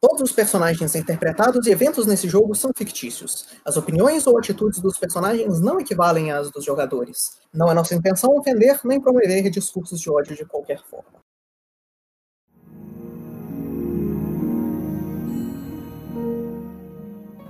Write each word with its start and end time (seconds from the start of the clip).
Todos 0.00 0.30
os 0.30 0.32
personagens 0.32 0.94
interpretados 0.94 1.66
e 1.66 1.72
eventos 1.72 2.06
nesse 2.06 2.28
jogo 2.28 2.54
são 2.54 2.70
fictícios. 2.76 3.48
As 3.64 3.76
opiniões 3.76 4.28
ou 4.28 4.38
atitudes 4.38 4.78
dos 4.78 4.96
personagens 4.96 5.60
não 5.60 5.80
equivalem 5.80 6.30
às 6.30 6.52
dos 6.52 6.64
jogadores. 6.64 7.40
Não 7.52 7.68
é 7.68 7.74
nossa 7.74 7.96
intenção 7.96 8.30
ofender 8.36 8.78
nem 8.84 9.00
promover 9.00 9.50
discursos 9.50 10.00
de 10.00 10.08
ódio 10.08 10.36
de 10.36 10.44
qualquer 10.44 10.80
forma. 10.84 11.18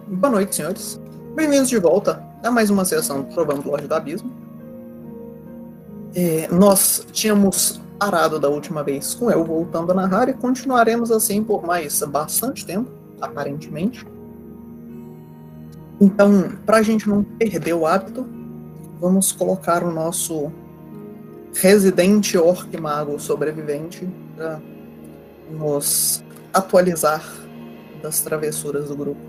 Boa 0.06 0.32
noite, 0.32 0.56
senhores. 0.56 0.98
Bem-vindos 1.34 1.68
de 1.68 1.78
volta 1.78 2.24
a 2.42 2.50
mais 2.50 2.70
uma 2.70 2.86
sessão 2.86 3.20
do 3.20 3.34
Provando 3.34 3.68
Lorde 3.68 3.86
do 3.86 3.94
Abismo. 3.94 4.32
É, 6.14 6.48
nós 6.48 7.06
tínhamos 7.12 7.78
parado 7.98 8.38
da 8.38 8.48
última 8.48 8.82
vez 8.82 9.14
com 9.14 9.30
eu 9.30 9.44
voltando 9.44 9.90
a 9.90 9.94
narrar 9.94 10.28
e 10.28 10.32
continuaremos 10.32 11.10
assim 11.10 11.42
por 11.42 11.66
mais 11.66 12.00
bastante 12.02 12.64
tempo, 12.64 12.90
aparentemente. 13.20 14.06
Então, 16.00 16.52
para 16.64 16.76
a 16.78 16.82
gente 16.82 17.08
não 17.08 17.24
perder 17.24 17.74
o 17.74 17.84
hábito, 17.84 18.24
vamos 19.00 19.32
colocar 19.32 19.82
o 19.82 19.90
nosso 19.90 20.52
residente 21.54 22.38
orc 22.38 22.76
mago 22.76 23.18
sobrevivente 23.18 24.08
para 24.36 24.60
nos 25.50 26.22
atualizar 26.52 27.24
das 28.00 28.20
travessuras 28.20 28.88
do 28.88 28.96
grupo. 28.96 29.20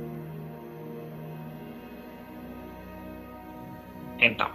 Então, 4.20 4.52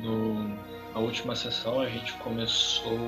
no, 0.00 0.65
na 0.96 1.02
última 1.02 1.36
sessão 1.36 1.78
a 1.78 1.88
gente 1.90 2.14
começou 2.14 2.98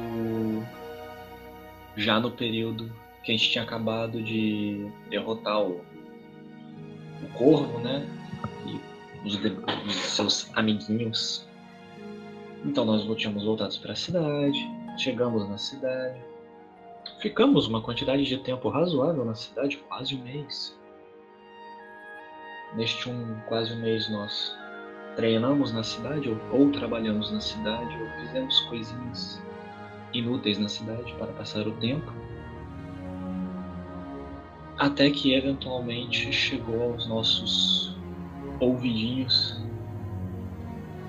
já 1.96 2.20
no 2.20 2.30
período 2.30 2.92
que 3.24 3.32
a 3.32 3.34
gente 3.34 3.50
tinha 3.50 3.64
acabado 3.64 4.22
de 4.22 4.92
derrotar 5.08 5.62
o, 5.62 5.80
o 7.22 7.28
Corvo, 7.32 7.78
né? 7.78 8.06
E 8.66 9.26
os, 9.26 9.38
de, 9.38 9.56
os 9.86 9.94
seus 9.94 10.50
amiguinhos. 10.54 11.48
Então 12.62 12.84
nós 12.84 13.02
tínhamos 13.16 13.44
voltado 13.44 13.74
para 13.80 13.92
a 13.92 13.96
cidade, 13.96 14.58
chegamos 14.98 15.48
na 15.48 15.56
cidade, 15.56 16.20
ficamos 17.22 17.66
uma 17.66 17.80
quantidade 17.80 18.22
de 18.22 18.36
tempo 18.36 18.68
razoável 18.68 19.24
na 19.24 19.34
cidade, 19.34 19.78
quase 19.88 20.14
um 20.14 20.22
mês. 20.22 20.78
Neste 22.76 23.08
um 23.08 23.40
quase 23.48 23.72
um 23.72 23.80
mês 23.80 24.10
nós 24.10 24.54
treinamos 25.18 25.72
na 25.72 25.82
cidade 25.82 26.28
ou, 26.28 26.38
ou 26.52 26.70
trabalhamos 26.70 27.32
na 27.32 27.40
cidade 27.40 27.92
ou 28.00 28.08
fizemos 28.20 28.60
coisinhas 28.60 29.42
inúteis 30.14 30.58
na 30.58 30.68
cidade 30.68 31.12
para 31.18 31.32
passar 31.32 31.66
o 31.66 31.72
tempo. 31.72 32.12
Até 34.78 35.10
que 35.10 35.34
eventualmente 35.34 36.32
chegou 36.32 36.92
aos 36.92 37.08
nossos 37.08 37.96
ouvidinhos 38.60 39.60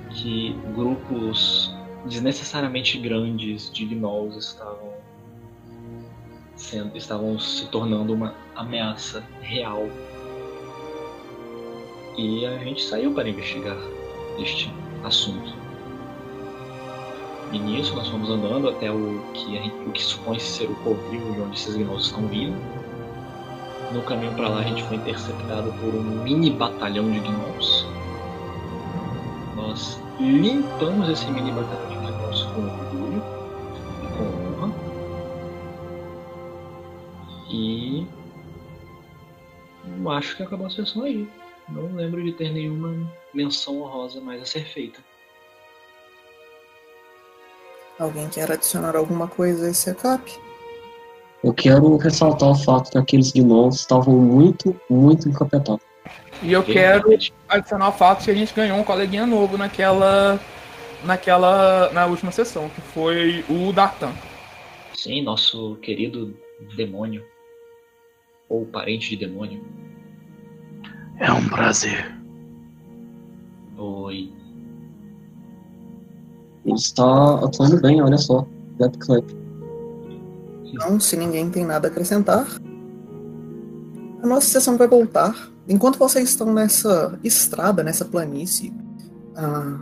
que 0.10 0.56
grupos 0.76 1.72
desnecessariamente 2.04 2.98
grandes 2.98 3.72
de 3.72 3.86
gnolls 3.86 4.36
estavam 4.36 4.92
sendo, 6.56 6.98
estavam 6.98 7.38
se 7.38 7.68
tornando 7.68 8.12
uma 8.12 8.34
ameaça 8.56 9.24
real 9.40 9.88
e 12.18 12.44
a 12.48 12.58
gente 12.58 12.82
saiu 12.82 13.14
para 13.14 13.30
investigar 13.30 13.78
este 14.42 14.74
assunto. 15.04 15.54
E 17.52 17.58
nisso 17.58 17.96
nós 17.96 18.08
fomos 18.08 18.30
andando 18.30 18.70
até 18.70 18.92
o 18.92 19.24
que, 19.34 19.58
o 19.88 19.92
que 19.92 20.04
supõe-se 20.04 20.46
ser 20.46 20.70
o 20.70 20.76
covil 20.78 21.34
de 21.34 21.42
onde 21.42 21.56
esses 21.56 21.76
gnolls 21.76 22.06
estão 22.06 22.28
vindo. 22.28 22.56
No 23.92 24.04
caminho 24.04 24.34
para 24.36 24.50
lá 24.50 24.60
a 24.60 24.64
gente 24.64 24.84
foi 24.84 24.98
interceptado 24.98 25.72
por 25.74 25.96
um 25.96 26.24
mini 26.24 26.52
batalhão 26.52 27.10
de 27.12 27.20
gnolls. 27.20 27.88
Nós 29.56 30.00
limpamos 30.20 31.10
esse 31.10 31.30
mini 31.32 31.52
batalhão 31.52 31.90
de 31.90 32.12
gnolls 32.12 32.44
com 32.54 32.62
orgulho 32.62 33.24
e 34.04 34.08
com 34.16 34.64
honra. 34.64 34.74
E 37.50 38.08
acho 40.12 40.36
que 40.36 40.44
acabou 40.44 40.68
a 40.68 40.70
sessão 40.70 41.04
aí. 41.04 41.28
Não 41.72 41.96
lembro 41.96 42.24
de 42.24 42.34
ter 42.34 42.52
nenhuma 42.52 42.96
menção 43.34 43.82
honrosa 43.82 44.20
mais 44.20 44.42
a 44.42 44.46
ser 44.46 44.66
feita. 44.66 45.00
Alguém 48.00 48.30
quer 48.30 48.52
adicionar 48.52 48.96
alguma 48.96 49.28
coisa 49.28 49.68
a 49.68 49.70
esse 49.70 49.90
recap? 49.90 50.32
Eu 51.44 51.54
quero 51.54 51.98
ressaltar 51.98 52.50
o 52.50 52.56
fato 52.56 52.92
que 52.92 52.98
aqueles 52.98 53.32
gnolls 53.32 53.80
estavam 53.80 54.16
muito, 54.16 54.80
muito 54.90 55.30
encapetados. 55.30 55.84
E 56.42 56.54
eu 56.54 56.64
quero 56.64 57.10
adicionar 57.48 57.90
o 57.90 57.92
fato 57.92 58.24
que 58.24 58.32
a 58.32 58.34
gente 58.34 58.54
ganhou 58.54 58.78
um 58.78 58.84
coleguinha 58.84 59.26
novo 59.26 59.58
naquela. 59.58 60.40
naquela. 61.04 61.92
na 61.92 62.06
última 62.06 62.32
sessão, 62.32 62.70
que 62.70 62.82
foi 62.82 63.44
o 63.50 63.72
Dartan. 63.74 64.12
Sim, 64.94 65.22
nosso 65.22 65.76
querido 65.82 66.36
demônio. 66.76 67.24
Ou 68.48 68.66
parente 68.66 69.10
de 69.10 69.18
demônio. 69.18 69.64
É 71.20 71.32
um 71.32 71.50
prazer. 71.50 72.16
Oi. 73.78 74.32
Ele 76.66 76.76
está 76.76 77.36
atuando 77.44 77.82
bem, 77.82 78.02
olha 78.02 78.18
só. 78.18 78.48
Death 78.78 78.98
Clap. 79.00 79.26
Então, 80.64 81.00
se 81.00 81.18
ninguém 81.18 81.50
tem 81.50 81.66
nada 81.66 81.88
a 81.88 81.92
acrescentar, 81.92 82.48
a 84.24 84.28
nossa 84.28 84.48
sessão 84.48 84.78
vai 84.78 84.88
voltar. 84.88 85.52
Enquanto 85.68 86.00
vocês 86.00 86.30
estão 86.30 86.54
nessa 86.54 87.20
estrada, 87.22 87.84
nessa 87.84 88.06
planície, 88.06 88.74
ah, 89.36 89.78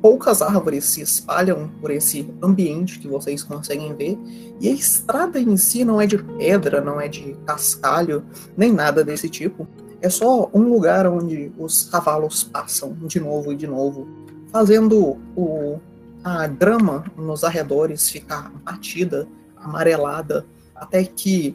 poucas 0.00 0.40
árvores 0.40 0.84
se 0.84 1.00
espalham 1.00 1.68
por 1.80 1.90
esse 1.90 2.32
ambiente 2.42 3.00
que 3.00 3.08
vocês 3.08 3.42
conseguem 3.42 3.94
ver, 3.94 4.16
e 4.60 4.68
a 4.68 4.72
estrada 4.72 5.40
em 5.40 5.56
si 5.56 5.84
não 5.84 6.00
é 6.00 6.06
de 6.06 6.18
pedra, 6.18 6.80
não 6.80 7.00
é 7.00 7.08
de 7.08 7.36
cascalho, 7.44 8.24
nem 8.56 8.72
nada 8.72 9.02
desse 9.02 9.28
tipo. 9.28 9.66
É 10.02 10.08
só 10.08 10.48
um 10.54 10.62
lugar 10.62 11.06
onde 11.06 11.52
os 11.58 11.84
cavalos 11.84 12.42
passam 12.42 12.94
de 13.02 13.20
novo 13.20 13.52
e 13.52 13.56
de 13.56 13.66
novo, 13.66 14.08
fazendo 14.50 15.18
o, 15.36 15.78
a 16.24 16.46
grama 16.46 17.04
nos 17.16 17.44
arredores 17.44 18.08
ficar 18.08 18.50
batida, 18.64 19.28
amarelada, 19.56 20.46
até 20.74 21.04
que 21.04 21.54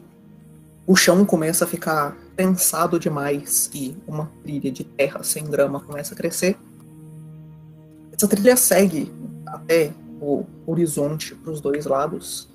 o 0.86 0.96
chão 0.96 1.26
começa 1.26 1.66
a 1.66 1.68
ficar 1.68 2.16
prensado 2.36 3.00
demais 3.00 3.70
e 3.74 3.96
uma 4.06 4.30
trilha 4.44 4.72
de 4.72 4.84
terra 4.84 5.24
sem 5.24 5.44
grama 5.46 5.80
começa 5.80 6.14
a 6.14 6.18
crescer. 6.18 6.56
Essa 8.12 8.28
trilha 8.28 8.56
segue 8.56 9.12
até 9.48 9.92
o 10.22 10.46
horizonte 10.68 11.34
para 11.34 11.52
os 11.52 11.60
dois 11.60 11.86
lados, 11.86 12.48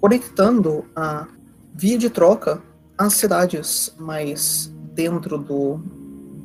conectando 0.00 0.84
a 0.94 1.26
via 1.74 1.98
de 1.98 2.08
troca 2.08 2.62
às 2.96 3.14
cidades 3.14 3.92
mais 3.98 4.72
dentro 4.94 5.38
do, 5.38 5.76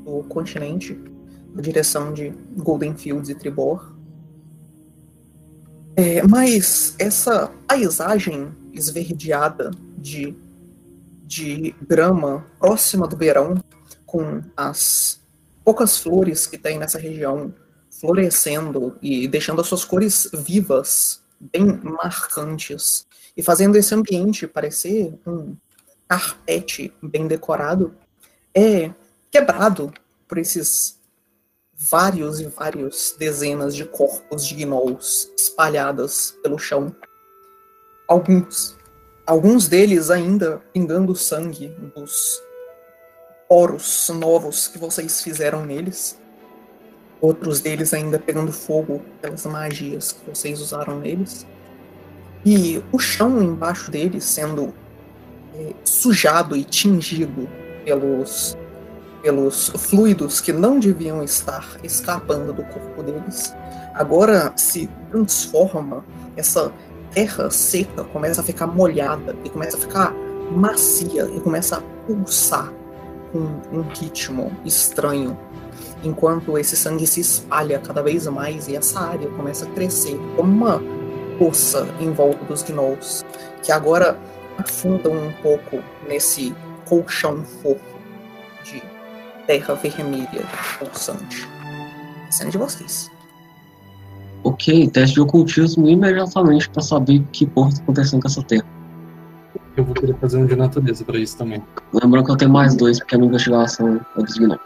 do 0.03 0.23
continente, 0.29 0.99
na 1.53 1.61
direção 1.61 2.13
de 2.13 2.33
Golden 2.57 2.95
Fields 2.95 3.29
e 3.29 3.35
Tribor. 3.35 3.93
É, 5.95 6.21
mas 6.27 6.95
essa 6.99 7.51
paisagem 7.67 8.51
esverdeada 8.71 9.71
de, 9.97 10.35
de 11.25 11.75
grama 11.81 12.45
próxima 12.59 13.07
do 13.07 13.17
verão, 13.17 13.55
com 14.05 14.41
as 14.55 15.19
poucas 15.63 15.97
flores 15.97 16.47
que 16.47 16.57
tem 16.57 16.77
nessa 16.77 16.99
região 16.99 17.53
florescendo 17.99 18.95
e 19.01 19.27
deixando 19.27 19.59
as 19.59 19.67
suas 19.67 19.83
cores 19.83 20.29
vivas, 20.31 21.21
bem 21.39 21.65
marcantes, 21.83 23.05
e 23.35 23.43
fazendo 23.43 23.75
esse 23.75 23.93
ambiente 23.93 24.47
parecer 24.47 25.13
um 25.25 25.55
carpete 26.07 26.93
bem 27.01 27.27
decorado, 27.27 27.93
é 28.57 28.91
quebrado 29.29 29.93
por 30.27 30.39
esses 30.39 30.99
vários 31.77 32.39
e 32.39 32.47
vários 32.47 33.15
dezenas 33.19 33.75
de 33.75 33.85
corpos 33.85 34.47
de 34.47 34.55
gnolls 34.55 35.31
espalhadas 35.37 36.35
pelo 36.41 36.57
chão. 36.57 36.93
Alguns, 38.07 38.75
alguns 39.27 39.67
deles 39.67 40.09
ainda 40.09 40.59
pingando 40.73 41.15
sangue 41.15 41.67
dos 41.95 42.41
poros 43.47 44.09
novos 44.09 44.67
que 44.67 44.79
vocês 44.79 45.21
fizeram 45.21 45.63
neles. 45.63 46.19
Outros 47.21 47.59
deles 47.59 47.93
ainda 47.93 48.17
pegando 48.17 48.51
fogo 48.51 49.03
pelas 49.21 49.45
magias 49.45 50.13
que 50.13 50.27
vocês 50.27 50.59
usaram 50.59 50.99
neles. 50.99 51.45
E 52.43 52.83
o 52.91 52.97
chão 52.97 53.41
embaixo 53.41 53.91
deles 53.91 54.23
sendo 54.23 54.73
é, 55.53 55.73
sujado 55.83 56.55
e 56.55 56.63
tingido 56.63 57.47
pelos, 57.87 58.57
pelos 59.21 59.69
fluidos 59.69 60.41
que 60.41 60.51
não 60.51 60.77
deviam 60.77 61.23
estar 61.23 61.65
escapando 61.81 62.51
do 62.51 62.63
corpo 62.63 63.01
deles, 63.01 63.55
agora 63.93 64.51
se 64.57 64.89
transforma, 65.09 66.03
essa 66.35 66.69
terra 67.11 67.49
seca 67.49 68.03
começa 68.03 68.41
a 68.41 68.43
ficar 68.43 68.67
molhada 68.67 69.33
e 69.45 69.49
começa 69.49 69.77
a 69.77 69.79
ficar 69.79 70.13
macia 70.51 71.29
e 71.33 71.39
começa 71.39 71.77
a 71.77 71.81
pulsar 72.05 72.73
com 73.31 73.39
um 73.71 73.81
ritmo 73.81 74.51
estranho, 74.65 75.37
enquanto 76.03 76.57
esse 76.57 76.75
sangue 76.75 77.07
se 77.07 77.21
espalha 77.21 77.79
cada 77.79 78.03
vez 78.03 78.27
mais 78.27 78.67
e 78.67 78.75
essa 78.75 78.99
área 78.99 79.29
começa 79.29 79.65
a 79.65 79.69
crescer 79.69 80.19
como 80.35 80.51
uma 80.51 80.81
poça 81.39 81.87
em 82.01 82.11
volta 82.11 82.43
dos 82.45 82.63
gnolls, 82.63 83.23
que 83.63 83.71
agora 83.71 84.19
afundam 84.57 85.13
um 85.13 85.31
pouco 85.41 85.81
nesse 86.07 86.53
colchão 86.87 87.43
fofo 87.43 87.97
de 88.63 88.81
terra 89.45 89.75
vermelha 89.75 90.45
pulsante. 90.79 91.47
Cena 92.29 92.51
de 92.51 92.57
vocês. 92.57 93.09
Ok, 94.43 94.87
teste 94.89 95.15
de 95.15 95.21
ocultismo 95.21 95.87
imediatamente 95.87 96.69
pra 96.69 96.81
saber 96.81 97.23
que 97.31 97.45
porra 97.45 97.71
tá 97.73 97.81
acontecendo 97.81 98.21
com 98.21 98.27
essa 98.27 98.43
terra. 98.43 98.65
Eu 99.75 99.83
vou 99.83 99.93
querer 99.93 100.15
fazer 100.17 100.37
um 100.37 100.45
de 100.45 100.55
natureza 100.55 101.03
pra 101.03 101.17
isso 101.17 101.37
também. 101.37 101.63
Lembrando 101.93 102.25
que 102.25 102.31
eu 102.31 102.37
tenho 102.37 102.51
mais 102.51 102.75
dois, 102.75 102.99
porque 102.99 103.15
a 103.15 103.17
minha 103.17 103.29
investigação 103.29 103.95
é 104.17 104.21
gnolls. 104.23 104.59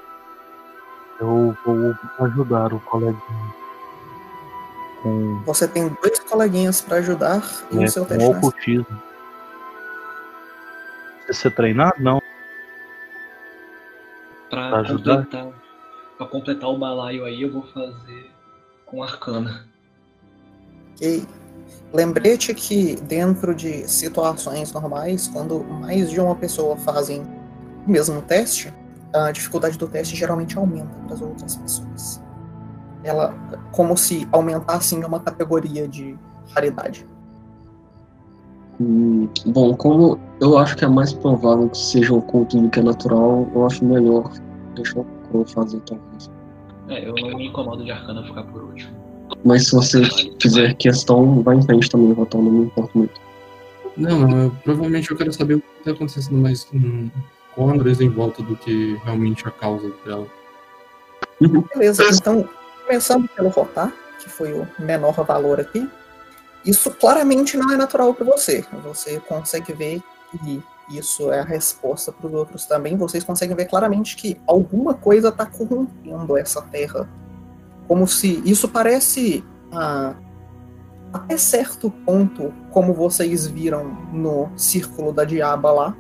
Eu 1.20 1.56
vou 1.66 1.96
ajudar 2.20 2.74
o 2.74 2.80
coleguinha. 2.82 3.22
Com, 5.04 5.42
Você 5.46 5.68
tem 5.68 5.90
dois 6.02 6.20
coleguinhas 6.20 6.82
para 6.82 6.98
ajudar 6.98 7.44
e 7.72 7.84
é, 7.84 7.86
o 7.86 7.90
seu 7.92 8.04
com 8.06 8.10
teste. 8.10 8.28
nasce. 8.30 8.38
ocultismo. 8.38 9.02
Ser 11.31 11.51
treinado? 11.56 11.95
Não. 12.00 12.22
Pra 14.50 14.69
Pra 14.69 14.80
ajudar? 14.81 15.18
completar, 15.18 15.48
pra 16.18 16.28
completar 16.28 16.69
o 16.69 16.78
balaio 16.78 17.24
aí, 17.25 17.42
eu 17.42 17.51
vou 17.51 17.63
fazer 17.63 18.31
com 18.86 19.01
arcana. 19.01 19.66
Ok. 20.95 21.25
Lembrete 21.94 22.54
que 22.54 22.95
dentro 23.01 23.54
de 23.56 23.88
situações 23.89 24.72
normais, 24.72 25.28
quando 25.28 25.63
mais 25.63 26.10
de 26.10 26.19
uma 26.19 26.36
pessoa 26.36 26.78
fazem 26.78 27.22
o 27.86 27.89
mesmo 27.89 28.22
teste, 28.22 28.74
a 29.13 29.31
dificuldade 29.31 29.77
do 29.77 29.88
teste 29.88 30.16
geralmente 30.16 30.57
aumenta 30.57 30.94
para 31.06 31.16
as 31.16 31.22
outras 31.22 31.56
pessoas. 31.57 32.22
Ela 33.04 33.34
como 33.72 33.98
se 33.98 34.27
aumentasse 34.31 34.95
em 34.95 35.04
uma 35.04 35.19
categoria 35.19 35.88
de 35.88 36.18
raridade. 36.54 37.06
Hum, 38.81 39.30
bom, 39.48 39.75
como 39.75 40.19
eu 40.39 40.57
acho 40.57 40.75
que 40.75 40.83
é 40.83 40.88
mais 40.88 41.13
provável 41.13 41.69
que 41.69 41.78
seja 41.78 42.13
oculto 42.13 42.60
do 42.60 42.69
que 42.69 42.80
é 42.80 42.83
natural, 42.83 43.48
eu 43.54 43.66
acho 43.68 43.86
melhor 43.86 44.31
deixar 44.75 45.01
o 45.01 45.06
Crow 45.30 45.45
fazer 45.45 45.80
talvez. 45.81 46.31
É, 46.89 47.07
eu 47.07 47.13
não 47.13 47.38
me 47.38 47.48
incomodo 47.48 47.83
de 47.83 47.92
arcana 47.92 48.24
ficar 48.24 48.44
por 48.44 48.63
último. 48.63 48.92
Mas 49.45 49.68
se 49.68 49.75
você 49.75 50.01
fizer 50.42 50.74
questão, 50.75 51.44
vai 51.44 51.57
em 51.57 51.62
frente 51.62 51.89
também, 51.89 52.12
Rotal, 52.12 52.42
não 52.42 52.51
me 52.51 52.66
importa 52.66 52.92
muito. 52.95 53.22
Não, 53.95 54.19
não, 54.19 54.42
eu, 54.44 54.51
provavelmente 54.63 55.12
eu 55.12 55.18
quero 55.18 55.31
saber 55.31 55.56
o 55.56 55.62
que 55.62 55.84
tá 55.84 55.92
acontecendo 55.92 56.38
mais 56.38 56.63
com, 56.63 57.10
com 57.54 57.69
a 57.69 57.74
Andresa 57.74 58.04
em 58.04 58.10
volta 58.10 58.42
do 58.42 58.56
que 58.56 59.00
realmente 59.04 59.48
a 59.48 59.51
causa 59.51 59.92
dela. 60.06 60.27
Beleza, 61.74 62.04
então, 62.12 62.48
começando 62.86 63.27
pelo 63.30 63.50
Rotar, 63.50 63.94
que 64.22 64.30
foi 64.30 64.54
o 64.54 64.68
menor 64.80 65.13
valor 65.24 65.60
aqui, 65.60 65.88
isso 66.66 66.92
claramente 66.92 67.58
não 67.58 67.72
é 67.72 67.78
natural 67.78 68.13
para 68.13 68.25
você. 68.25 68.63
Você 68.84 69.19
consegue 69.19 69.74
ver 69.74 70.02
que 70.31 70.63
isso 70.90 71.31
é 71.31 71.40
a 71.40 71.44
resposta 71.44 72.12
para 72.12 72.28
os 72.28 72.34
outros 72.34 72.66
também. 72.66 72.98
Vocês 72.98 73.24
conseguem 73.24 73.56
ver 73.56 73.66
claramente 73.66 74.16
que 74.16 74.40
alguma 74.46 74.94
coisa 74.94 75.30
está 75.30 75.46
corrompendo 75.46 76.38
essa 76.38 76.62
terra. 76.62 77.10
Como 77.88 78.08
se 78.08 78.42
isso 78.46 78.68
parece, 78.68 79.44
ah, 79.72 80.16
até 81.12 81.38
certo 81.38 81.90
ponto, 81.90 82.54
como 82.69 82.94
vocês 82.94 83.48
viram 83.48 83.86
no 84.13 84.50
círculo 84.56 85.12
da 85.12 85.24
diaba 85.24 85.72
lá, 85.72 85.98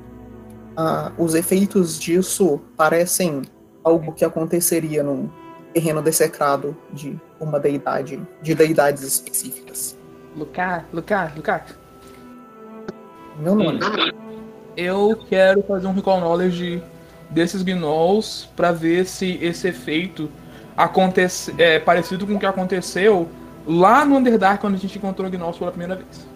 ah, 0.75 1.11
os 1.17 1.35
efeitos 1.35 1.99
disso 1.99 2.61
parecem 2.77 3.41
algo 3.83 4.13
que 4.13 4.23
aconteceria 4.23 5.03
num 5.03 5.29
terreno 5.73 6.01
dessecrado 6.01 6.75
de 6.93 7.19
uma 7.39 7.59
deidade, 7.59 8.21
de 8.41 8.53
deidades 8.53 9.03
específicas. 9.03 9.97
Lucas, 10.35 10.83
Lucas, 10.93 11.35
Lucas. 11.35 11.61
Meu 13.39 13.55
nome. 13.55 13.79
Eu 14.77 15.19
quero 15.27 15.61
fazer 15.63 15.87
um 15.87 15.93
recall 15.93 16.19
knowledge 16.19 16.81
desses 17.29 17.61
gnolls 17.61 18.47
pra 18.55 18.71
ver 18.71 19.05
se 19.05 19.37
esse 19.41 19.67
efeito 19.67 20.29
acontece, 20.75 21.53
é 21.57 21.79
parecido 21.79 22.25
com 22.25 22.35
o 22.35 22.39
que 22.39 22.45
aconteceu 22.45 23.27
lá 23.65 24.05
no 24.05 24.17
Underdark 24.17 24.61
quando 24.61 24.75
a 24.75 24.77
gente 24.77 24.97
encontrou 24.97 25.29
gnolls 25.29 25.57
pela 25.57 25.71
primeira 25.71 25.95
vez. 25.95 26.27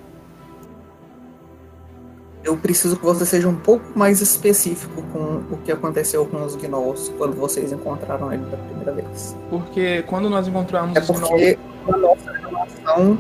Eu 2.44 2.56
preciso 2.56 2.98
que 2.98 3.04
você 3.04 3.26
seja 3.26 3.48
um 3.48 3.56
pouco 3.56 3.98
mais 3.98 4.22
específico 4.22 5.02
com 5.12 5.42
o 5.50 5.58
que 5.66 5.72
aconteceu 5.72 6.26
com 6.28 6.44
os 6.44 6.56
gnolls 6.56 7.12
quando 7.18 7.34
vocês 7.36 7.72
encontraram 7.72 8.32
ele 8.32 8.44
pela 8.46 8.62
primeira 8.64 8.92
vez. 8.92 9.36
Porque 9.50 10.04
quando 10.04 10.30
nós 10.30 10.48
encontramos 10.48 10.96
É 10.96 11.00
os 11.00 11.10
gnolls, 11.10 11.58
na 11.88 11.98
nossa 11.98 12.32
relação 12.32 13.18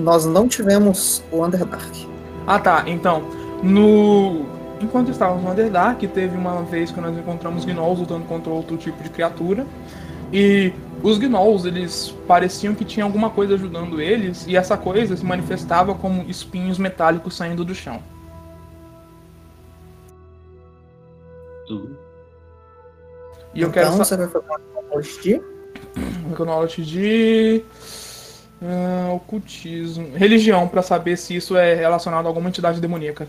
nós 0.00 0.24
não 0.24 0.48
tivemos 0.48 1.22
o 1.30 1.44
Underdark. 1.44 2.08
Ah 2.46 2.58
tá, 2.58 2.84
então, 2.86 3.22
no. 3.62 4.46
Enquanto 4.80 5.10
estávamos 5.10 5.44
no 5.44 5.50
Underdark, 5.50 6.06
teve 6.08 6.36
uma 6.36 6.62
vez 6.62 6.90
que 6.90 7.00
nós 7.00 7.16
encontramos 7.16 7.64
gnolls 7.64 8.00
lutando 8.00 8.24
contra 8.24 8.50
outro 8.50 8.76
tipo 8.76 9.02
de 9.02 9.10
criatura. 9.10 9.66
E 10.32 10.72
os 11.02 11.18
gnolls, 11.18 11.66
eles 11.66 12.14
pareciam 12.26 12.74
que 12.74 12.84
tinha 12.84 13.04
alguma 13.04 13.30
coisa 13.30 13.54
ajudando 13.54 14.00
eles, 14.00 14.46
e 14.46 14.56
essa 14.56 14.76
coisa 14.76 15.16
se 15.16 15.24
manifestava 15.24 15.94
como 15.94 16.22
espinhos 16.30 16.78
metálicos 16.78 17.36
saindo 17.36 17.64
do 17.64 17.74
chão. 17.74 18.02
Tudo. 21.66 21.98
E 23.54 23.60
eu 23.60 23.68
então 23.68 23.82
quero 23.82 23.96
você 23.96 24.16
vai 24.16 24.28
fazer 24.28 24.46
uma 24.46 24.82
knowledge 24.88 25.20
de 25.20 25.40
um 25.96 26.44
knowledge 26.44 26.84
de. 26.84 27.64
Ah, 28.62 29.12
ocultismo. 29.14 30.16
Religião, 30.16 30.68
pra 30.68 30.82
saber 30.82 31.16
se 31.16 31.34
isso 31.34 31.56
é 31.56 31.74
relacionado 31.74 32.26
a 32.26 32.28
alguma 32.28 32.48
entidade 32.48 32.80
demoníaca. 32.80 33.26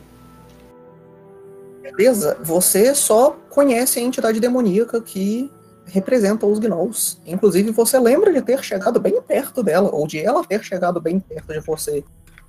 Beleza, 1.81 2.37
você 2.41 2.93
só 2.95 3.31
conhece 3.49 3.99
a 3.99 4.01
entidade 4.01 4.39
demoníaca 4.39 5.01
que 5.01 5.51
representa 5.85 6.45
os 6.45 6.59
gnolls. 6.59 7.17
Inclusive, 7.25 7.71
você 7.71 7.99
lembra 7.99 8.31
de 8.31 8.41
ter 8.41 8.63
chegado 8.63 8.99
bem 8.99 9.21
perto 9.21 9.61
dela, 9.63 9.89
ou 9.91 10.07
de 10.07 10.19
ela 10.19 10.43
ter 10.43 10.63
chegado 10.63 11.01
bem 11.01 11.19
perto 11.19 11.53
de 11.53 11.59
você 11.59 12.03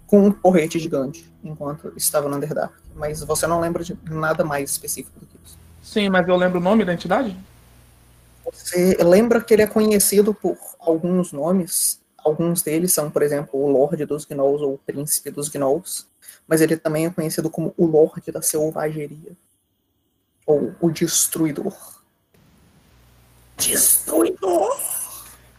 com 0.06 0.26
um 0.26 0.32
porrete 0.32 0.78
gigante, 0.78 1.32
enquanto 1.42 1.92
estava 1.96 2.28
no 2.28 2.36
Underdark. 2.36 2.74
Mas 2.94 3.24
você 3.24 3.46
não 3.46 3.60
lembra 3.60 3.82
de 3.82 3.96
nada 4.10 4.44
mais 4.44 4.70
específico 4.70 5.18
do 5.18 5.26
que 5.26 5.38
isso. 5.44 5.56
Sim, 5.82 6.10
mas 6.10 6.28
eu 6.28 6.36
lembro 6.36 6.60
o 6.60 6.62
nome 6.62 6.84
da 6.84 6.92
entidade? 6.92 7.36
Você 8.52 8.98
lembra 9.02 9.40
que 9.40 9.54
ele 9.54 9.62
é 9.62 9.66
conhecido 9.66 10.34
por 10.34 10.58
alguns 10.78 11.32
nomes. 11.32 12.01
Alguns 12.24 12.62
deles 12.62 12.92
são, 12.92 13.10
por 13.10 13.22
exemplo, 13.22 13.60
o 13.60 13.70
Lorde 13.70 14.04
dos 14.04 14.24
Gnolls 14.24 14.62
ou 14.62 14.74
o 14.74 14.78
Príncipe 14.78 15.30
dos 15.30 15.48
Gnolls. 15.48 16.06
Mas 16.46 16.60
ele 16.60 16.76
também 16.76 17.06
é 17.06 17.10
conhecido 17.10 17.50
como 17.50 17.74
o 17.76 17.86
Lorde 17.86 18.30
da 18.30 18.42
Selvageria. 18.42 19.32
Ou 20.46 20.74
o 20.80 20.90
Destruidor. 20.90 21.76
Destruidor! 23.56 24.80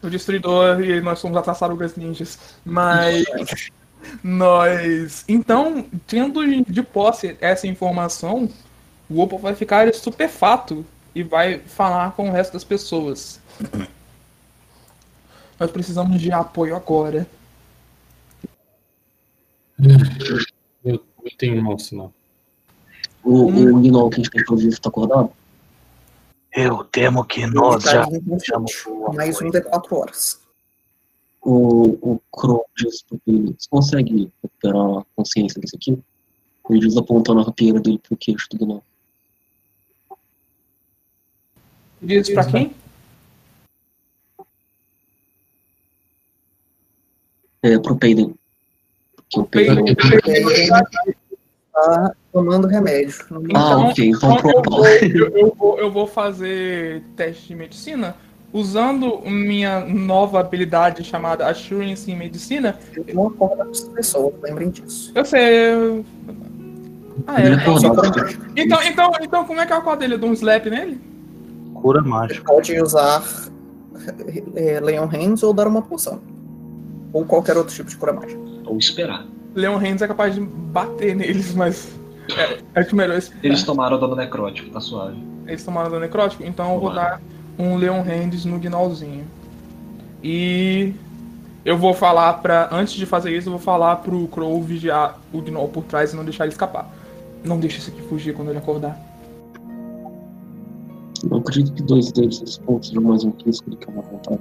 O 0.02 0.10
Destruidor 0.10 0.80
e 0.82 1.00
nós 1.00 1.18
somos 1.18 1.36
as 1.36 1.46
tartarugas 1.46 1.96
ninjas. 1.96 2.38
Mas. 2.64 3.24
Nós. 4.22 5.24
Então, 5.26 5.86
tendo 6.06 6.44
de 6.64 6.82
posse 6.82 7.38
essa 7.40 7.66
informação, 7.66 8.50
o 9.08 9.20
Opal 9.22 9.38
vai 9.38 9.54
ficar 9.54 9.88
estupefato 9.88 10.84
e 11.14 11.22
vai 11.22 11.58
falar 11.60 12.12
com 12.12 12.28
o 12.28 12.32
resto 12.32 12.52
das 12.52 12.64
pessoas. 12.64 13.40
Nós 15.58 15.70
precisamos 15.70 16.20
de 16.20 16.32
apoio 16.32 16.74
agora. 16.74 17.26
Eu, 20.84 20.94
eu 21.24 21.36
tenho 21.38 21.58
um 21.60 21.62
mau 21.62 21.78
sinal. 21.78 22.12
O, 23.22 23.46
o 23.46 23.80
Gnoll 23.80 24.10
que 24.10 24.16
a 24.16 24.18
gente 24.18 24.30
tentou 24.30 24.56
vivo 24.56 24.80
tá 24.80 24.88
acordado? 24.88 25.30
Eu 26.52 26.84
temo 26.84 27.24
que 27.24 27.46
nós 27.46 27.82
já 27.82 28.04
tá 28.04 28.10
fechamos 28.10 28.86
o 28.86 29.12
Mais 29.12 29.40
um 29.40 29.50
de 29.50 29.60
quatro 29.60 29.96
horas. 29.96 30.40
O, 31.40 32.14
o 32.14 32.20
Crow 32.32 32.64
diz 32.76 33.02
pro 33.02 33.20
consegue 33.68 34.30
recuperar 34.42 35.00
a 35.00 35.04
consciência 35.16 35.60
desse 35.60 35.76
aqui? 35.76 35.98
Ele 36.70 36.80
diz 36.80 36.96
apontando 36.96 37.40
a 37.40 37.44
rapieira 37.44 37.80
dele 37.80 37.98
pro 37.98 38.16
queixo 38.16 38.48
do 38.50 38.58
Gnoll. 38.58 38.84
Diz 42.00 42.30
pra 42.30 42.44
quem? 42.44 42.74
É, 47.64 47.78
pro 47.78 47.96
Peiden. 47.96 48.34
Que 49.30 49.40
o. 49.40 49.48
Ele 49.54 50.68
tá 51.72 52.12
tomando 52.30 52.66
remédio. 52.68 53.14
Não 53.30 53.40
me 53.40 53.52
Ah, 53.56 53.78
ok, 53.78 54.10
então 54.10 54.34
eu, 54.36 54.42
pronto. 54.42 54.70
vou, 54.70 54.86
eu, 54.86 55.28
eu 55.36 55.54
vou, 55.58 55.78
eu 55.78 55.90
vou 55.90 56.06
fazer 56.06 57.02
teste 57.16 57.48
de 57.48 57.54
medicina 57.54 58.14
usando 58.52 59.18
minha 59.22 59.80
nova 59.80 60.38
habilidade 60.40 61.02
chamada 61.02 61.48
Assurance 61.48 62.08
em 62.10 62.16
Medicina. 62.16 62.78
Eu 62.94 63.14
não 63.14 63.28
acordo 63.28 63.62
as 63.62 63.80
pessoas, 63.80 64.34
lembrem 64.42 64.68
disso. 64.70 65.10
Eu 65.14 65.24
sei. 65.24 65.40
eu- 65.72 66.04
Ah, 67.26 67.40
Ele 67.42 67.54
é. 67.54 67.64
cura 67.64 67.94
mágica. 67.94 68.40
Então, 68.56 68.82
então, 68.82 69.10
então, 69.22 69.44
como 69.46 69.60
é 69.60 69.66
que 69.66 69.72
é 69.72 69.76
o 69.76 69.82
quadro 69.82 70.00
dele? 70.00 70.14
Eu 70.14 70.18
dou 70.18 70.28
um 70.30 70.34
slap 70.34 70.66
nele? 70.66 71.00
Cura 71.72 72.02
mágica. 72.02 72.44
pode 72.44 72.78
usar 72.80 73.24
é, 74.54 74.80
Leon 74.80 75.06
Hands 75.06 75.42
ou 75.42 75.54
dar 75.54 75.66
uma 75.66 75.80
poção. 75.80 76.20
Ou 77.14 77.24
qualquer 77.24 77.56
outro 77.56 77.74
tipo 77.74 77.88
de 77.88 77.96
cura 77.96 78.12
mágica. 78.12 78.38
Ou 78.66 78.76
esperar. 78.76 79.24
Leon 79.54 79.76
Hands 79.76 80.02
é 80.02 80.08
capaz 80.08 80.34
de 80.34 80.40
bater 80.42 81.14
neles, 81.16 81.54
mas. 81.54 81.88
É, 82.36 82.58
acho 82.80 82.94
melhor 82.96 83.16
esperar. 83.16 83.44
Eles 83.44 83.62
tomaram 83.62 83.98
dano 83.98 84.16
necrótico, 84.16 84.68
tá 84.70 84.80
suave. 84.80 85.16
Eles 85.46 85.64
tomaram 85.64 85.90
dano 85.90 86.02
necrótico, 86.02 86.42
então 86.44 86.74
eu 86.74 86.80
vou 86.80 86.90
Tomaram. 86.90 87.18
dar 87.18 87.64
um 87.64 87.76
Leon 87.76 88.02
Hands 88.02 88.44
no 88.44 88.58
Gnolzinho. 88.58 89.24
E 90.22 90.92
eu 91.64 91.78
vou 91.78 91.94
falar 91.94 92.32
pra. 92.34 92.68
Antes 92.72 92.94
de 92.94 93.06
fazer 93.06 93.36
isso, 93.36 93.48
eu 93.48 93.52
vou 93.52 93.60
falar 93.60 93.96
pro 93.96 94.26
Crow 94.28 94.60
vigiar 94.62 95.20
o 95.32 95.40
Gnoll 95.40 95.68
por 95.68 95.84
trás 95.84 96.12
e 96.12 96.16
não 96.16 96.24
deixar 96.24 96.44
ele 96.44 96.52
escapar. 96.52 96.90
Não 97.44 97.60
deixa 97.60 97.78
esse 97.78 97.90
aqui 97.90 98.02
fugir 98.08 98.34
quando 98.34 98.48
ele 98.48 98.58
acordar. 98.58 98.98
Eu 101.30 101.36
acredito 101.38 101.72
que 101.74 101.82
dois 101.82 102.10
deles 102.10 102.40
os 102.42 102.58
pontos 102.58 102.90
de 102.90 102.98
mais 102.98 103.22
um 103.22 103.32
risco 103.44 103.70
do 103.70 103.76
que 103.76 103.86
uma 103.88 104.02
vontade. 104.02 104.40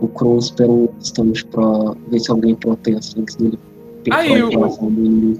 O 0.00 0.10
um 0.24 0.88
instante 0.98 1.44
pra 1.46 1.94
ver 2.08 2.20
se 2.20 2.30
alguém 2.30 2.54
protesta 2.54 3.20
antes 3.20 3.36
dele 3.36 3.58
Aí, 4.10 4.28
pegar 4.28 4.66
o-. 4.66 5.36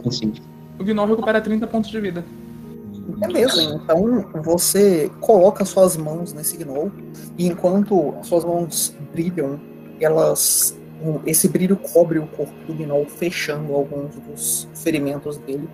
O 0.78 0.84
Gnoll 0.84 1.06
recupera 1.06 1.40
30 1.40 1.66
pontos 1.66 1.90
de 1.90 2.00
vida. 2.00 2.24
Beleza, 3.18 3.62
então 3.62 4.24
você 4.42 5.10
coloca 5.20 5.64
suas 5.64 5.96
mãos 5.96 6.32
nesse 6.32 6.56
gnoll 6.56 6.92
e 7.36 7.46
enquanto 7.46 8.14
as 8.20 8.28
suas 8.28 8.44
mãos 8.44 8.94
brilham, 9.12 9.58
elas 10.00 10.78
esse 11.26 11.48
brilho 11.48 11.76
cobre 11.76 12.18
o 12.18 12.26
corpo 12.26 12.52
do 12.66 12.74
gnoll, 12.74 13.06
fechando 13.06 13.74
alguns 13.74 14.14
dos 14.16 14.68
ferimentos 14.74 15.38
dele. 15.38 15.68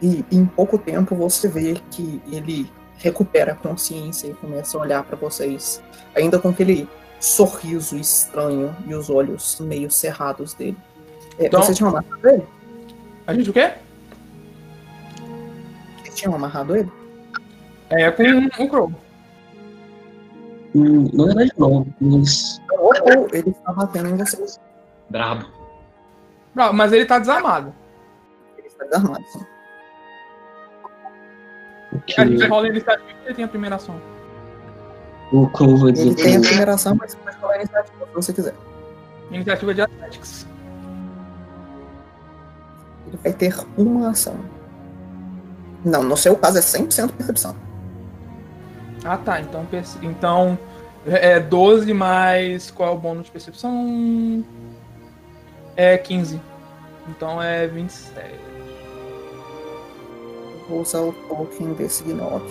E 0.00 0.24
em 0.30 0.46
pouco 0.46 0.78
tempo 0.78 1.14
você 1.14 1.48
vê 1.48 1.76
que 1.90 2.20
ele 2.30 2.70
recupera 2.98 3.52
a 3.52 3.54
consciência 3.54 4.28
e 4.28 4.34
começa 4.34 4.78
a 4.78 4.80
olhar 4.80 5.04
para 5.04 5.16
vocês, 5.16 5.82
ainda 6.14 6.38
com 6.38 6.48
aquele 6.48 6.88
sorriso 7.20 7.96
estranho 7.96 8.74
e 8.86 8.94
os 8.94 9.10
olhos 9.10 9.58
meio 9.60 9.90
cerrados 9.90 10.54
dele. 10.54 10.76
É, 11.38 11.46
Então- 11.46 11.62
Vocês 11.62 11.76
tinham 11.76 11.90
amarrado 11.90 12.28
ele? 12.28 12.46
A 13.26 13.34
gente 13.34 13.50
o 13.50 13.52
quê? 13.52 13.72
Vocês 16.02 16.14
tinham 16.14 16.34
amarrado 16.34 16.76
ele? 16.76 16.90
É 17.90 18.10
com 18.10 18.22
o 18.22 18.68
Crow. 18.68 18.92
Hum, 20.74 21.08
na 21.14 21.24
verdade 21.24 21.52
não, 21.56 21.86
mas 22.00 22.60
Ou 22.78 22.92
ele 23.32 23.50
está 23.50 23.72
batendo 23.72 24.08
em 24.10 24.16
vocês? 24.16 24.60
Brabo. 25.08 25.46
Não, 26.54 26.72
mas 26.72 26.92
ele 26.92 27.06
tá 27.06 27.18
desarmado. 27.18 27.72
Ele 28.58 28.66
está 28.66 28.84
desarmado. 28.84 29.24
sim. 29.32 29.46
o 31.92 32.00
que 32.00 32.20
A 32.20 32.26
gente 32.26 32.46
rola 32.46 32.66
a 32.66 32.70
iniciativa 32.70 33.08
e 33.10 33.24
ele 33.26 33.34
tem 33.34 33.44
a 33.44 33.48
primeira 33.48 33.76
ação. 33.76 33.98
O 35.32 35.46
vai 35.76 35.92
dizer 35.92 36.06
Ele 36.06 36.14
tem 36.14 36.36
a 36.36 36.40
primeira 36.40 36.74
ação, 36.74 36.94
mas 36.94 37.12
você 37.12 37.18
pode 37.18 37.36
falar 37.36 37.52
a 37.54 37.56
iniciativa 37.56 38.06
se 38.06 38.14
você 38.14 38.32
quiser. 38.32 38.54
Iniciativa 39.30 39.74
de 39.74 39.80
Athletics. 39.82 40.46
Ele 43.06 43.18
vai 43.22 43.32
ter 43.32 43.54
uma 43.76 44.10
ação. 44.10 44.36
Não, 45.84 46.02
no 46.02 46.16
seu 46.16 46.36
caso 46.36 46.58
é 46.58 46.60
100% 46.60 47.12
percepção. 47.12 47.54
Ah 49.04 49.16
tá, 49.16 49.40
então, 49.40 49.66
então 50.02 50.58
é 51.06 51.38
12 51.38 51.92
mais. 51.92 52.70
Qual 52.70 52.88
é 52.88 52.92
o 52.92 52.98
bônus 52.98 53.26
de 53.26 53.30
percepção? 53.30 54.44
É 55.76 55.96
15. 55.96 56.40
Então 57.08 57.40
é 57.40 57.66
27. 57.66 58.34
Vou 60.68 60.82
usar 60.82 61.00
o 61.00 61.12
token 61.12 61.72
desse 61.74 62.02
gnoll 62.04 62.42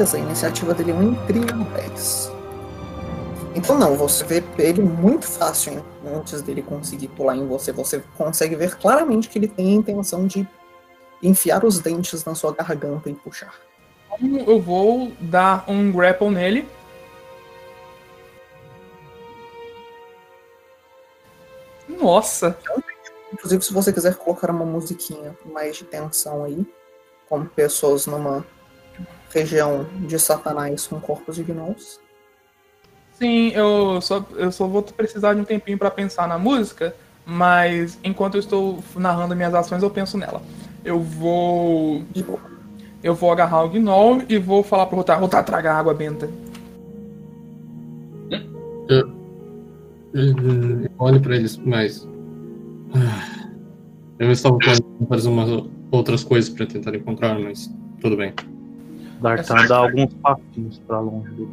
Beleza, 0.00 0.16
a 0.16 0.20
iniciativa 0.20 0.72
dele 0.72 0.92
é 0.92 0.94
um 0.94 1.12
incrível 1.12 1.58
10. 1.74 2.32
Então 3.54 3.78
não, 3.78 3.96
você 3.96 4.24
vê 4.24 4.42
ele 4.56 4.80
muito 4.80 5.26
fácil 5.26 5.84
antes 6.06 6.40
dele 6.40 6.62
conseguir 6.62 7.08
pular 7.08 7.36
em 7.36 7.46
você. 7.46 7.70
Você 7.70 8.02
consegue 8.16 8.56
ver 8.56 8.76
claramente 8.76 9.28
que 9.28 9.38
ele 9.38 9.46
tem 9.46 9.72
a 9.72 9.74
intenção 9.74 10.26
de 10.26 10.48
enfiar 11.22 11.66
os 11.66 11.80
dentes 11.80 12.24
na 12.24 12.34
sua 12.34 12.50
garganta 12.54 13.10
e 13.10 13.14
puxar. 13.14 13.52
Então 14.06 14.38
eu 14.38 14.58
vou 14.58 15.12
dar 15.20 15.66
um 15.68 15.92
grapple 15.92 16.30
nele. 16.30 16.66
Nossa! 21.86 22.56
Inclusive, 23.30 23.62
se 23.62 23.74
você 23.74 23.92
quiser 23.92 24.14
colocar 24.14 24.50
uma 24.50 24.64
musiquinha 24.64 25.36
mais 25.44 25.76
de 25.76 25.84
tensão 25.84 26.42
aí, 26.42 26.66
como 27.28 27.44
pessoas 27.44 28.06
numa 28.06 28.46
região 29.32 29.86
de 30.06 30.18
satanás 30.18 30.86
com 30.86 31.00
corpos 31.00 31.36
de 31.36 31.42
gnolls. 31.42 31.98
Sim, 33.12 33.48
eu 33.48 34.00
só, 34.00 34.24
eu 34.36 34.50
só 34.50 34.66
vou 34.66 34.82
precisar 34.82 35.34
de 35.34 35.40
um 35.40 35.44
tempinho 35.44 35.76
pra 35.76 35.90
pensar 35.90 36.26
na 36.26 36.38
música, 36.38 36.94
mas 37.24 37.98
enquanto 38.02 38.34
eu 38.36 38.40
estou 38.40 38.82
narrando 38.96 39.36
minhas 39.36 39.54
ações, 39.54 39.82
eu 39.82 39.90
penso 39.90 40.16
nela. 40.16 40.42
Eu 40.84 41.00
vou. 41.00 42.02
De 42.12 42.22
boa. 42.22 42.40
Eu 43.02 43.14
vou 43.14 43.30
agarrar 43.30 43.64
o 43.64 43.68
Gnoll 43.68 44.22
e 44.28 44.38
vou 44.38 44.62
falar 44.62 44.86
pro 44.86 44.96
Rotar, 44.96 45.20
Rotar, 45.20 45.44
traga 45.44 45.74
água 45.74 45.94
benta. 45.94 46.28
Eu 48.88 49.08
olho 50.98 51.20
pra 51.20 51.36
eles, 51.36 51.56
mas. 51.58 52.08
Ah, 52.94 53.48
Eu 54.18 54.30
estava 54.32 54.58
planejando 54.58 55.06
fazer 55.08 55.28
umas 55.28 55.64
outras 55.90 56.24
coisas 56.24 56.50
pra 56.50 56.66
tentar 56.66 56.94
encontrar, 56.94 57.38
mas 57.38 57.72
tudo 58.00 58.16
bem. 58.16 58.34
Dartan 59.20 59.66
dá 59.68 59.76
alguns 59.76 60.14
passinhos 60.14 60.78
pra 60.86 61.00
longe 61.00 61.30
do. 61.30 61.48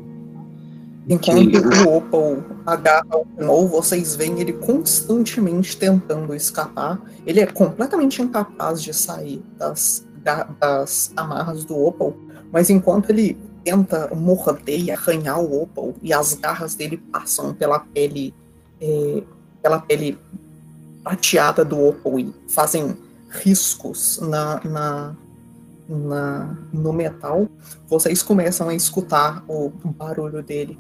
Enquanto 1.10 1.56
o 1.88 1.98
Opal 1.98 2.38
agarra 2.66 3.16
o 3.18 3.26
gnoll, 3.38 3.68
vocês 3.68 4.16
veem 4.16 4.40
ele 4.42 4.54
constantemente 4.54 5.78
tentando 5.78 6.36
escapar. 6.36 7.00
Ele 7.26 7.40
é 7.40 7.46
completamente 7.46 8.22
incapaz 8.22 8.82
de 8.84 8.94
sair 8.94 9.42
das, 9.58 10.06
da- 10.22 10.48
das 10.60 11.12
amarras 11.16 11.64
do 11.64 11.78
Opal, 11.78 12.14
mas 12.52 12.70
enquanto 12.70 13.10
ele 13.10 13.38
tenta 13.64 14.14
morder 14.14 14.80
e 14.82 14.92
arranhar 14.92 15.40
o 15.40 15.62
Opal, 15.64 15.94
e 16.02 16.12
as 16.14 16.34
garras 16.34 16.76
dele 16.76 16.98
passam 16.98 17.54
pela 17.54 17.80
pele, 17.80 18.34
eh, 18.82 19.24
pela 19.62 19.80
pele 19.80 20.18
prateada 21.04 21.64
do 21.64 21.88
Opal 21.88 22.20
e 22.20 22.34
fazem 22.50 22.98
riscos 23.30 24.20
na, 24.22 24.60
na, 24.66 25.16
na, 25.88 26.58
no 26.74 26.92
metal, 26.92 27.48
vocês 27.88 28.22
começam 28.22 28.70
a 28.70 28.76
escutar 28.76 29.44
o 29.48 29.70
barulho 29.70 30.44
dele. 30.44 30.78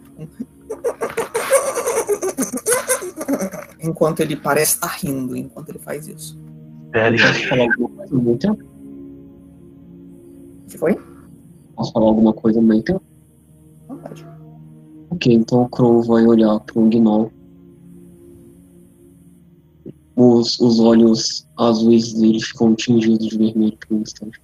Enquanto 3.82 4.20
ele 4.20 4.36
parece 4.36 4.76
estar 4.76 4.88
rindo 4.88 5.36
enquanto 5.36 5.70
ele 5.70 5.80
faz 5.80 6.08
isso. 6.08 6.38
Pere, 6.92 7.18
Posso 7.18 7.48
falar 7.48 7.64
alguma 7.64 7.90
coisa 7.90 8.38
tempo? 8.38 8.64
O 10.64 10.70
que 10.70 10.78
foi? 10.78 11.00
Posso 11.76 11.92
falar 11.94 12.06
alguma 12.08 12.34
coisa 12.34 12.62
tempo? 12.82 13.02
Vontade. 13.88 14.28
Ok, 15.10 15.34
então 15.34 15.64
o 15.64 15.70
Crow 15.70 16.04
vai 16.04 16.26
olhar 16.26 16.60
para 16.60 16.80
o 16.80 16.90
Gnoll. 16.90 17.32
Os, 20.16 20.60
os 20.60 20.80
olhos 20.80 21.48
azuis 21.58 22.14
dele 22.14 22.42
ficam 22.42 22.76
tingidos 22.76 23.28
de 23.28 23.38
vermelho 23.38 23.78
por 23.78 23.96
um 23.96 24.02
instante. 24.02 24.42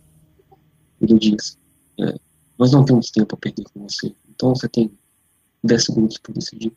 Ele 1.03 1.19
diz: 1.19 1.57
é, 1.99 2.15
Nós 2.57 2.71
não 2.71 2.85
temos 2.85 3.11
tempo 3.11 3.35
a 3.35 3.37
perder 3.37 3.65
com 3.73 3.87
você, 3.87 4.15
então 4.29 4.55
você 4.55 4.69
tem 4.69 4.97
10 5.61 5.83
segundos 5.83 6.17
para 6.17 6.33
decidir. 6.33 6.73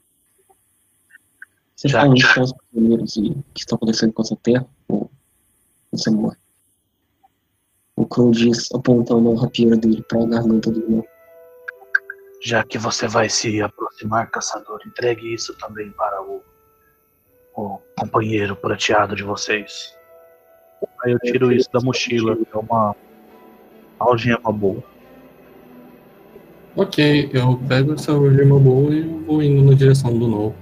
Você 1.76 1.88
Já, 1.88 2.04
onde 2.04 2.22
já. 2.22 2.28
estão 2.28 2.42
os 2.42 2.52
primeiros 2.72 3.16
e 3.16 3.28
o 3.28 3.44
que 3.54 3.60
está 3.60 3.76
acontecendo 3.76 4.12
com 4.12 4.22
essa 4.22 4.36
terra, 4.36 4.66
ou 4.88 5.10
você 5.92 6.10
morre. 6.10 6.36
O 7.94 8.06
Crow 8.06 8.30
diz, 8.30 8.70
apontando 8.72 9.32
a 9.32 9.40
rapieira 9.40 9.76
dele 9.76 10.02
para 10.08 10.22
a 10.22 10.26
garganta 10.26 10.70
do 10.70 10.80
Gnoll. 10.80 11.06
já 12.42 12.64
que 12.64 12.78
você 12.78 13.06
vai 13.06 13.28
se 13.28 13.62
aproximar, 13.62 14.30
caçador, 14.30 14.80
entregue 14.86 15.32
isso 15.32 15.56
também 15.58 15.90
para 15.92 16.22
o, 16.22 16.42
o 17.54 17.78
companheiro 17.98 18.56
prateado 18.56 19.14
de 19.14 19.22
vocês. 19.22 19.96
Aí 21.04 21.12
eu 21.12 21.18
tiro 21.20 21.52
isso 21.52 21.70
da 21.72 21.80
mochila, 21.80 22.36
é 22.52 22.56
uma 22.58 22.94
algema 23.98 24.52
boa. 24.52 24.82
Ok, 26.76 27.30
eu 27.32 27.58
pego 27.68 27.94
essa 27.94 28.12
gema 28.34 28.58
boa 28.58 28.94
e 28.94 29.02
vou 29.02 29.42
indo 29.42 29.62
na 29.62 29.74
direção 29.74 30.16
do 30.16 30.28
novo. 30.28 30.54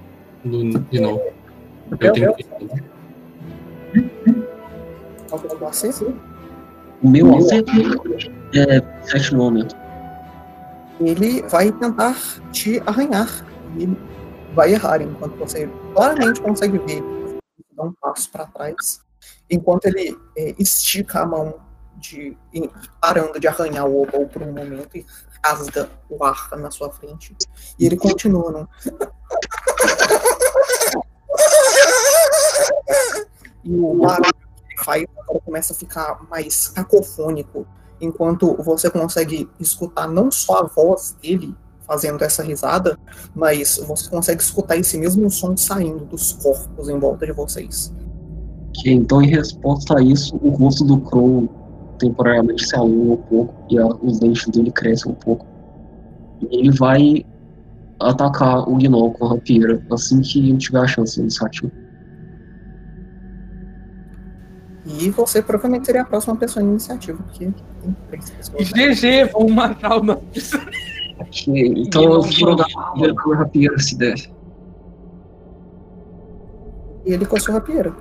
Do 0.45 0.81
Gnoll. 0.93 1.33
Eu 1.91 2.12
tenho 2.12 2.35
que. 2.35 2.45
É 5.33 5.35
o 5.35 5.59
meu 5.59 5.69
AC 5.69 5.85
é 8.55 9.07
7 9.07 9.33
no 9.33 9.45
momento. 9.45 9.76
Ele 11.00 11.43
vai 11.43 11.73
tentar 11.73 12.17
te 12.53 12.81
arranhar. 12.87 13.45
E 13.76 13.88
vai 14.55 14.73
errar, 14.73 15.03
enquanto 15.03 15.37
você 15.37 15.69
claramente 15.93 16.41
consegue 16.41 16.79
ver 16.79 16.99
ele 16.99 17.14
dá 17.76 17.85
um 17.85 17.93
passo 17.93 18.31
para 18.31 18.47
trás. 18.47 19.00
Enquanto 19.50 19.87
ele 19.87 20.17
é, 20.37 20.55
estica 20.59 21.21
a 21.21 21.26
mão, 21.26 21.55
de, 21.97 22.37
parando 23.01 23.39
de 23.39 23.47
arranhar 23.47 23.87
o 23.87 24.03
Obol 24.03 24.27
por 24.29 24.43
um 24.43 24.53
momento 24.53 24.97
e 24.97 25.07
rasga 25.45 25.89
o 26.09 26.25
ar 26.25 26.51
na 26.57 26.71
sua 26.71 26.91
frente. 26.91 27.37
E 27.79 27.87
ele 27.87 27.97
continua. 27.97 28.51
Não? 28.51 28.69
E 33.65 33.75
o 33.75 34.05
ele 34.05 34.33
faz 34.85 35.05
começa 35.45 35.73
a 35.73 35.77
ficar 35.77 36.27
mais 36.29 36.69
cacofônico, 36.69 37.67
enquanto 38.01 38.57
você 38.63 38.91
consegue 38.91 39.49
escutar 39.61 40.09
não 40.09 40.31
só 40.31 40.61
a 40.61 40.63
voz 40.65 41.17
dele 41.23 41.55
fazendo 41.87 42.23
essa 42.23 42.43
risada, 42.43 42.99
mas 43.35 43.77
você 43.87 44.09
consegue 44.09 44.43
escutar 44.43 44.77
esse 44.77 44.97
mesmo 44.97 45.31
som 45.31 45.57
saindo 45.57 46.05
dos 46.07 46.33
corpos 46.33 46.89
em 46.89 46.99
volta 46.99 47.27
de 47.27 47.33
vocês. 47.33 47.93
Que, 48.75 48.91
então, 48.91 49.23
em 49.23 49.29
resposta 49.29 49.99
a 49.99 50.03
isso, 50.03 50.35
o 50.43 50.51
rosto 50.51 50.85
do 50.85 50.99
Crow 51.01 51.49
temporariamente 51.99 52.67
se 52.67 52.77
alonga 52.77 53.13
um 53.15 53.17
pouco 53.17 53.55
e 53.71 53.79
a- 53.79 53.87
os 53.87 54.19
dentes 54.19 54.47
dele 54.49 54.71
crescem 54.73 55.13
um 55.13 55.15
pouco. 55.15 55.47
E 56.43 56.59
ele 56.59 56.71
vai 56.71 57.25
atacar 58.01 58.69
o 58.69 58.77
Gnoll 58.77 59.13
com 59.13 59.27
a 59.27 59.29
rapieira 59.31 59.81
assim 59.91 60.21
que 60.21 60.39
ele 60.39 60.59
tiver 60.59 60.81
a 60.81 60.87
chance 60.87 61.15
de 61.15 61.21
iniciativa. 61.23 61.71
E 64.87 65.09
você 65.11 65.41
provavelmente 65.43 65.87
seria 65.87 66.03
a 66.03 66.05
próxima 66.05 66.37
pessoa 66.37 66.63
em 66.63 66.69
iniciativa, 66.69 67.23
porque 67.23 67.47
tem 67.81 67.97
três 68.11 68.31
pessoas. 68.31 68.71
né? 68.73 68.95
GG, 68.95 69.33
vou 69.33 69.49
matar 69.49 69.99
o 69.99 70.03
nosso. 70.03 70.23
Então 71.49 72.03
eu 72.05 72.21
vou 72.23 72.31
jogar 72.31 72.67
com 73.23 73.33
a 73.33 73.37
rapieira 73.37 73.79
se 73.79 73.97
der. 73.97 74.15
E 77.07 77.13
ele 77.13 77.25
com 77.25 77.37
a 77.37 77.41
sua 77.41 77.55
rapieira. 77.55 77.95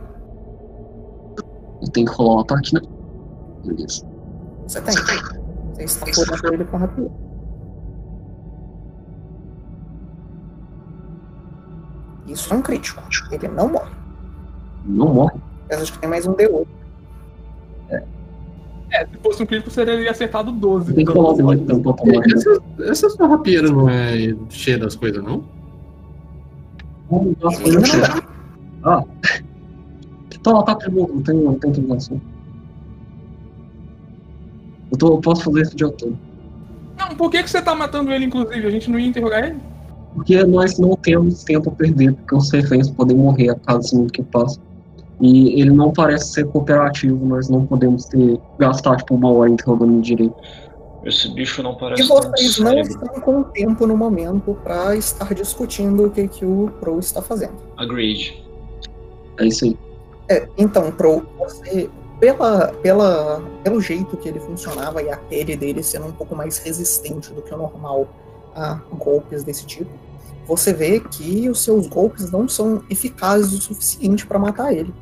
Eu 1.82 1.90
tenho 1.92 2.08
que 2.08 2.14
rolar 2.14 2.36
um 2.36 2.40
ataque, 2.40 2.74
né? 2.74 2.82
Beleza. 3.63 4.05
Você 4.67 4.82
tem. 4.82 4.96
Você 5.75 6.10
está 6.10 6.25
furando 6.25 6.53
ele 6.53 6.65
com 6.65 6.75
a 6.77 6.79
rapieira. 6.79 7.12
Isso 12.27 12.53
é 12.53 12.58
um 12.58 12.62
crítico. 12.62 13.01
Ele 13.32 13.48
não 13.50 13.70
morre. 13.70 13.91
Não 14.86 15.13
morre. 15.13 15.39
Apesar 15.65 15.84
de 15.84 15.91
que 15.91 16.00
tem 16.00 16.10
mais 16.10 16.25
um 16.25 16.34
D8. 16.34 16.67
É, 18.93 19.08
se 19.08 19.17
fosse 19.24 19.41
um 19.41 19.46
crítico, 19.48 19.72
seria 19.72 20.12
acertado 20.12 20.51
12. 20.51 20.93
Tem 20.93 21.03
que 21.03 21.12
rolar 21.12 21.34
um 21.34 21.53
então 21.53 21.82
pra 21.82 21.93
tomar. 21.93 22.24
Essa, 22.32 22.62
essa 22.82 23.10
sua 23.10 23.27
rapieira 23.27 23.70
não 23.72 23.89
é 23.89 24.36
cheia 24.50 24.77
das 24.77 24.96
coisas, 24.96 25.24
não? 25.24 25.43
Ele 27.12 27.36
não 27.72 27.82
dá. 27.82 28.24
Ah. 28.84 29.03
Então 30.34 30.60
ataque 30.60 30.89
de 30.89 30.96
novo, 30.96 31.15
não 31.15 31.24
tem, 31.24 31.36
não 31.36 31.55
tem 31.55 31.72
utilização. 31.72 32.22
Eu, 34.94 34.98
tô, 34.98 35.08
eu 35.14 35.18
posso 35.18 35.44
fazer 35.44 35.62
isso 35.64 35.76
de 35.76 35.86
outono. 35.86 36.20
Não, 36.98 37.16
por 37.16 37.32
que, 37.32 37.42
que 37.42 37.50
você 37.50 37.62
tá 37.62 37.74
matando 37.74 38.12
ele, 38.12 38.26
inclusive? 38.26 38.68
A 38.68 38.70
gente 38.70 38.90
não 38.92 39.00
ia 39.00 39.08
interrogar 39.08 39.44
ele? 39.44 39.60
Porque 40.14 40.44
nós 40.46 40.78
não 40.78 40.96
temos 40.96 41.44
tempo 41.44 41.72
a 41.72 41.74
perder, 41.74 42.14
porque 42.14 42.36
os 42.36 42.52
reféns 42.52 42.92
podem 42.92 43.18
morrer 43.18 43.50
a 43.50 43.56
cada 43.56 43.82
segundo 43.82 44.14
que 44.14 44.22
passa. 44.22 44.60
E 45.20 45.60
ele 45.60 45.72
não 45.72 45.92
parece 45.92 46.34
ser 46.34 46.46
cooperativo, 46.46 47.26
nós 47.26 47.50
não 47.50 47.66
podemos 47.66 48.06
ter 48.06 48.40
gastar 48.60 48.98
tipo 48.98 49.16
uma 49.16 49.32
hora 49.32 49.50
interrogando 49.50 50.00
direito. 50.00 50.36
Esse 51.04 51.28
bicho 51.34 51.64
não 51.64 51.76
parece 51.76 52.04
E 52.04 52.08
vocês 52.08 52.60
não 52.60 52.79
estão 52.79 53.20
com 53.22 53.44
tempo 53.44 53.88
no 53.88 53.98
momento 53.98 54.56
para 54.64 54.96
estar 54.96 55.34
discutindo 55.34 56.06
o 56.06 56.12
que, 56.12 56.27
que 56.27 56.46
o 56.46 56.72
Pro 56.79 57.00
está 57.00 57.22
fazendo. 57.22 57.56
Agreed. 57.77 58.44
É 59.40 59.48
isso 59.48 59.66
aí. 59.66 59.77
É, 60.29 60.48
então, 60.58 60.92
Pro, 60.92 61.25
você, 61.40 61.90
pela, 62.24 62.68
pela, 62.81 63.44
pelo 63.66 63.81
jeito 63.81 64.16
que 64.16 64.29
ele 64.29 64.40
funcionava 64.40 65.01
e 65.01 65.09
a 65.09 65.18
pele 65.18 65.57
dele 65.57 65.83
sendo 65.83 66.05
um 66.05 66.12
pouco 66.14 66.33
mais 66.33 66.57
resistente 66.57 67.33
do 67.33 67.42
que 67.42 67.53
o 67.53 67.57
normal 67.57 68.07
a 68.55 68.79
golpes 68.98 69.44
desse 69.44 69.66
tipo, 69.66 69.92
você 70.48 70.72
vê 70.72 71.01
que 71.01 71.50
os 71.50 71.62
seus 71.62 71.86
golpes 71.86 72.31
não 72.31 72.48
são 72.48 72.81
eficazes 72.90 73.51
o 73.51 73.62
suficiente 73.62 74.25
para 74.25 74.40
matar 74.40 74.72
ele. 74.74 74.94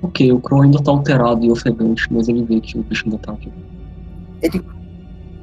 Ok, 0.00 0.32
o 0.32 0.40
Crow 0.40 0.62
ainda 0.62 0.82
tá 0.82 0.90
alterado 0.90 1.44
e 1.44 1.50
ofegante, 1.50 2.08
mas 2.10 2.28
ele 2.28 2.44
vê 2.44 2.62
que 2.62 2.78
o 2.78 2.82
bicho 2.82 3.04
ainda 3.04 3.18
tá 3.18 3.32
aqui. 3.32 3.52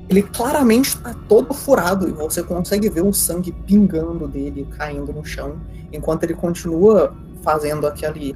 Ele 0.10 0.24
claramente 0.24 0.88
está 0.88 1.14
todo 1.28 1.54
furado 1.54 2.10
e 2.10 2.12
você 2.12 2.42
consegue 2.42 2.90
ver 2.90 3.04
o 3.04 3.14
sangue 3.14 3.52
pingando 3.52 4.28
dele, 4.28 4.68
caindo 4.72 5.14
no 5.14 5.24
chão, 5.24 5.58
enquanto 5.94 6.24
ele 6.24 6.34
continua 6.34 7.14
fazendo 7.42 7.88
aquele. 7.88 8.36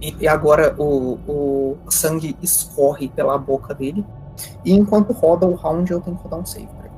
E, 0.00 0.14
e 0.20 0.28
agora 0.28 0.74
o, 0.78 1.18
o 1.26 1.76
sangue 1.90 2.36
escorre 2.42 3.08
pela 3.08 3.36
boca 3.38 3.74
dele. 3.74 4.04
E 4.64 4.72
enquanto 4.72 5.12
roda 5.12 5.46
o 5.46 5.54
round, 5.54 5.90
eu 5.90 6.00
tenho 6.00 6.16
que 6.16 6.22
rodar 6.22 6.38
um 6.40 6.46
save 6.46 6.66
pra 6.66 6.84
ele. 6.86 6.94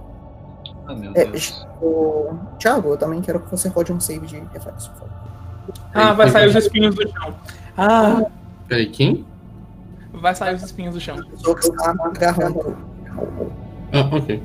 Ah, 0.87 0.95
meu 0.95 1.13
É, 1.15 1.25
Deus. 1.27 1.67
o, 1.81 2.35
Thiago, 2.59 2.91
eu 2.91 2.97
também 2.97 3.21
quero 3.21 3.41
que 3.41 3.51
você 3.51 3.69
rode 3.69 3.93
um 3.93 4.01
save 4.01 4.27
de 4.27 4.39
reflexo. 4.53 4.91
por 4.93 4.99
favor. 5.01 5.15
Ah, 5.95 6.13
vai 6.15 6.29
sair 6.31 6.49
os 6.49 6.57
espinhos 6.57 6.95
do 6.95 7.09
chão. 7.09 7.35
Ah, 7.77 8.25
Peraí, 8.67 8.91
quem? 8.91 9.25
vai 10.15 10.35
sair 10.35 10.57
os 10.57 10.63
espinhos 10.63 10.95
do 10.95 11.01
chão. 11.01 11.17
Pessoa 11.31 11.55
que 11.57 11.69
está 11.69 11.91
agarrando 12.01 12.59
o- 12.59 12.77
Ah, 13.93 14.17
ok. 14.17 14.43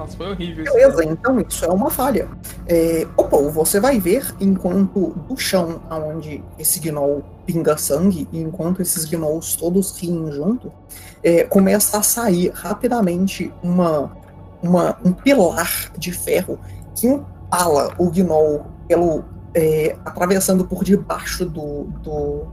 Nossa, 0.00 0.16
foi 0.16 0.30
horrível. 0.30 0.64
Beleza, 0.64 1.04
então 1.04 1.38
isso 1.40 1.62
é 1.62 1.68
uma 1.68 1.90
falha. 1.90 2.26
É, 2.66 3.06
opa, 3.18 3.36
você 3.36 3.78
vai 3.78 4.00
ver 4.00 4.34
enquanto 4.40 5.10
do 5.28 5.36
chão 5.36 5.82
aonde 5.90 6.42
esse 6.58 6.80
gnoll 6.80 7.22
pinga 7.44 7.76
sangue, 7.76 8.26
e 8.32 8.40
enquanto 8.40 8.80
esses 8.80 9.04
gnolls 9.04 9.56
todos 9.56 9.94
riem 9.98 10.32
junto, 10.32 10.72
é, 11.22 11.44
começa 11.44 11.98
a 11.98 12.02
sair 12.02 12.50
rapidamente 12.54 13.52
uma, 13.62 14.10
uma, 14.62 14.96
um 15.04 15.12
pilar 15.12 15.92
de 15.98 16.12
ferro 16.12 16.58
que 16.94 17.06
empala 17.06 17.92
o 17.98 18.10
gnoll 18.10 18.64
pelo, 18.88 19.22
é, 19.54 19.96
atravessando 20.02 20.64
por 20.64 20.82
debaixo 20.82 21.44
do, 21.44 21.84
do- 22.02 22.46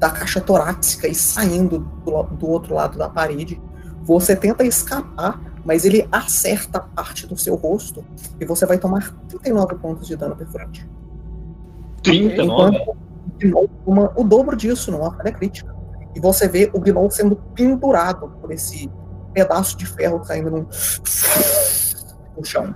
da 0.00 0.10
caixa 0.10 0.40
torácica 0.40 1.06
e 1.06 1.14
saindo 1.14 1.78
do, 2.04 2.22
do 2.24 2.48
outro 2.48 2.74
lado 2.74 2.98
da 2.98 3.08
parede. 3.08 3.60
Você 4.02 4.34
tenta 4.34 4.64
escapar, 4.64 5.40
mas 5.68 5.84
ele 5.84 6.08
acerta 6.10 6.80
parte 6.80 7.26
do 7.26 7.36
seu 7.36 7.54
rosto 7.54 8.02
e 8.40 8.44
você 8.46 8.64
vai 8.64 8.78
tomar 8.78 9.14
39 9.28 9.74
pontos 9.74 10.06
de 10.06 10.16
dano 10.16 10.34
perfurante. 10.34 10.88
39? 12.02 12.74
Enquanto 12.74 12.90
o 12.90 12.96
Gnoll 13.38 13.70
toma 13.84 14.12
o 14.16 14.24
dobro 14.24 14.56
disso 14.56 14.90
numa 14.90 15.12
falha 15.12 15.30
crítica. 15.30 15.76
E 16.16 16.20
você 16.20 16.48
vê 16.48 16.70
o 16.72 16.80
Gnoll 16.80 17.10
sendo 17.10 17.36
pendurado 17.54 18.30
por 18.40 18.50
esse 18.50 18.90
pedaço 19.34 19.76
de 19.76 19.84
ferro 19.84 20.20
caindo 20.20 20.50
num... 20.50 20.66
no 22.34 22.44
chão. 22.44 22.74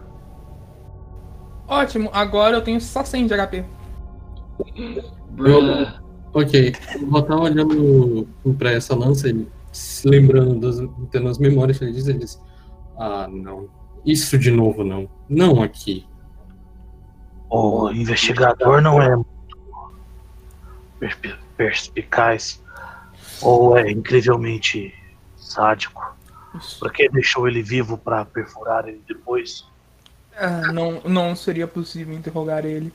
Ótimo, 1.67 2.11
agora 2.13 2.59
eu 2.59 2.63
tenho 2.63 2.79
só 2.79 3.03
100 3.03 3.27
de 3.27 3.35
HP. 3.35 3.65
Ok, 6.35 6.75
eu 7.01 7.07
vou 7.09 7.21
estar 7.21 7.37
olhando 7.37 8.29
pra 8.59 8.71
essa 8.71 8.95
lança 8.95 9.31
e 9.31 9.49
se 9.73 10.07
lembrando, 10.07 10.61
das, 10.61 10.87
tendo 11.11 11.29
as 11.29 11.39
memórias 11.39 11.79
que 11.79 11.85
ele 11.85 11.93
diz, 11.93 12.07
ele 12.07 12.19
diz: 12.19 12.39
Ah, 12.99 13.27
não. 13.29 13.69
Isso 14.05 14.39
de 14.39 14.51
novo 14.51 14.83
não. 14.85 15.09
Não 15.29 15.63
aqui. 15.63 16.07
O 17.51 17.91
investigador 17.91 18.81
não 18.81 19.01
é 19.01 19.15
muito 19.15 19.57
perspi- 20.99 21.39
perspicaz 21.57 22.63
ou 23.41 23.77
é 23.77 23.91
incrivelmente 23.91 24.95
sádico. 25.37 26.17
Por 26.79 26.93
que 26.93 27.09
deixou 27.09 27.49
ele 27.49 27.63
vivo 27.63 27.97
pra 27.97 28.25
perfurar 28.25 28.89
ele 28.89 29.03
depois? 29.07 29.67
Ah, 30.37 30.73
não, 30.73 31.01
não 31.03 31.37
seria 31.37 31.67
possível 31.67 32.15
interrogar 32.15 32.65
ele. 32.65 32.93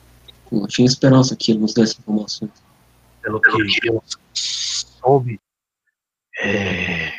Eu 0.51 0.67
tinha 0.67 0.85
esperança 0.85 1.35
que 1.35 1.51
ele 1.51 1.59
nos 1.59 1.73
desse 1.73 1.99
informações. 1.99 2.51
Pelo 3.21 3.41
que 3.41 3.49
eu 3.89 4.01
soube, 4.33 5.39
é, 6.39 7.11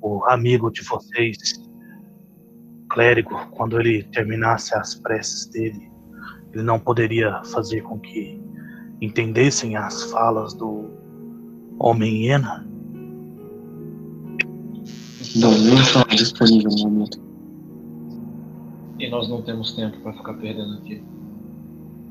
o 0.00 0.24
amigo 0.24 0.70
de 0.70 0.82
vocês, 0.82 1.36
clérigo, 2.90 3.34
quando 3.52 3.78
ele 3.80 4.02
terminasse 4.04 4.74
as 4.76 4.94
preces 4.94 5.46
dele, 5.46 5.90
ele 6.52 6.62
não 6.62 6.78
poderia 6.78 7.42
fazer 7.44 7.82
com 7.82 7.98
que 7.98 8.40
entendessem 9.00 9.76
as 9.76 10.04
falas 10.10 10.54
do 10.54 10.90
homem 11.78 12.24
hiena? 12.24 12.66
Não, 15.36 15.50
não 15.50 15.74
estava 15.80 16.08
disponível 16.14 16.70
no 16.70 16.82
momento. 16.90 17.20
E 18.98 19.10
nós 19.10 19.28
não 19.28 19.42
temos 19.42 19.72
tempo 19.72 19.98
pra 20.00 20.12
ficar 20.14 20.34
perdendo 20.34 20.74
aqui. 20.78 21.02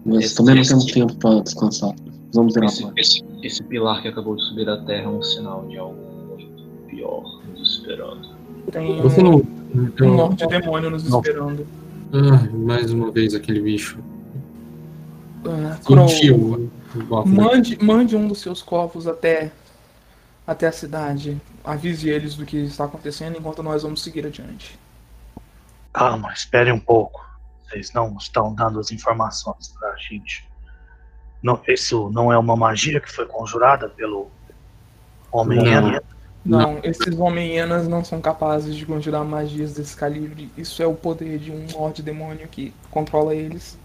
Mas 0.05 0.25
Esse- 0.25 0.35
também 0.35 0.55
não 0.55 0.61
esse- 0.61 0.69
temos 0.71 0.85
tempo 0.85 1.15
para 1.17 1.39
descansar. 1.41 1.95
Vamos 2.33 2.53
ver 2.53 2.65
Esse, 2.65 2.85
esse, 2.97 3.23
esse 3.41 3.63
pilar 3.63 4.01
que 4.03 4.09
acabou 4.09 4.35
de 4.35 4.43
subir 4.43 4.65
da 4.65 4.77
terra 4.83 5.05
é 5.05 5.07
um 5.07 5.21
sinal 5.23 5.65
de 5.67 5.77
algo 5.77 5.95
muito 6.29 6.63
pior 6.88 7.23
nos 7.49 7.77
esperando. 7.79 8.27
Tem 8.71 9.01
Você 9.01 9.23
um, 9.23 9.41
não. 9.75 9.83
um 9.83 9.88
Então, 9.88 10.15
norte 10.15 10.47
demônio 10.47 10.89
nos 10.89 11.09
Não. 11.09 11.19
esperando. 11.19 11.67
ah, 12.13 12.49
mais 12.55 12.91
uma 12.91 13.11
vez 13.11 13.33
aquele 13.35 13.61
bicho. 13.61 13.99
Ah, 15.47 15.77
Crow, 15.85 16.07
Sentiu 16.07 16.71
o 16.95 17.03
bafo. 17.03 17.27
mande, 17.27 17.77
mande 17.83 18.15
um 18.15 18.27
dos 18.27 18.41
seus 18.41 18.61
corvos 18.63 19.05
até, 19.07 19.51
até 20.47 20.67
a 20.67 20.71
cidade. 20.71 21.39
Avise 21.63 22.09
eles 22.09 22.35
do 22.35 22.45
que 22.45 22.57
está 22.57 22.85
acontecendo 22.85 23.38
enquanto 23.38 23.61
nós 23.61 23.83
vamos 23.83 24.01
seguir 24.01 24.25
adiante. 24.25 24.77
Calma, 25.93 26.33
espere 26.33 26.71
um 26.71 26.79
pouco. 26.79 27.23
Vocês 27.63 27.91
não 27.93 28.15
estão 28.17 28.53
dando 28.53 28.79
as 28.79 28.91
informações 28.91 29.73
pra 29.79 29.95
gente. 29.97 30.47
Não, 31.43 31.59
isso 31.67 32.09
não 32.11 32.31
é 32.31 32.38
uma 32.38 32.55
magia 32.55 32.99
que 32.99 33.11
foi 33.11 33.25
conjurada 33.25 33.88
pelo 33.89 34.29
homem 35.31 35.57
Não. 35.59 35.65
hiena? 35.65 36.03
Não, 36.45 36.77
esses 36.84 37.17
homem-hienas 37.17 37.88
não 37.88 38.03
são 38.03 38.21
capazes 38.21 38.75
de 38.75 38.86
conjurar 38.86 39.25
magias 39.25 39.73
desse 39.73 39.95
calibre. 39.97 40.49
Isso 40.55 40.81
é 40.84 40.86
o 40.86 40.93
poder 40.93 41.39
de 41.39 41.51
um 41.51 41.65
Lorde 41.73 42.03
Demônio 42.03 42.47
que 42.47 42.71
controla 42.91 43.34
eles. 43.34 43.77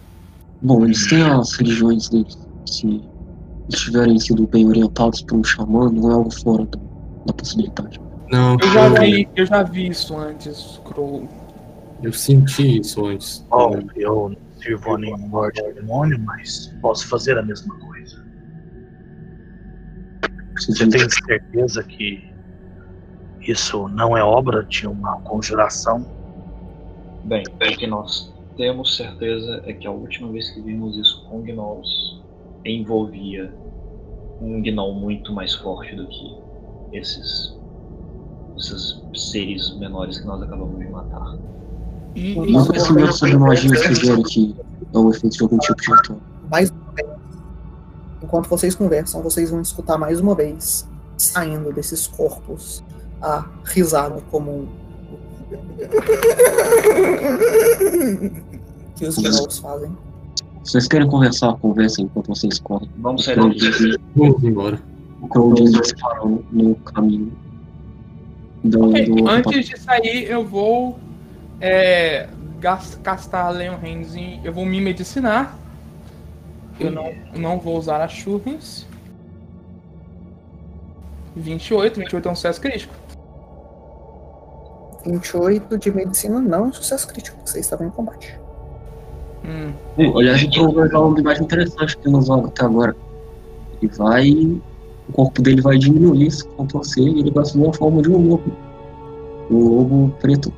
Bom, 0.60 0.84
eles 0.84 1.06
têm 1.08 1.22
as 1.22 1.52
religiões 1.52 2.08
deles. 2.10 2.36
Se 2.66 2.86
eles 2.86 3.80
tiverem 3.80 4.18
sido 4.18 4.46
bem 4.46 4.68
orientados 4.68 5.22
por 5.22 5.36
um 5.38 5.44
xamã, 5.44 5.90
não 5.90 6.10
é 6.10 6.14
algo 6.14 6.30
fora 6.30 6.64
do- 6.66 6.78
da 7.24 7.32
possibilidade. 7.32 7.98
Não, 8.30 8.56
Eu 8.60 8.68
já 8.72 8.88
vi, 9.00 9.28
eu 9.34 9.46
já 9.46 9.62
vi 9.62 9.88
isso 9.88 10.16
antes, 10.18 10.80
Crow. 10.84 11.26
eu 12.02 12.12
senti 12.12 12.80
isso 12.80 13.06
antes. 13.06 13.44
Bom, 13.48 13.80
eu 13.96 14.28
não 14.28 14.60
sirvo 14.62 14.94
a 14.94 14.98
nenhum 14.98 15.30
Lorde 15.30 15.62
Demônio, 15.74 16.20
mas 16.20 16.72
posso 16.82 17.08
fazer 17.08 17.38
a 17.38 17.42
mesma 17.42 17.74
coisa. 17.78 18.20
Você 20.56 20.86
tem 20.86 21.08
certeza 21.08 21.82
que 21.84 22.29
isso 23.40 23.88
não 23.88 24.16
é 24.16 24.22
obra 24.22 24.64
de 24.64 24.86
uma 24.86 25.20
conjuração? 25.22 26.04
Bem, 27.24 27.44
o 27.46 27.76
que 27.76 27.86
nós 27.86 28.32
temos 28.56 28.96
certeza 28.96 29.62
é 29.64 29.72
que 29.72 29.86
a 29.86 29.90
última 29.90 30.30
vez 30.30 30.50
que 30.50 30.60
vimos 30.60 30.96
isso 30.96 31.24
com 31.28 31.40
gnolls 31.42 32.20
envolvia 32.64 33.52
um 34.40 34.62
gnoll 34.62 34.94
muito 34.94 35.32
mais 35.32 35.54
forte 35.54 35.94
do 35.94 36.06
que 36.06 36.36
esses, 36.92 37.56
esses 38.56 39.02
seres 39.14 39.76
menores 39.78 40.18
que 40.18 40.26
nós 40.26 40.42
acabamos 40.42 40.78
de 40.78 40.88
matar. 40.88 41.36
E 42.14 42.34
Não, 42.34 42.42
O 42.42 42.46
isso, 42.46 42.66
conhecimento 42.66 43.12
sobre 43.12 43.36
magia 43.36 43.94
sugere 43.94 44.22
que 44.24 44.56
é 44.92 44.98
o 44.98 45.10
efeito 45.10 45.36
de 45.36 45.42
algum 45.42 45.58
tipo 45.58 45.80
de 45.80 45.92
ritual. 45.92 46.18
Mais 46.50 46.70
uma 46.70 46.92
vez, 46.92 47.08
enquanto 48.22 48.48
vocês 48.48 48.74
conversam, 48.74 49.22
vocês 49.22 49.50
vão 49.50 49.60
escutar 49.60 49.96
mais 49.96 50.20
uma 50.20 50.34
vez, 50.34 50.88
saindo 51.16 51.72
desses 51.72 52.06
corpos, 52.06 52.82
a 53.22 53.44
risada 53.64 54.20
comum 54.30 54.66
que 58.96 59.04
os 59.06 59.16
gnolls 59.18 59.58
fazem. 59.58 59.90
Se 60.64 60.72
vocês 60.72 60.88
querem 60.88 61.08
conversar, 61.08 61.54
conversem 61.56 62.04
enquanto 62.04 62.28
vocês 62.28 62.58
correm. 62.58 62.88
Vamos 62.98 63.24
sair 63.24 63.36
daqui. 63.36 63.96
Vamos 64.14 64.42
embora. 64.44 64.80
o 65.22 65.28
Crow 65.28 65.54
diz 65.54 65.72
disparando 65.72 66.44
no 66.52 66.74
caminho. 66.76 67.32
Do, 68.62 68.90
Ok, 68.90 69.06
do- 69.06 69.28
antes 69.28 69.66
de 69.68 69.78
sair, 69.80 70.24
eu 70.30 70.44
vou 70.44 70.98
é, 71.60 72.28
gas- 72.60 72.98
castar 73.02 73.52
Leon 73.54 73.76
Hands 73.82 74.14
em. 74.14 74.40
Eu 74.44 74.52
vou 74.52 74.66
me 74.66 74.80
medicinar. 74.80 75.58
Eu 76.78 76.90
não, 76.90 77.12
não 77.34 77.58
vou 77.58 77.78
usar 77.78 78.02
as 78.02 78.12
churras. 78.12 78.86
28, 81.36 82.00
28 82.00 82.28
é 82.28 82.32
um 82.32 82.34
sucesso 82.34 82.60
crítico. 82.60 82.92
28 85.04 85.78
de 85.78 85.90
medicina 85.90 86.40
não 86.40 86.58
é 86.58 86.62
um 86.68 86.72
sucesso 86.72 87.08
crítico, 87.08 87.38
vocês 87.44 87.64
estavam 87.64 87.86
em 87.86 87.90
combate. 87.90 88.38
Hum. 89.44 89.72
Pô, 89.96 90.18
Aliás, 90.18 90.42
o 90.42 90.50
Crow 90.50 90.72
vai 90.72 90.88
uma 90.88 91.22
mais 91.22 91.40
interessante 91.40 91.96
que 91.96 92.08
nos 92.08 92.26
joga 92.26 92.48
até 92.48 92.64
agora. 92.64 92.96
Ele 93.80 93.92
vai. 93.92 94.30
O 95.08 95.12
corpo 95.12 95.42
dele 95.42 95.60
vai 95.60 95.78
diminuir, 95.78 96.30
se 96.30 96.46
contorcer, 96.46 97.02
e 97.02 97.20
ele 97.20 97.30
vai 97.30 97.42
assumir 97.42 97.68
a 97.68 97.72
forma 97.72 98.02
de 98.02 98.10
um 98.10 98.28
lobo. 98.28 98.52
Um 99.50 99.68
lobo 99.68 100.14
preto. 100.20 100.52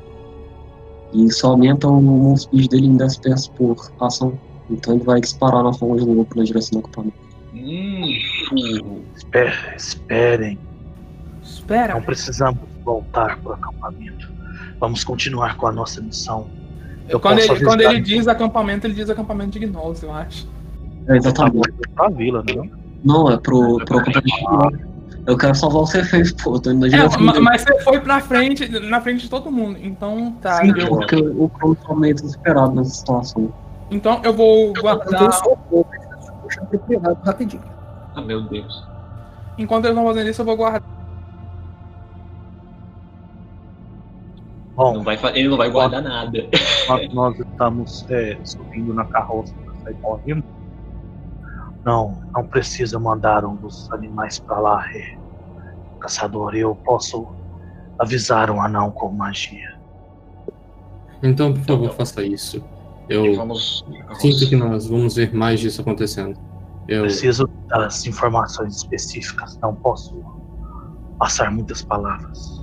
E 1.11 1.25
isso 1.25 1.47
aumenta 1.47 1.87
o 1.87 2.01
move 2.01 2.39
speed 2.39 2.69
dele 2.69 2.87
em 2.87 2.97
10 2.97 3.17
pés 3.17 3.47
por 3.47 3.91
ação. 3.99 4.37
Então 4.69 4.95
ele 4.95 5.03
vai 5.03 5.21
disparar 5.21 5.63
na 5.63 5.73
forma 5.73 5.97
de 5.97 6.03
um 6.03 6.13
lobo 6.13 6.29
na 6.35 6.43
direção 6.43 6.79
do 6.79 6.85
acampamento. 6.85 7.17
Hum. 7.53 9.01
Espere, 9.15 9.53
esperem. 9.75 10.59
Espera. 11.41 11.93
Não 11.95 12.01
precisamos 12.01 12.72
voltar 12.83 13.37
para 13.39 13.51
o 13.51 13.53
acampamento. 13.53 14.31
Vamos 14.79 15.03
continuar 15.03 15.57
com 15.57 15.67
a 15.67 15.71
nossa 15.71 16.01
missão. 16.01 16.47
Eu 17.07 17.19
quando 17.19 17.37
posso 17.37 17.53
ele, 17.53 17.65
quando 17.65 17.81
ele 17.81 18.01
diz 18.01 18.27
acampamento, 18.27 18.87
ele 18.87 18.93
diz 18.93 19.09
acampamento 19.09 19.51
de 19.51 19.59
gnolls, 19.65 20.03
eu 20.03 20.13
acho. 20.13 20.47
É, 21.07 21.17
exatamente. 21.17 21.71
Pra 21.95 22.09
vila, 22.09 22.43
né? 22.47 22.69
Não, 23.03 23.29
é 23.29 23.37
pro, 23.37 23.77
pro 23.85 23.99
acampamento. 23.99 24.93
Eu 25.25 25.37
quero 25.37 25.55
salvar 25.55 25.83
o 25.83 25.85
C6, 25.85 26.41
pô, 26.43 26.55
eu 26.55 26.59
tô 26.59 26.71
indo 26.71 26.81
na 26.81 26.87
É, 26.87 26.89
direção 26.89 27.21
ma- 27.21 27.31
dele. 27.31 27.43
mas 27.45 27.61
você 27.61 27.79
foi 27.81 27.99
pra 28.01 28.19
frente, 28.19 28.67
na 28.67 28.99
frente 28.99 29.21
de 29.23 29.29
todo 29.29 29.49
mundo. 29.51 29.77
Então 29.81 30.33
tá. 30.41 30.57
Sim, 30.57 30.73
eu- 30.77 30.87
porque 30.89 31.15
o 31.15 31.47
Crow 31.49 31.75
tá 31.75 31.95
meio 31.95 32.13
desesperado 32.15 32.73
nessa 32.73 32.91
situação. 32.95 33.53
então 33.89 34.19
eu 34.23 34.33
vou 34.33 34.73
guardar. 34.73 35.41
eu 35.71 35.85
puxar 36.41 36.65
pro 36.65 36.79
privado 36.79 37.17
rapidinho. 37.25 37.61
Ah, 38.15 38.21
meu 38.21 38.41
Deus. 38.41 38.85
Enquanto 39.57 39.85
eles 39.85 39.95
vão 39.95 40.05
fazendo 40.07 40.29
isso, 40.29 40.41
eu 40.41 40.45
vou 40.45 40.57
guardar. 40.57 40.81
Bom, 44.75 44.95
Não 44.95 45.03
vai, 45.03 45.19
ele 45.35 45.49
não 45.49 45.57
vai 45.57 45.69
guardar 45.69 46.01
nada. 46.01 46.47
enquanto 46.83 47.13
nós 47.13 47.39
estamos 47.39 48.05
é, 48.09 48.37
subindo 48.43 48.93
na 48.93 49.05
carroça 49.05 49.53
para 49.63 49.75
sair 49.83 49.95
correndo, 50.01 50.43
não, 51.85 52.23
não 52.33 52.45
precisa 52.47 52.97
mandar 52.97 53.45
um 53.45 53.55
dos 53.55 53.91
animais 53.91 54.39
para 54.39 54.59
lá, 54.59 54.85
é, 54.95 55.17
caçador. 55.99 56.55
Eu 56.55 56.75
posso 56.75 57.27
avisar 57.99 58.49
um 58.49 58.61
anão 58.61 58.89
com 58.91 59.09
magia. 59.11 59.73
Então, 61.21 61.53
por 61.53 61.63
favor, 61.63 61.89
faça 61.91 62.23
isso. 62.23 62.63
Eu 63.07 63.35
vamos. 63.35 63.85
sinto 64.15 64.49
que 64.49 64.55
nós 64.55 64.87
vamos 64.87 65.15
ver 65.15 65.33
mais 65.33 65.59
disso 65.59 65.81
acontecendo. 65.81 66.39
Eu, 66.87 67.03
Preciso 67.03 67.47
das 67.67 68.05
informações 68.05 68.77
específicas, 68.77 69.57
não 69.61 69.75
posso 69.75 70.23
passar 71.17 71.51
muitas 71.51 71.81
palavras. 71.81 72.62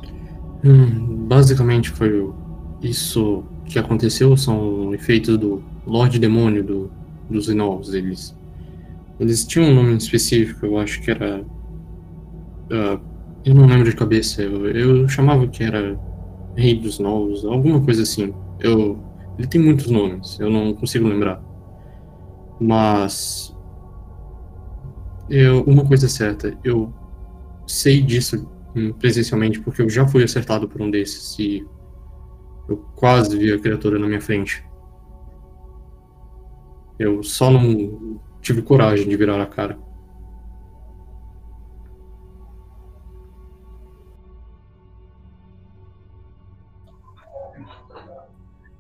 Hum, 0.62 1.27
basicamente 1.27 1.90
foi 1.90 2.31
isso 2.83 3.44
que 3.64 3.79
aconteceu, 3.79 4.37
são 4.37 4.92
efeitos 4.94 5.38
do 5.38 5.62
Lorde 5.87 6.18
Demônio 6.18 6.62
do, 6.62 6.90
dos 7.29 7.49
Gnolls. 7.49 7.96
Eles, 7.96 8.37
eles 9.20 9.44
tinham 9.44 9.68
um 9.70 9.75
nome 9.75 9.96
específico, 9.96 10.66
eu 10.66 10.79
acho 10.79 11.01
que 11.03 11.11
era. 11.11 11.44
ah, 12.70 13.01
eu 13.44 13.55
não 13.55 13.66
lembro 13.66 13.88
de 13.88 13.96
cabeça, 13.96 14.42
eu, 14.42 14.66
eu 14.68 15.09
chamava 15.09 15.46
que 15.46 15.62
era 15.64 15.99
Rei 16.57 16.75
dos 16.79 16.99
Gnolls, 16.99 17.46
alguma 17.46 17.81
coisa 17.81 18.03
assim. 18.03 18.35
Eu, 18.59 18.99
ele 19.38 19.49
tem 19.49 19.61
muitos 19.61 19.87
nomes, 19.90 20.38
eu 20.40 20.51
não 20.51 20.75
consigo 20.75 21.09
lembrar. 21.09 21.42
Mas. 22.61 23.55
Eu, 25.29 25.62
uma 25.62 25.85
coisa 25.87 26.09
certa, 26.09 26.57
eu 26.64 26.92
sei 27.66 28.03
disso 28.03 28.49
presencialmente 28.98 29.61
porque 29.61 29.83
eu 29.83 29.88
já 29.88 30.06
fui 30.06 30.22
acertado 30.22 30.68
por 30.68 30.80
um 30.80 30.90
desses 30.90 31.38
e 31.38 31.66
eu 32.68 32.76
quase 32.94 33.37
vi 33.37 33.52
a 33.52 33.59
criatura 33.59 33.98
na 33.98 34.06
minha 34.06 34.20
frente. 34.20 34.64
Eu 36.98 37.22
só 37.22 37.50
não 37.50 38.20
tive 38.40 38.62
coragem 38.62 39.09
de 39.09 39.16
virar 39.16 39.40
a 39.40 39.46
cara. 39.46 39.78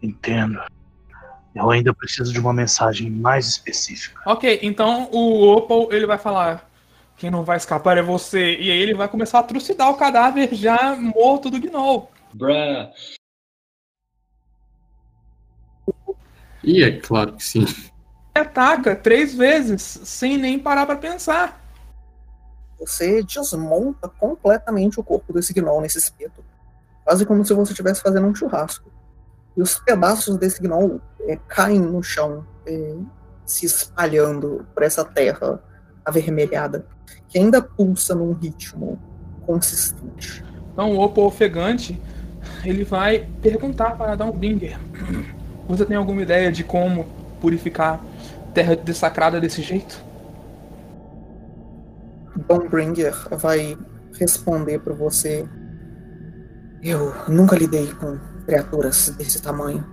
Entendo. 0.02 0.60
Eu 1.54 1.70
ainda 1.70 1.92
preciso 1.92 2.32
de 2.32 2.38
uma 2.38 2.52
mensagem 2.52 3.10
mais 3.10 3.46
específica. 3.48 4.20
Ok, 4.24 4.60
então 4.62 5.10
o 5.10 5.52
Opal 5.52 5.88
ele 5.90 6.06
vai 6.06 6.16
falar: 6.16 6.69
quem 7.20 7.30
não 7.30 7.44
vai 7.44 7.58
escapar 7.58 7.98
é 7.98 8.02
você. 8.02 8.56
E 8.56 8.70
aí 8.70 8.78
ele 8.78 8.94
vai 8.94 9.06
começar 9.06 9.40
a 9.40 9.42
trucidar 9.42 9.90
o 9.90 9.96
cadáver 9.96 10.54
já 10.54 10.96
morto 10.96 11.50
do 11.50 11.60
Gnoll. 11.60 12.10
Bruh. 12.32 12.90
E 16.64 16.82
é 16.82 16.98
claro 16.98 17.34
que 17.34 17.44
sim. 17.44 17.66
E 18.34 18.38
ataca 18.38 18.96
três 18.96 19.34
vezes, 19.34 19.82
sem 19.82 20.38
nem 20.38 20.58
parar 20.58 20.86
pra 20.86 20.96
pensar. 20.96 21.62
Você 22.78 23.22
desmonta 23.22 24.08
completamente 24.08 24.98
o 24.98 25.04
corpo 25.04 25.30
desse 25.34 25.52
gnoll 25.52 25.82
nesse 25.82 25.98
espeto. 25.98 26.42
Quase 27.04 27.26
como 27.26 27.44
se 27.44 27.52
você 27.52 27.72
estivesse 27.72 28.00
fazendo 28.00 28.26
um 28.26 28.34
churrasco. 28.34 28.90
E 29.54 29.60
os 29.60 29.74
pedaços 29.78 30.38
desse 30.38 30.62
gnoll 30.62 31.02
é, 31.22 31.36
caem 31.48 31.80
no 31.80 32.02
chão, 32.02 32.46
é, 32.64 32.94
se 33.44 33.66
espalhando 33.66 34.66
por 34.72 34.82
essa 34.82 35.04
terra 35.04 35.62
avermelhada, 36.04 36.86
que 37.28 37.38
ainda 37.38 37.62
pulsa 37.62 38.14
num 38.14 38.32
ritmo 38.32 38.98
consistente. 39.46 40.44
Então 40.72 40.92
o 40.92 41.00
opo 41.00 41.22
ofegante 41.22 42.00
ele 42.64 42.84
vai 42.84 43.28
perguntar 43.40 43.96
para 43.96 44.14
Downbringer: 44.14 44.78
Você 45.68 45.84
tem 45.84 45.96
alguma 45.96 46.22
ideia 46.22 46.50
de 46.50 46.64
como 46.64 47.06
purificar 47.40 48.00
terra 48.52 48.76
dessacrada 48.76 49.40
desse 49.40 49.62
jeito? 49.62 50.02
Downbringer 52.48 53.14
vai 53.38 53.76
responder 54.18 54.78
para 54.80 54.94
você: 54.94 55.46
Eu 56.82 57.14
nunca 57.28 57.56
lidei 57.56 57.92
com 57.94 58.18
criaturas 58.44 59.10
desse 59.10 59.40
tamanho. 59.40 59.86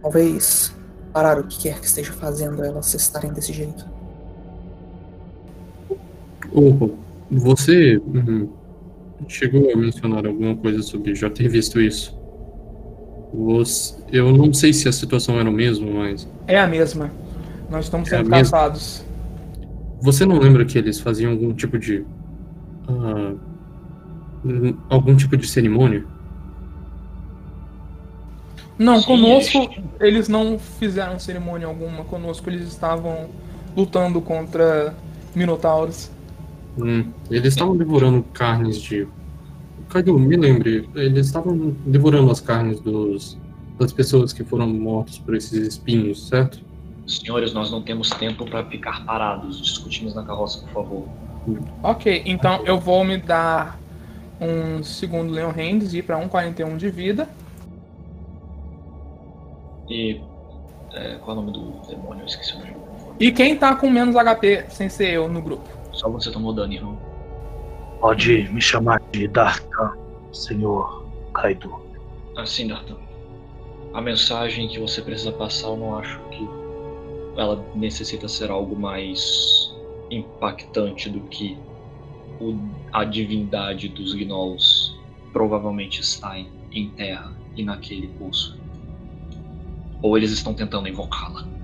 Talvez 0.00 0.74
parar 1.12 1.38
o 1.38 1.44
que 1.44 1.60
quer 1.60 1.78
que 1.78 1.86
esteja 1.86 2.12
fazendo 2.12 2.64
elas 2.64 2.92
estarem 2.94 3.32
desse 3.32 3.52
jeito. 3.52 4.01
Opa, 6.54 6.90
você 7.30 7.96
uhum, 7.96 8.48
chegou 9.28 9.72
a 9.72 9.76
mencionar 9.76 10.26
alguma 10.26 10.56
coisa 10.56 10.82
sobre 10.82 11.14
já 11.14 11.30
ter 11.30 11.48
visto 11.48 11.80
isso. 11.80 12.16
Você, 13.32 13.96
eu 14.12 14.30
não 14.36 14.52
sei 14.52 14.72
se 14.72 14.88
a 14.88 14.92
situação 14.92 15.38
era 15.40 15.48
o 15.48 15.52
mesmo, 15.52 15.92
mas. 15.94 16.28
É 16.46 16.58
a 16.58 16.66
mesma. 16.66 17.10
Nós 17.70 17.84
estamos 17.86 18.08
É 18.10 18.10
sendo 18.10 18.24
mesma? 18.24 18.38
caçados. 18.44 19.04
Você 20.02 20.26
não 20.26 20.38
lembra 20.38 20.66
que 20.66 20.76
eles 20.76 21.00
faziam 21.00 21.32
algum 21.32 21.54
tipo 21.54 21.78
de. 21.78 22.04
hum, 24.44 24.76
algum 24.88 25.16
tipo 25.16 25.36
de 25.36 25.46
cerimônia? 25.48 26.06
Não, 28.78 29.00
Sim, 29.00 29.06
conosco 29.06 29.58
eles- 29.58 29.84
eles 30.00 30.28
não 30.28 30.58
fizeram 30.58 31.18
cerimônia 31.18 31.66
alguma. 31.66 32.04
Conosco 32.04 32.48
eles 32.50 32.68
estavam 32.68 33.28
lutando 33.76 34.20
contra 34.20 34.94
minotauros. 35.34 36.10
Hum, 36.78 37.12
eles 37.30 37.54
estavam 37.54 37.76
devorando 37.76 38.22
carnes 38.32 38.80
de. 38.80 39.06
Caiu, 39.88 40.18
me 40.18 40.36
lembre, 40.36 40.88
eles 40.94 41.26
estavam 41.26 41.76
devorando 41.84 42.30
as 42.30 42.40
carnes 42.40 42.80
dos, 42.80 43.36
das 43.78 43.92
pessoas 43.92 44.32
que 44.32 44.42
foram 44.42 44.66
mortas 44.66 45.18
por 45.18 45.34
esses 45.34 45.52
espinhos, 45.52 46.28
certo? 46.28 46.60
Senhores, 47.06 47.52
nós 47.52 47.70
não 47.70 47.82
temos 47.82 48.08
tempo 48.10 48.44
para 48.48 48.64
ficar 48.64 49.04
parados. 49.04 49.60
Discutimos 49.60 50.14
na 50.14 50.24
carroça, 50.24 50.60
por 50.60 50.70
favor. 50.72 51.08
Ok, 51.82 52.22
então 52.24 52.64
eu 52.64 52.78
vou 52.78 53.04
me 53.04 53.18
dar 53.18 53.78
um 54.40 54.82
segundo 54.82 55.32
Leon 55.32 55.50
Hands 55.50 55.92
e 55.92 55.98
ir 55.98 56.02
pra 56.02 56.18
1,41 56.18 56.76
de 56.76 56.90
vida. 56.90 57.28
E. 59.90 60.20
é, 60.94 61.16
qual 61.16 61.36
é 61.36 61.40
o 61.40 61.42
nome 61.42 61.52
do 61.52 61.86
demônio? 61.86 62.22
Eu 62.22 62.26
esqueci 62.26 62.54
o 62.54 62.60
nome. 62.60 62.76
E 63.20 63.30
quem 63.30 63.56
tá 63.56 63.76
com 63.76 63.90
menos 63.90 64.14
HP 64.14 64.66
sem 64.70 64.88
ser 64.88 65.12
eu 65.12 65.28
no 65.28 65.42
grupo? 65.42 65.81
Só 66.02 66.10
você 66.10 66.32
tomou 66.32 66.52
dano, 66.52 66.72
irmão. 66.72 66.98
Pode 68.00 68.52
me 68.52 68.60
chamar 68.60 69.00
de 69.14 69.28
Dartan, 69.28 69.92
senhor 70.32 70.90
Kaido. 71.32 71.72
Assim, 72.36 72.66
Dartan. 72.66 72.98
A 73.94 74.00
mensagem 74.02 74.66
que 74.68 74.80
você 74.80 75.00
precisa 75.00 75.30
passar, 75.30 75.68
eu 75.68 75.76
não 75.76 75.96
acho 75.96 76.18
que 76.30 76.44
ela 77.40 77.64
necessita 77.76 78.26
ser 78.26 78.50
algo 78.50 78.74
mais 78.74 79.22
impactante 80.10 81.08
do 81.08 81.20
que 81.28 81.56
o- 82.40 82.58
a 82.92 83.04
divindade 83.04 83.88
dos 83.88 84.12
gnolls 84.14 84.90
provavelmente 85.32 86.00
está 86.00 86.36
em, 86.36 86.50
em 86.72 86.90
terra 86.90 87.32
e 87.56 87.62
naquele 87.64 88.08
poço. 88.08 88.60
Ou 90.02 90.18
eles 90.18 90.32
estão 90.32 90.52
tentando 90.52 90.88
invocá-la. 90.88 91.61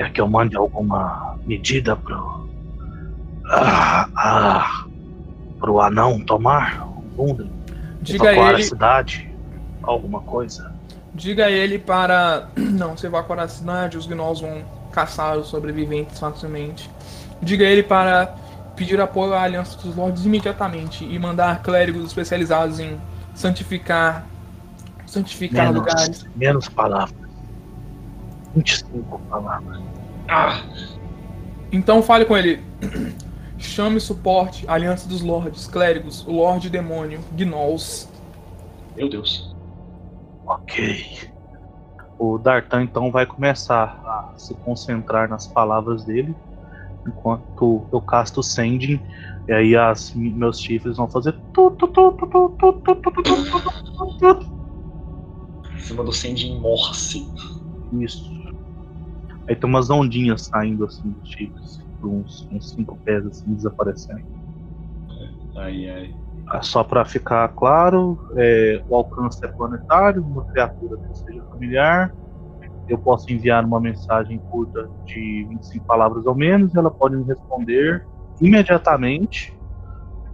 Quer 0.00 0.12
que 0.12 0.20
eu 0.22 0.26
mande 0.26 0.56
alguma 0.56 1.36
medida 1.44 1.94
pro. 1.94 2.48
Ah, 3.50 4.08
ah, 4.16 4.86
pro 5.58 5.78
anão 5.78 6.18
tomar? 6.24 6.88
Um 7.18 7.36
Diga 8.00 8.30
a 8.30 8.32
evacuar 8.32 8.48
a 8.48 8.52
ele, 8.54 8.62
cidade? 8.62 9.30
Alguma 9.82 10.22
coisa? 10.22 10.72
diga 11.12 11.44
a 11.44 11.50
ele 11.50 11.78
para 11.78 12.48
não 12.56 12.96
se 12.96 13.04
evacuar 13.04 13.40
a 13.40 13.48
cidade, 13.48 13.98
os 13.98 14.06
gnolls 14.06 14.40
vão 14.40 14.64
caçar 14.90 15.36
os 15.36 15.48
sobreviventes 15.48 16.18
facilmente. 16.18 16.90
Diga 17.42 17.66
a 17.66 17.68
ele 17.68 17.82
para 17.82 18.34
pedir 18.74 18.98
apoio 19.02 19.34
à 19.34 19.42
Aliança 19.42 19.76
dos 19.82 19.94
Lords 19.94 20.24
imediatamente 20.24 21.04
e 21.04 21.18
mandar 21.18 21.60
clérigos 21.62 22.06
especializados 22.06 22.80
em 22.80 22.98
santificar 23.34 24.24
santificar 25.04 25.66
Menos, 25.66 25.78
lugares. 25.78 26.26
menos 26.34 26.68
palavras. 26.70 27.20
25 28.54 29.18
palavras. 29.30 29.89
Ah. 30.30 30.62
Então 31.72 32.02
fale 32.02 32.24
com 32.24 32.36
ele. 32.36 32.62
Chame 33.58 34.00
suporte, 34.00 34.64
aliança 34.68 35.08
dos 35.08 35.20
lordes, 35.20 35.66
clérigos, 35.66 36.24
lorde 36.24 36.70
demônio, 36.70 37.20
gnolls. 37.32 38.08
Meu 38.96 39.08
Deus. 39.08 39.54
Ok. 40.46 41.30
O 42.18 42.38
Dartan 42.38 42.84
então 42.84 43.10
vai 43.10 43.26
começar 43.26 44.00
a 44.04 44.38
se 44.38 44.54
concentrar 44.54 45.28
nas 45.28 45.46
palavras 45.46 46.04
dele, 46.04 46.34
enquanto 47.06 47.86
eu 47.92 48.00
casto 48.00 48.42
Sending, 48.42 49.00
e 49.48 49.52
aí 49.52 49.76
as, 49.76 50.14
meus 50.14 50.60
chifres 50.60 50.96
vão 50.96 51.08
fazer. 51.08 51.34
Cima 55.78 56.04
do 56.04 56.12
Sending 56.12 56.60
Morse. 56.60 57.26
Isso. 57.92 58.39
Aí 59.48 59.56
tem 59.56 59.68
umas 59.68 59.90
ondinhas 59.90 60.46
saindo 60.46 60.84
assim 60.84 61.10
dos 61.10 61.28
chifres, 61.28 61.80
por 62.00 62.08
uns, 62.08 62.46
uns 62.52 62.70
cinco 62.70 62.96
pés 63.04 63.26
assim 63.26 63.52
desaparecendo. 63.54 64.22
Ai, 65.56 65.88
ai. 65.90 66.14
Ah, 66.48 66.62
Só 66.62 66.82
para 66.82 67.04
ficar 67.04 67.48
claro, 67.48 68.18
é, 68.36 68.82
o 68.88 68.94
alcance 68.96 69.44
é 69.44 69.48
planetário, 69.48 70.22
uma 70.22 70.44
criatura 70.46 70.96
que 70.96 71.18
seja 71.18 71.42
familiar. 71.50 72.12
Eu 72.88 72.98
posso 72.98 73.32
enviar 73.32 73.64
uma 73.64 73.80
mensagem 73.80 74.38
curta 74.50 74.88
de 75.06 75.46
25 75.48 75.86
palavras 75.86 76.26
ou 76.26 76.34
menos, 76.34 76.74
e 76.74 76.78
ela 76.78 76.90
pode 76.90 77.16
me 77.16 77.24
responder 77.24 78.04
imediatamente 78.40 79.56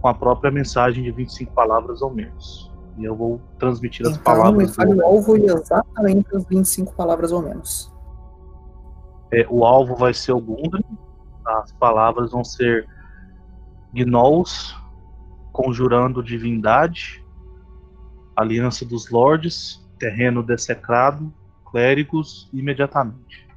com 0.01 0.07
a 0.07 0.13
própria 0.13 0.51
mensagem 0.51 1.03
de 1.03 1.11
25 1.11 1.53
palavras 1.53 2.01
ou 2.01 2.11
menos. 2.13 2.71
E 2.97 3.03
eu 3.03 3.15
vou 3.15 3.39
transmitir 3.59 4.07
as 4.07 4.13
Então, 4.17 4.23
palavras. 4.23 4.75
do- 4.75 4.89
o 4.97 5.05
alvo 5.05 5.37
e 5.37 5.45
exatamente 5.45 6.35
as 6.35 6.43
25 6.45 6.95
palavras 6.95 7.31
ou 7.31 7.41
menos. 7.43 7.91
É, 9.31 9.45
o 9.49 9.65
alvo 9.65 9.95
vai 9.95 10.13
ser 10.13 10.31
o 10.31 10.39
Gundren, 10.39 10.83
as 11.45 11.71
palavras 11.73 12.31
vão 12.31 12.43
ser 12.43 12.87
Gnolls, 13.93 14.75
conjurando 15.51 16.23
divindade, 16.23 17.23
aliança 18.35 18.85
dos 18.85 19.09
lords, 19.09 19.83
terreno 19.97 20.43
dessecrado, 20.43 21.33
clérigos, 21.65 22.49
imediatamente. 22.53 23.47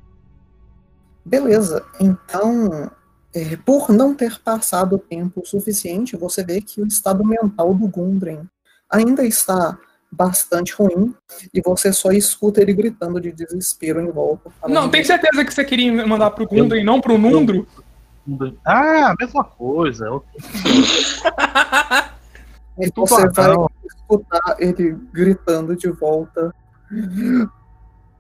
Beleza, 1.24 1.85
então, 2.00 2.90
é, 3.35 3.56
por 3.59 3.90
não 3.90 4.14
ter 4.14 4.40
passado 4.40 4.98
tempo 4.98 5.44
suficiente, 5.44 6.16
você 6.16 6.42
vê 6.42 6.61
que 6.61 6.80
o 6.80 6.87
estado 6.87 7.24
mental 7.24 7.74
do 7.74 7.87
Gundren 7.87 8.48
ainda 8.90 9.24
está 9.24 9.78
bastante 10.12 10.72
ruim 10.74 11.14
e 11.54 11.60
você 11.60 11.92
só 11.92 12.10
escuta 12.10 12.60
ele 12.60 12.72
gritando 12.72 13.20
de 13.20 13.30
desespero 13.32 14.00
em 14.00 14.10
volta. 14.10 14.50
Não, 14.68 14.88
tem 14.88 15.04
certeza 15.04 15.44
que 15.44 15.52
você 15.54 15.64
queria 15.64 16.06
mandar 16.06 16.30
pro 16.32 16.46
Gundren 16.46 16.80
e 16.82 16.84
não 16.84 17.00
pro 17.00 17.16
Nundro? 17.16 17.66
Ah, 18.66 19.14
mesma 19.18 19.44
coisa. 19.44 20.06
E 22.78 22.90
tudo 22.90 23.06
você 23.08 23.28
vai 23.28 23.44
anão. 23.46 23.68
escutar 23.84 24.56
ele 24.58 24.92
gritando 25.12 25.76
de 25.76 25.90
volta. 25.90 26.52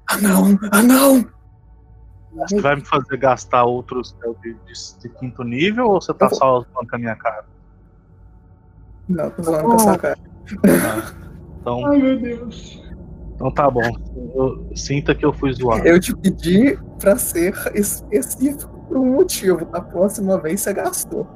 Ah 0.06 0.16
não, 0.18 0.58
ah 0.72 0.82
não! 0.82 1.26
Você 2.32 2.60
vai 2.60 2.76
me 2.76 2.84
fazer 2.84 3.16
gastar 3.16 3.64
outros 3.64 4.10
spell 4.10 4.36
de, 4.42 4.54
de- 4.54 4.98
de 5.00 5.08
quinto 5.18 5.42
nível 5.42 5.88
ou 5.88 6.00
você 6.00 6.14
tá 6.14 6.28
só 6.28 6.62
com 6.64 6.86
a 6.96 6.98
minha 6.98 7.16
cara? 7.16 7.44
Não, 9.08 9.30
tô 9.30 9.42
zoando 9.42 9.64
com 9.64 9.74
essa 9.74 9.98
cara. 9.98 10.18
Então, 11.60 11.86
Ai, 11.86 11.98
meu 11.98 12.18
Deus. 12.18 12.82
então 13.34 13.50
tá 13.50 13.70
bom. 13.70 13.82
Eu, 14.34 14.70
sinta 14.74 15.14
que 15.14 15.24
eu 15.24 15.32
fui 15.32 15.52
zoado. 15.52 15.86
Eu 15.86 16.00
te 16.00 16.16
pedi 16.16 16.78
pra 16.98 17.16
ser 17.16 17.54
específico 17.74 18.78
por 18.88 18.96
um 18.98 19.12
motivo. 19.12 19.64
Da 19.66 19.80
próxima 19.80 20.38
vez 20.40 20.60
você 20.62 20.72
gastou. 20.72 21.26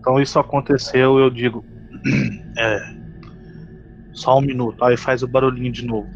Então 0.00 0.20
isso 0.20 0.38
aconteceu, 0.38 1.18
eu 1.18 1.30
digo. 1.30 1.64
É. 2.58 2.94
Só 4.12 4.36
um 4.36 4.42
minuto. 4.42 4.84
Aí 4.84 4.94
faz 4.94 5.22
o 5.22 5.26
barulhinho 5.26 5.72
de 5.72 5.86
novo. 5.86 6.06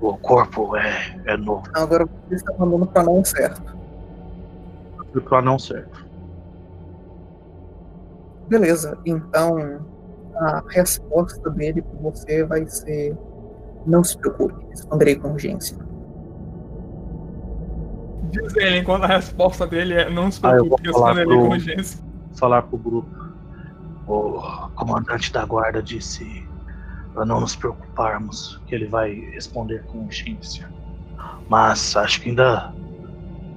O 0.00 0.16
corpo 0.16 0.74
é, 0.74 1.20
é 1.26 1.36
novo. 1.36 1.64
Agora 1.74 2.06
você 2.06 2.36
está 2.36 2.54
mandando 2.58 2.86
pra 2.86 3.02
não 3.02 3.22
certo. 3.22 3.76
Pro 5.12 5.36
anão 5.36 5.58
certo. 5.58 6.01
Beleza, 8.48 8.98
então 9.06 9.56
a 10.34 10.62
resposta 10.70 11.50
dele 11.50 11.82
pra 11.82 11.98
você 12.00 12.44
vai 12.44 12.66
ser 12.66 13.16
Não 13.86 14.02
se 14.04 14.16
preocupe, 14.18 14.54
responderei 14.70 15.16
com 15.16 15.32
urgência. 15.32 15.76
Diz 18.22 18.54
ele, 18.56 18.78
enquanto 18.78 19.04
a 19.04 19.08
resposta 19.08 19.66
dele 19.66 19.94
é 19.94 20.08
não 20.10 20.30
se 20.30 20.38
Ah, 20.42 20.50
preocupe, 20.52 20.82
responderei 20.86 21.24
pro- 21.26 21.42
com 21.42 21.48
urgência. 21.50 21.98
Falar 22.38 22.62
pro 22.62 22.78
grupo. 22.78 23.12
O 24.06 24.40
comandante 24.76 25.32
da 25.32 25.44
guarda 25.44 25.82
disse 25.82 26.24
para 27.12 27.24
não 27.26 27.40
nos 27.40 27.54
preocuparmos, 27.54 28.58
que 28.66 28.74
ele 28.74 28.86
vai 28.86 29.12
responder 29.34 29.84
com 29.86 29.98
urgência. 30.04 30.66
Mas 31.48 31.94
acho 31.96 32.20
que 32.22 32.30
ainda 32.30 32.72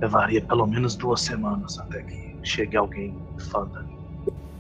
levaria 0.02 0.42
pelo 0.46 0.68
menos 0.68 0.96
duas 0.96 1.22
semanas 1.22 1.78
até 1.80 2.02
que 2.04 2.40
chegue 2.44 2.76
alguém 2.76 3.16
fanta. 3.52 3.80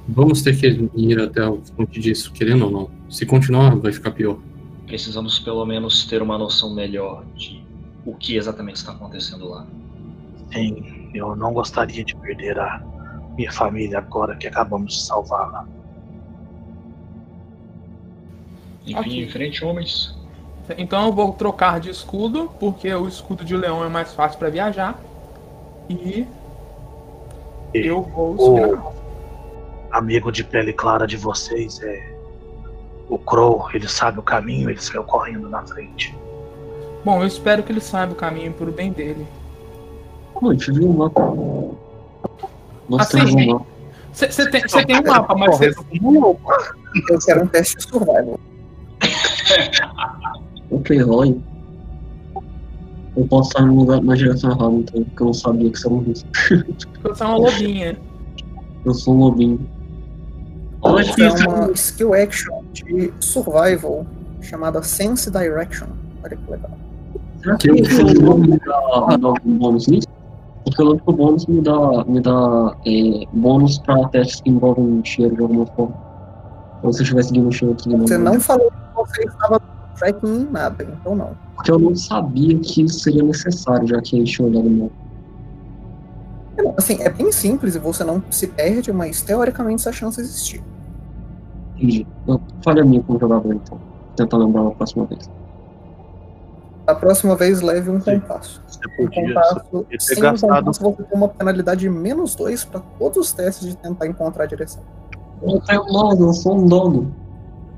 Vamos 0.08 0.42
ter 0.42 0.56
que 0.58 0.90
ir 0.96 1.20
até 1.20 1.42
a 1.42 1.52
fonte 1.76 2.00
disso, 2.00 2.32
querendo 2.32 2.66
ou 2.66 2.72
não. 2.72 2.90
Se 3.10 3.26
continuar, 3.26 3.76
vai 3.76 3.92
ficar 3.92 4.12
pior. 4.12 4.38
Precisamos 4.86 5.40
pelo 5.40 5.66
menos 5.66 6.06
ter 6.06 6.22
uma 6.22 6.38
noção 6.38 6.74
melhor 6.74 7.24
de 7.36 7.64
o 8.06 8.14
que 8.14 8.38
exatamente 8.38 8.76
está 8.76 8.92
acontecendo 8.92 9.50
lá. 9.50 9.66
Sim, 10.54 11.10
eu 11.14 11.36
não 11.36 11.52
gostaria 11.54 12.04
de 12.04 12.16
perder 12.16 12.60
a 12.60 12.84
minha 13.36 13.52
família 13.52 13.98
agora 13.98 14.36
que 14.36 14.46
acabamos 14.46 14.94
de 14.94 15.02
salvá-la. 15.02 15.68
Enfim, 18.86 19.22
em 19.22 19.30
frente, 19.30 19.66
homens. 19.66 20.16
Então 20.78 21.08
eu 21.08 21.14
vou 21.14 21.34
trocar 21.34 21.80
de 21.80 21.90
escudo, 21.90 22.52
porque 22.60 22.94
o 22.94 23.08
escudo 23.08 23.44
de 23.44 23.58
leão 23.58 23.84
é 23.84 23.90
mais 23.90 24.14
fácil 24.14 24.38
pra 24.38 24.50
viajar. 24.50 25.00
E 25.90 26.28
E 27.74 27.88
eu 27.88 28.04
vou 28.04 28.38
subir 28.38 28.74
o. 28.74 28.95
amigo 29.96 30.32
de 30.32 30.44
pele 30.44 30.74
clara 30.74 31.08
de 31.08 31.16
vocês 31.18 31.82
é 31.82 32.16
o 33.08 33.18
Crow, 33.18 33.68
ele 33.74 33.88
sabe 33.88 34.20
o 34.20 34.24
caminho, 34.24 34.70
ele 34.70 34.82
saiu 34.82 35.04
correndo 35.04 35.48
na 35.48 35.66
frente. 35.66 36.16
Bom, 37.04 37.22
eu 37.22 37.28
espero 37.28 37.64
que 37.64 37.72
ele 37.72 37.80
saiba 37.80 38.14
o 38.14 38.16
caminho 38.16 38.52
pro 38.52 38.72
bem 38.72 38.92
dele. 38.92 39.26
Pô, 40.34 40.50
a 40.50 40.54
gente 40.54 40.72
viu 40.72 40.90
um 40.90 40.94
mapa. 40.98 41.22
Nós 42.90 43.02
Assim, 43.02 43.18
temos 43.18 43.36
um 43.36 43.54
mapa. 43.54 43.66
Você 44.12 44.50
tem, 44.50 44.68
cê 44.68 44.86
tem 44.86 45.00
um 45.00 45.04
mapa, 45.04 45.36
mas 45.36 45.58
cê, 45.58 45.72
Eu 47.10 47.20
quero 47.26 47.44
um 47.44 47.48
teste 47.48 47.78
de 47.78 47.84
survival. 47.84 48.40
Rola 51.06 51.26
aí. 51.26 51.42
Eu 53.16 53.28
posso 53.28 53.50
estar 53.50 53.62
no 53.62 53.76
lugar, 53.76 54.02
na 54.02 54.16
direção 54.16 54.52
errada, 54.52 54.74
então, 54.74 55.04
porque 55.04 55.22
eu 55.22 55.28
não 55.28 55.34
sabia 55.34 55.72
que 55.72 55.80
você 55.80 55.88
era 55.88 55.96
um 55.96 56.00
risco. 56.00 56.28
você 57.04 57.24
é 57.24 57.26
uma 57.26 57.38
lobinha. 57.38 57.98
Eu 58.84 58.94
sou 58.94 59.14
um 59.14 59.20
lobinho. 59.20 59.75
Olha 60.86 61.02
Isso 61.02 61.16
que 61.16 61.24
é 61.24 61.48
uma 61.48 61.72
skill 61.72 62.14
action 62.14 62.64
de 62.72 63.12
survival 63.20 64.06
chamada 64.40 64.84
Sense 64.84 65.32
Direction. 65.32 65.88
Olha 66.24 66.38
que 66.38 66.52
legal. 66.52 66.72
Será 67.42 67.58
que 67.58 67.70
o 67.72 68.22
nome 68.22 68.48
me 68.50 68.60
dá, 68.60 69.34
bônus 69.44 69.88
nisso? 69.88 70.08
Eu 70.78 71.02
o 71.06 71.14
bônus 71.14 71.46
me 71.48 71.62
dá, 71.62 72.06
me 72.06 72.22
dá 72.22 72.76
é, 72.86 73.26
bônus 73.34 73.80
pra 73.80 74.08
testes 74.10 74.42
que 74.42 74.50
envolvem 74.50 75.04
cheiro 75.04 75.36
de 75.36 75.42
alguma 75.42 75.66
forma. 75.68 75.96
Ou 76.84 76.94
se 76.94 77.00
eu 77.00 77.04
estiver 77.04 77.24
seguindo 77.24 77.48
o 77.48 77.52
cheiro 77.52 77.74
aqui. 77.74 77.90
Você 77.98 78.18
não 78.18 78.40
falou 78.40 78.72
que 78.72 78.96
você 78.96 79.24
estava 79.24 79.60
tracking 79.98 80.42
em 80.42 80.52
nada, 80.52 80.84
então 80.84 81.16
não. 81.16 81.32
Porque 81.56 81.72
eu 81.72 81.80
não 81.80 81.96
sabia 81.96 82.60
que 82.60 82.84
isso 82.84 83.00
seria 83.00 83.24
necessário, 83.24 83.88
já 83.88 84.00
que 84.02 84.16
a 84.16 84.20
gente 84.20 84.42
olhado 84.42 84.70
no 84.70 84.84
mapa. 84.84 85.06
Assim, 86.78 87.02
é 87.02 87.10
bem 87.10 87.32
simples 87.32 87.76
e 87.76 87.80
você 87.80 88.04
não 88.04 88.24
se 88.30 88.48
perde, 88.48 88.92
mas 88.94 89.22
teoricamente 89.22 89.82
essa 89.82 89.92
chance 89.92 90.22
existe. 90.22 90.64
Entendi. 91.76 92.08
Eu- 92.28 92.42
Falha 92.64 92.84
minha 92.84 93.02
como 93.04 93.20
jogador, 93.20 93.54
então. 93.54 93.80
Tentar 94.16 94.38
lembrar 94.38 94.64
na 94.64 94.72
próxima 94.72 95.06
vez. 95.06 95.30
Da 96.86 96.94
próxima 96.96 97.36
vez, 97.36 97.62
leve 97.62 97.90
um 97.90 98.00
Sim. 98.00 98.20
compasso. 98.20 98.62
Você 98.68 98.80
Um 98.88 99.06
podia, 99.06 99.22
você 99.22 99.34
compasso, 99.34 99.66
podia 99.72 99.86
ter 99.90 100.00
sem 100.00 100.18
um 100.18 100.22
gastado. 100.22 100.50
compasso, 100.66 100.80
você 100.82 101.04
tem 101.04 101.18
uma 101.18 101.28
penalidade 101.28 101.82
de 101.82 101.90
menos 101.90 102.36
2 102.36 102.64
para 102.64 102.80
todos 103.00 103.18
os 103.18 103.32
testes 103.34 103.68
de 103.70 103.76
tentar 103.78 104.08
encontrar 104.08 104.44
a 104.44 104.48
direção. 104.48 104.84
Eu 105.42 105.54
não 105.54 105.60
tenho 105.62 105.84
nada, 105.92 106.22
eu 106.22 106.34
sou 106.34 106.56
um 106.58 106.66
dono. 106.68 107.14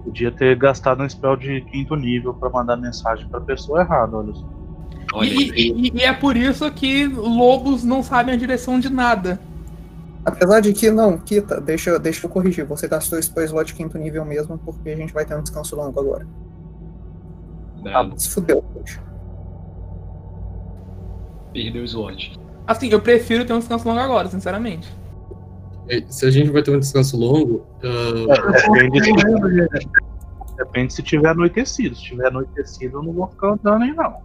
Podia 0.03 0.31
ter 0.31 0.55
gastado 0.57 1.01
um 1.03 1.09
spell 1.09 1.35
de 1.35 1.61
quinto 1.61 1.95
nível 1.95 2.33
pra 2.33 2.49
mandar 2.49 2.77
mensagem 2.77 3.27
pra 3.27 3.39
pessoa 3.41 3.81
errada, 3.81 4.17
olha 4.17 4.33
só. 4.33 4.45
E, 5.23 5.51
e- 5.51 5.91
e 5.95 6.01
é 6.01 6.11
por 6.13 6.35
isso 6.37 6.69
que 6.71 7.07
lobos 7.07 7.83
não 7.83 8.03
sabem 8.03 8.35
a 8.35 8.37
direção 8.37 8.79
de 8.79 8.89
nada. 8.89 9.39
Apesar 10.27 10.59
de 10.59 10.73
que, 10.73 10.91
não, 10.91 11.17
Kita, 11.17 11.61
deixa, 11.61 11.97
deixa 11.97 12.25
eu 12.25 12.29
corrigir. 12.29 12.65
Você 12.65 12.85
gastou 12.85 13.17
esse 13.17 13.31
slot 13.45 13.67
de 13.67 13.73
quinto 13.73 13.97
nível 13.97 14.25
mesmo, 14.25 14.57
porque 14.57 14.89
a 14.89 14.95
gente 14.95 15.13
vai 15.13 15.25
ter 15.25 15.33
um 15.37 15.41
descanso 15.41 15.73
longo 15.73 15.97
agora. 15.97 16.27
Bravo. 17.81 18.19
Se 18.19 18.29
fudeu, 18.31 18.61
poxa. 18.61 19.01
Perdeu 21.53 21.81
o 21.81 21.85
slot. 21.85 22.37
Assim, 22.67 22.89
eu 22.89 22.99
prefiro 22.99 23.45
ter 23.45 23.53
um 23.53 23.59
descanso 23.59 23.87
longo 23.87 24.01
agora, 24.01 24.27
sinceramente. 24.27 24.93
É, 25.87 26.03
Se 26.09 26.25
a 26.25 26.29
gente 26.29 26.49
vai 26.49 26.61
ter 26.61 26.75
um 26.75 26.79
descanso 26.79 27.15
longo, 27.15 27.65
ah, 27.81 28.73
Depende 28.73 29.05
se, 29.05 29.89
depende 30.57 30.93
se 30.93 31.03
tiver 31.03 31.29
anoitecido. 31.29 31.95
Se 31.95 32.03
tiver 32.03 32.27
anoitecido, 32.27 32.97
eu 32.97 33.03
não 33.03 33.13
vou 33.13 33.27
ficar 33.27 33.53
andando 33.53 33.81
aí, 33.81 33.93
não. 33.93 34.17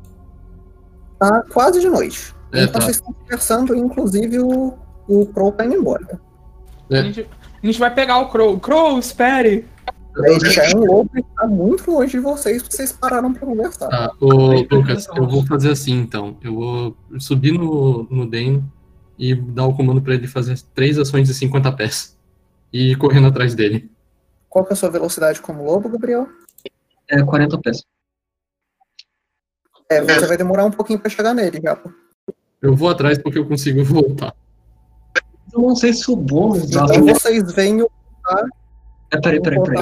Tá 1.20 1.44
quase 1.52 1.80
de 1.80 1.88
noite. 1.88 2.34
É, 2.52 2.64
então 2.64 2.72
tá. 2.72 2.80
vocês 2.80 2.96
estão 2.96 3.12
conversando, 3.12 3.76
inclusive 3.76 4.40
o, 4.40 4.76
o 5.08 5.26
Crow 5.26 5.52
tá 5.52 5.64
indo 5.64 5.76
embora. 5.76 6.20
É. 6.90 6.98
A, 6.98 7.02
gente, 7.02 7.28
a 7.62 7.66
gente 7.66 7.78
vai 7.78 7.92
pegar 7.94 8.18
o 8.18 8.28
Crow. 8.28 8.58
Crow, 8.58 8.98
espere! 8.98 9.66
Ele 10.16 10.50
já 10.50 10.64
é 10.64 10.76
um 10.76 10.84
lobo 10.84 11.10
e 11.16 11.22
tá 11.22 11.46
muito 11.46 11.90
longe 11.90 12.10
de 12.10 12.18
vocês, 12.18 12.62
porque 12.62 12.76
vocês 12.76 12.92
pararam 12.92 13.32
pra 13.32 13.46
conversar. 13.46 13.88
Tá, 13.88 14.12
ô 14.20 14.52
Lucas, 14.70 15.08
eu 15.16 15.26
vou 15.26 15.46
fazer 15.46 15.70
assim 15.70 15.92
então. 15.92 16.36
Eu 16.42 16.54
vou 16.54 16.96
subir 17.18 17.52
no, 17.52 18.06
no 18.10 18.28
Den 18.28 18.62
e 19.18 19.34
dar 19.34 19.64
o 19.64 19.74
comando 19.74 20.02
pra 20.02 20.14
ele 20.14 20.26
fazer 20.26 20.60
três 20.74 20.98
ações 20.98 21.28
de 21.28 21.34
50 21.34 21.72
pés. 21.72 22.18
E 22.70 22.92
ir 22.92 22.96
correndo 22.96 23.28
atrás 23.28 23.54
dele. 23.54 23.90
Qual 24.50 24.64
que 24.66 24.72
é 24.72 24.74
a 24.74 24.76
sua 24.76 24.90
velocidade 24.90 25.40
como 25.40 25.64
lobo, 25.64 25.88
Gabriel? 25.88 26.28
É 27.08 27.22
40 27.22 27.58
peças. 27.58 27.84
É, 29.88 30.00
você 30.02 30.26
vai 30.26 30.36
demorar 30.36 30.64
um 30.64 30.70
pouquinho 30.70 30.98
pra 30.98 31.10
chegar 31.10 31.34
nele, 31.34 31.60
já. 31.62 31.78
Eu 32.60 32.74
vou 32.74 32.88
atrás 32.88 33.18
porque 33.18 33.38
eu 33.38 33.46
consigo 33.46 33.82
voltar. 33.82 34.34
Eu 35.52 35.60
não 35.60 35.76
sei 35.76 35.92
se 35.92 36.10
o 36.10 36.16
bônus 36.16 36.70
dá. 36.70 36.84
Então 36.84 37.06
vocês 37.06 37.52
veem 37.52 37.82
o 37.82 37.90
É, 39.10 39.20
peraí, 39.20 39.40
peraí, 39.40 39.62
peraí. 39.62 39.78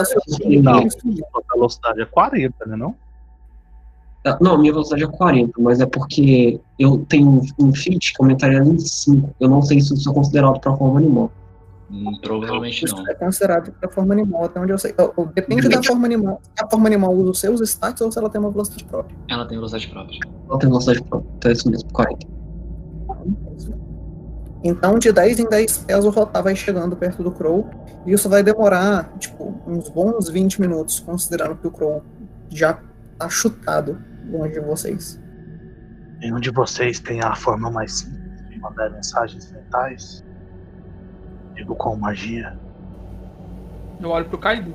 Não. 0.63 0.91
seu 0.91 1.01
A 1.35 1.55
velocidade 1.55 2.01
é 2.03 2.07
40, 2.07 2.67
né? 2.67 2.77
Não? 2.77 2.95
Não, 4.41 4.59
minha 4.59 4.73
velocidade 4.73 5.05
é 5.05 5.07
40, 5.07 5.53
mas 5.61 5.81
é 5.81 5.87
porque 5.87 6.61
eu 6.79 7.05
tenho 7.09 7.41
um 7.59 7.75
feat 7.75 8.13
que 8.13 8.23
aumentaria 8.23 8.59
em 8.59 8.79
5. 8.79 9.35
Eu 9.41 9.49
não 9.49 9.63
sei 9.63 9.81
se 9.81 9.95
isso 9.95 10.11
é 10.11 10.15
considerado 10.15 10.61
pra 10.61 10.77
forma 10.77 10.99
animal. 10.99 11.33
Hum, 11.91 12.17
provavelmente 12.23 12.85
Isso 12.85 12.95
não. 12.95 13.09
é 13.09 13.15
considerado 13.15 13.73
para 13.73 13.89
forma 13.89 14.15
animal, 14.15 14.45
até 14.45 14.61
onde 14.61 14.73
eu 14.73 14.79
sei. 14.79 14.95
Depende 15.35 15.69
da 15.69 15.83
forma 15.83 16.07
animal. 16.07 16.41
Se 16.57 16.65
a 16.65 16.69
forma 16.69 16.87
animal 16.87 17.13
usa 17.15 17.31
os 17.31 17.41
seus 17.41 17.61
stats 17.63 18.01
ou 18.01 18.13
se 18.13 18.19
ela 18.19 18.31
tem 18.31 18.41
uma 18.41 18.51
velocidade 18.51 18.85
própria. 18.85 19.17
Ela 19.29 19.45
tem 19.47 19.57
velocidade 19.57 19.89
própria. 19.89 20.19
Ela 20.49 20.59
tem 20.59 20.69
velocidade 20.69 21.03
própria, 21.03 21.31
então 21.37 21.51
é 21.51 21.55
isso 21.55 21.71
mesmo, 21.71 21.93
40. 21.93 22.27
Então, 24.63 24.99
de 24.99 25.11
10 25.11 25.41
em 25.41 25.49
10 25.49 25.79
pés, 25.79 26.05
o 26.05 26.11
Rotar 26.11 26.43
vai 26.43 26.55
chegando 26.55 26.95
perto 26.95 27.23
do 27.23 27.31
Crow. 27.31 27.71
E 28.07 28.13
isso 28.13 28.29
vai 28.29 28.43
demorar, 28.43 29.11
tipo, 29.19 29.55
uns 29.67 29.89
bons 29.89 30.29
20 30.29 30.61
minutos, 30.61 31.01
considerando 31.01 31.57
que 31.57 31.67
o 31.67 31.71
Crow 31.71 32.03
já 32.51 32.79
tá 33.19 33.29
chutado 33.29 33.99
longe 34.31 34.55
de 34.55 34.61
vocês. 34.61 35.21
Nenhum 36.19 36.41
de 36.41 36.51
vocês 36.51 37.01
tem 37.01 37.21
a 37.23 37.35
forma 37.35 37.71
mais 37.71 38.01
simples 38.01 38.49
de 38.49 38.59
mandar 38.59 38.91
mensagens 38.91 39.51
mentais? 39.53 40.25
Digo 41.55 41.75
com 41.75 41.97
magia. 41.97 42.59
Eu 44.01 44.11
olho 44.11 44.27
pro 44.27 44.39
Kaido. 44.39 44.75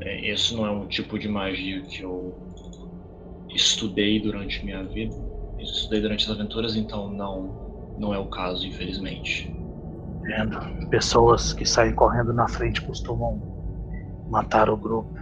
É, 0.00 0.32
isso 0.32 0.56
não 0.56 0.66
é 0.66 0.70
um 0.70 0.86
tipo 0.86 1.18
de 1.18 1.28
magia 1.28 1.82
que 1.82 2.02
eu 2.02 2.34
estudei 3.48 4.20
durante 4.20 4.64
minha 4.64 4.84
vida. 4.84 5.14
Eu 5.58 5.64
estudei 5.64 6.00
durante 6.00 6.24
as 6.24 6.30
aventuras, 6.30 6.76
então 6.76 7.10
não, 7.10 7.65
não 7.98 8.12
é 8.12 8.18
o 8.18 8.26
caso, 8.26 8.66
infelizmente. 8.66 9.54
Vendo? 10.22 10.58
Pessoas 10.88 11.52
que 11.52 11.64
saem 11.64 11.94
correndo 11.94 12.32
na 12.32 12.48
frente 12.48 12.82
costumam 12.82 13.40
matar 14.28 14.68
o 14.68 14.76
grupo. 14.76 15.16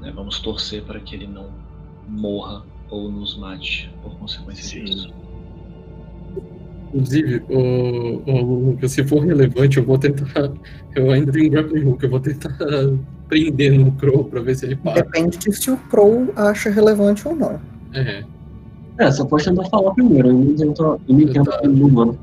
né? 0.00 0.10
Vamos 0.14 0.40
torcer 0.40 0.82
para 0.82 0.98
que 1.00 1.14
ele 1.14 1.26
não 1.26 1.50
morra 2.08 2.64
ou 2.88 3.10
nos 3.10 3.38
mate 3.38 3.92
por 4.02 4.16
consequência 4.18 4.64
Sim. 4.64 4.84
disso. 4.84 5.14
Inclusive, 6.88 7.44
o, 7.48 8.22
o 8.28 8.70
Lucas, 8.70 8.90
se 8.90 9.04
for 9.04 9.20
relevante, 9.20 9.78
eu 9.78 9.84
vou 9.84 9.96
tentar. 9.96 10.52
Eu 10.96 11.12
ainda 11.12 11.30
tenho 11.30 11.46
um 11.46 11.50
grappling 11.50 11.84
hook, 11.84 12.02
eu 12.02 12.10
vou 12.10 12.18
tentar 12.18 12.56
prender 13.30 13.72
no 13.78 13.92
Crow 13.92 14.24
pra 14.24 14.40
ver 14.42 14.54
se 14.56 14.66
ele 14.66 14.76
para. 14.76 14.94
Depende 15.02 15.38
de 15.38 15.52
se 15.52 15.70
o 15.70 15.76
Crow 15.76 16.28
acha 16.36 16.68
relevante 16.68 17.26
ou 17.26 17.34
não. 17.34 17.58
É, 17.94 18.24
É, 18.98 19.10
você 19.10 19.24
pode 19.24 19.44
tentar 19.44 19.64
falar 19.70 19.94
primeiro, 19.94 20.28
eu 20.28 20.34
me 20.34 20.54
tento, 20.54 21.00
eu 21.08 21.14
me 21.14 21.26
tento 21.32 21.50
Tá. 21.50 21.60
eu 21.62 21.88
vou. 21.88 22.18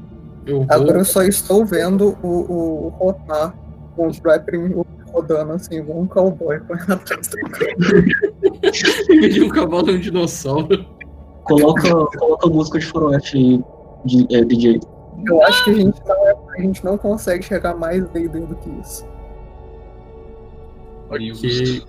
Agora 0.70 1.00
eu 1.00 1.06
só 1.06 1.24
estou 1.24 1.66
vendo 1.66 2.16
o, 2.22 2.28
o 2.28 2.90
Rotar 3.00 3.56
com 3.96 4.08
os 4.08 4.20
Rapping 4.20 4.76
rodando 5.12 5.54
assim, 5.54 5.76
igual 5.80 6.00
um 6.02 6.06
cowboy 6.06 6.60
correndo 6.60 6.94
atrás 6.94 7.28
do 7.28 7.38
um 9.46 9.50
cavalo 9.50 9.90
e 9.92 9.96
um 9.96 10.00
dinossauro. 10.00 10.86
Coloca, 11.44 11.90
coloca 12.18 12.48
música 12.50 12.78
de 12.80 12.86
faroeste 12.86 13.38
aí, 13.38 13.64
de, 14.06 14.36
é, 14.36 14.44
DJ. 14.44 14.80
Eu 15.28 15.42
acho 15.44 15.64
que 15.64 15.70
a 15.72 15.74
gente 15.74 16.00
não, 16.06 16.28
é- 16.28 16.36
a 16.58 16.62
gente 16.62 16.86
não 16.86 16.98
consegue 16.98 17.44
chegar 17.44 17.76
mais 17.76 18.06
D&D 18.10 18.40
do 18.42 18.56
que 18.56 18.70
isso. 18.82 19.06
Que 21.42 21.84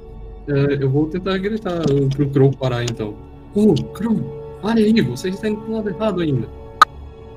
é, 0.49 0.83
eu 0.83 0.91
vou 0.91 1.07
tentar 1.07 1.37
gritar 1.39 1.81
pro 2.15 2.29
Crow 2.31 2.51
parar 2.57 2.85
então. 2.85 3.15
Ô, 3.55 3.75
Crow, 3.75 4.17
pare 4.63 4.85
aí, 4.85 5.01
você 5.03 5.29
está 5.29 5.49
indo 5.49 5.61
pro 5.61 5.75
lado 5.75 5.89
errado 5.91 6.21
ainda. 6.21 6.49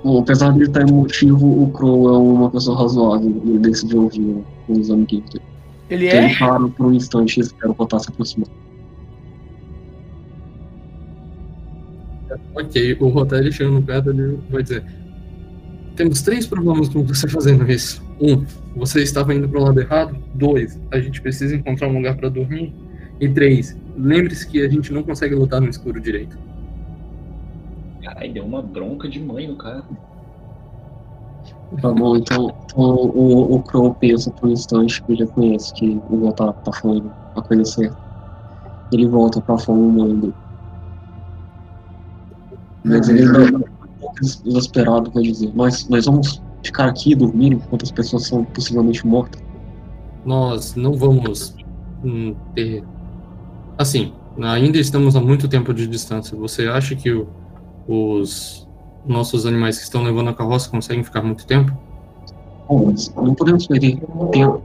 Bom, 0.04 0.20
apesar 0.20 0.52
de 0.52 0.60
ele 0.60 0.66
estar 0.66 0.82
emotivo, 0.82 1.64
o 1.64 1.72
Crow 1.72 2.14
é 2.14 2.18
uma 2.18 2.50
pessoa 2.50 2.78
razoável. 2.78 3.42
Ele 3.46 3.60
decidiu 3.60 4.04
ouvir 4.04 4.44
os 4.68 4.90
amiguinhos 4.90 5.30
dele. 5.30 5.46
Ele 5.90 6.08
Então, 6.08 6.20
é? 6.20 6.26
Ele 6.26 6.36
para 6.38 6.68
por 6.70 6.86
um 6.88 6.94
instante 6.94 7.38
e 7.38 7.42
espera 7.42 7.70
o 7.70 7.74
Rotar 7.74 8.00
se 8.00 8.10
aproximar. 8.10 8.48
Ok, 12.56 12.98
o 13.00 13.08
Rotelli 13.10 13.52
chegando 13.52 13.82
perto, 13.82 14.10
ele 14.10 14.40
vai 14.50 14.64
dizer: 14.64 14.84
Temos 15.96 16.22
três 16.22 16.48
problemas 16.48 16.90
com 16.90 17.04
você 17.04 17.28
fazendo 17.28 17.70
isso. 17.70 18.02
Um, 18.22 18.46
você 18.76 19.02
estava 19.02 19.34
indo 19.34 19.50
pro 19.50 19.64
lado 19.64 19.80
errado. 19.82 20.16
Dois, 20.36 20.80
a 20.92 21.00
gente 21.00 21.20
precisa 21.20 21.56
encontrar 21.56 21.88
um 21.88 21.94
lugar 21.94 22.16
para 22.16 22.30
dormir. 22.30 22.74
E 23.20 23.28
três, 23.28 23.76
lembre-se 23.98 24.48
que 24.48 24.62
a 24.64 24.70
gente 24.70 24.94
não 24.94 25.02
consegue 25.02 25.34
lutar 25.34 25.60
no 25.60 25.70
escuro 25.70 26.00
direito. 26.00 26.38
Caralho, 28.04 28.34
deu 28.34 28.46
uma 28.46 28.62
bronca 28.62 29.10
de 29.10 29.20
mãe 29.20 29.48
no 29.48 29.56
cara. 29.56 29.84
Tá 31.82 31.90
bom, 31.90 32.18
então, 32.18 32.54
então 32.66 32.84
o, 32.84 33.56
o 33.56 33.64
Crow 33.64 33.94
pensa 33.96 34.30
por 34.30 34.50
um 34.50 34.52
instante 34.52 35.02
que 35.02 35.14
ele 35.14 35.20
já 35.20 35.28
conhece 35.28 35.74
que 35.74 36.02
o 36.10 36.26
Rotar 36.26 36.54
tá 36.54 36.72
falando 36.74 37.12
a 37.36 37.42
coisa 37.42 37.64
certa. 37.64 37.98
Ele 38.92 39.08
volta 39.08 39.40
pra 39.40 39.58
forma 39.58 39.82
humana 39.82 40.14
dele. 40.16 40.34
Mas 42.84 43.08
ele 43.08 43.26
um 43.56 43.62
pouco 44.00 44.16
desesperado 44.22 45.12
vai 45.12 45.24
dizer, 45.24 45.52
nós, 45.56 45.88
nós 45.88 46.06
vamos 46.06 46.42
ficar 46.64 46.88
aqui 46.88 47.12
e 47.12 47.16
dormir 47.16 47.54
enquanto 47.54 47.84
as 47.84 47.92
pessoas 47.92 48.28
são 48.28 48.44
possivelmente 48.44 49.06
mortas. 49.06 49.42
Nós 50.26 50.76
não 50.76 50.94
vamos 50.94 51.56
hum, 52.04 52.36
ter. 52.56 52.84
Assim, 53.78 54.14
ainda 54.42 54.78
estamos 54.78 55.16
a 55.16 55.22
muito 55.22 55.48
tempo 55.48 55.74
de 55.74 55.88
distância. 55.88 56.38
Você 56.38 56.68
acha 56.68 56.96
que 56.96 57.12
o- 57.12 57.28
os 57.88 58.68
nossos 59.06 59.46
animais 59.46 59.78
que 59.78 59.84
estão 59.84 60.04
levando 60.04 60.30
a 60.30 60.34
carroça 60.34 60.70
conseguem 60.70 61.04
ficar 61.04 61.24
muito 61.24 61.46
tempo? 61.48 61.72
Bom, 62.70 62.94
não 63.18 63.34
podemos 63.34 63.66
perder 63.68 64.00
tempo. 64.32 64.62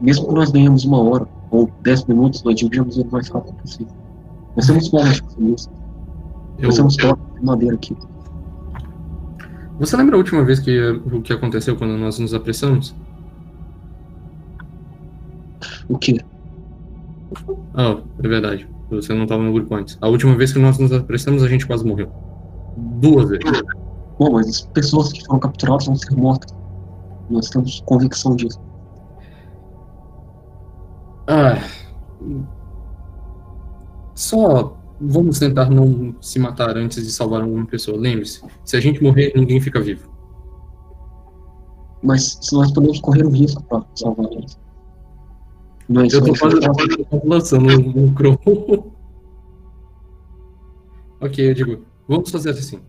Mesmo 0.00 0.28
que 0.28 0.34
nós 0.34 0.50
ganhemos 0.50 0.84
uma 0.84 1.02
hora 1.02 1.26
ou 1.50 1.70
dez 1.82 2.04
minutos, 2.04 2.42
nós 2.42 2.54
dividimos 2.54 2.96
ele 2.98 3.08
o 3.08 3.12
mais 3.12 3.28
rápido 3.28 3.54
possível. 3.54 3.92
Nós 4.56 4.66
temos 4.66 4.88
formas 4.88 5.14
de 5.14 5.22
fazer 5.22 5.54
isso. 5.54 5.70
Nós 6.60 6.76
temos 6.76 6.96
cordas 6.96 7.34
de 7.38 7.44
madeira 7.44 7.74
aqui. 7.74 7.96
Você 9.78 9.96
lembra 9.96 10.16
a 10.16 10.18
última 10.18 10.44
vez 10.44 10.58
que 10.58 10.80
o 10.80 11.22
que 11.22 11.32
aconteceu 11.32 11.76
quando 11.76 11.96
nós 11.96 12.18
nos 12.18 12.34
apressamos? 12.34 12.94
O 15.88 15.96
que? 15.96 16.20
Ah, 17.74 17.98
é 18.22 18.28
verdade. 18.28 18.68
Você 18.90 19.14
não 19.14 19.24
estava 19.24 19.42
no 19.42 19.52
grupo 19.52 19.74
antes. 19.74 19.96
A 20.00 20.08
última 20.08 20.34
vez 20.34 20.52
que 20.52 20.58
nós 20.58 20.78
nos 20.78 20.92
apressamos, 20.92 21.42
a 21.42 21.48
gente 21.48 21.66
quase 21.66 21.84
morreu. 21.84 22.10
Duas 22.76 23.28
vezes. 23.28 23.44
Bom, 24.18 24.32
mas 24.32 24.48
as 24.48 24.60
pessoas 24.62 25.12
que 25.12 25.24
foram 25.24 25.38
capturadas 25.40 25.86
vão 25.86 25.96
ser 25.96 26.16
mortas. 26.16 26.54
Nós 27.30 27.48
temos 27.50 27.80
convicção 27.86 28.34
disso. 28.34 28.60
Ah. 31.26 31.58
Só 34.14 34.77
vamos 35.00 35.38
tentar 35.38 35.70
não 35.70 36.14
se 36.20 36.38
matar 36.38 36.76
antes 36.76 37.04
de 37.04 37.12
salvar 37.12 37.42
alguma 37.42 37.66
pessoa. 37.66 37.98
Lembre-se, 37.98 38.42
se 38.64 38.76
a 38.76 38.80
gente 38.80 39.02
morrer, 39.02 39.32
ninguém 39.34 39.60
fica 39.60 39.80
vivo. 39.80 40.08
Mas 42.02 42.38
se 42.40 42.54
nós 42.54 42.72
podemos 42.72 43.00
correr 43.00 43.24
o 43.24 43.30
risco 43.30 43.62
para 43.64 43.84
salvar 43.94 44.26
eles. 44.32 44.58
Não 45.88 46.02
é 46.02 46.06
Eu 46.06 46.22
tô 46.22 46.34
fazendo 46.34 46.62
faz. 46.62 46.98
eu 46.98 47.04
tô 47.04 47.22
lançando 47.24 47.98
um 47.98 48.14
crow. 48.14 48.38
ok, 51.20 51.50
eu 51.50 51.54
digo, 51.54 51.84
vamos 52.06 52.30
fazer 52.30 52.50
assim. 52.50 52.80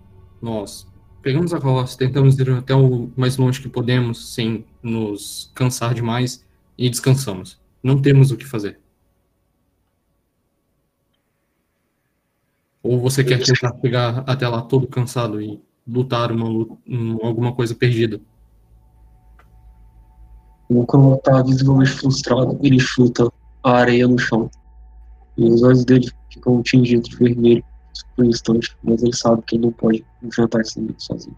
Nós 0.41 0.87
pegamos 1.21 1.53
a 1.53 1.59
carroça, 1.59 1.97
tentamos 1.97 2.37
ir 2.37 2.49
até 2.51 2.75
o 2.75 3.09
mais 3.15 3.37
longe 3.37 3.61
que 3.61 3.69
podemos, 3.69 4.33
sem 4.33 4.65
nos 4.81 5.51
cansar 5.55 5.93
demais, 5.93 6.45
e 6.77 6.89
descansamos. 6.89 7.59
Não 7.83 8.01
temos 8.01 8.31
o 8.31 8.37
que 8.37 8.45
fazer. 8.45 8.79
Ou 12.81 12.99
você 12.99 13.23
quer 13.23 13.43
tentar 13.43 13.75
chegar 13.81 14.23
até 14.25 14.47
lá 14.47 14.61
todo 14.61 14.87
cansado 14.87 15.41
e 15.41 15.61
lutar 15.87 16.31
uma, 16.31 16.47
lu- 16.47 16.79
um- 16.87 17.25
alguma 17.25 17.53
coisa 17.53 17.75
perdida? 17.75 18.21
O 20.69 20.85
Crow 20.85 21.17
tá 21.17 21.41
visivelmente 21.41 21.91
frustrado, 21.91 22.57
ele 22.61 22.79
chuta 22.79 23.29
a 23.63 23.71
areia 23.71 24.07
no 24.07 24.17
chão. 24.17 24.49
E 25.35 25.43
os 25.43 25.63
olhos 25.63 25.83
dele 25.83 26.09
ficam 26.31 26.61
tingidos 26.61 27.09
de 27.09 27.15
vermelho 27.17 27.63
por 28.15 28.23
um 28.25 28.29
instante, 28.29 28.77
mas 28.83 29.01
ele 29.01 29.15
sabe 29.15 29.41
que 29.43 29.55
ele 29.55 29.65
não 29.65 29.71
pode 29.71 30.05
enfrentar 30.21 30.61
esse 30.61 30.77
inimigo 30.77 31.01
sozinho. 31.01 31.35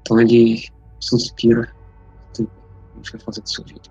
Então 0.00 0.20
ele 0.20 0.64
suspira. 0.98 1.70
"Tudo, 2.32 2.50
A 2.92 2.96
gente 2.96 3.12
vai 3.12 3.20
fazer 3.20 3.40
do 3.42 3.48
seu 3.50 3.66
jeito. 3.66 3.90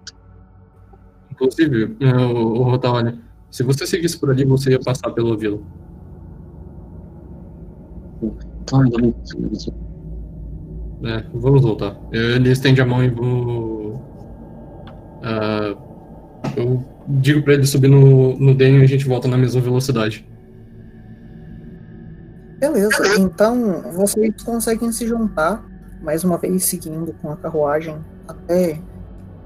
Inclusive, 1.32 1.98
eh, 2.00 2.16
o, 2.26 2.76
o 2.76 2.80
se 3.52 3.62
você 3.64 3.86
seguisse 3.86 4.18
por 4.18 4.32
ali, 4.32 4.44
você 4.46 4.72
ia 4.72 4.80
passar 4.80 5.12
pelo 5.12 5.38
vila. 5.38 5.60
É, 11.04 11.24
vamos 11.34 11.62
voltar. 11.62 11.98
Ele 12.12 12.52
estende 12.52 12.82
a 12.82 12.86
mão 12.86 13.04
e 13.04 13.10
vou. 13.10 14.02
Ah, 15.22 15.76
eu 16.56 16.84
digo 17.08 17.44
pra 17.44 17.54
ele 17.54 17.66
subir 17.66 17.88
no, 17.88 18.38
no 18.38 18.54
Daniel 18.54 18.82
e 18.82 18.86
a 18.86 18.88
gente 18.88 19.08
volta 19.08 19.28
na 19.28 19.38
mesma 19.38 19.62
velocidade. 19.62 20.26
Beleza, 22.60 23.20
então 23.20 23.82
vocês 23.92 24.42
conseguem 24.42 24.92
se 24.92 25.06
juntar, 25.06 25.66
mais 26.02 26.24
uma 26.24 26.38
vez 26.38 26.64
seguindo 26.64 27.14
com 27.22 27.30
a 27.30 27.36
carruagem, 27.36 27.98
até 28.26 28.80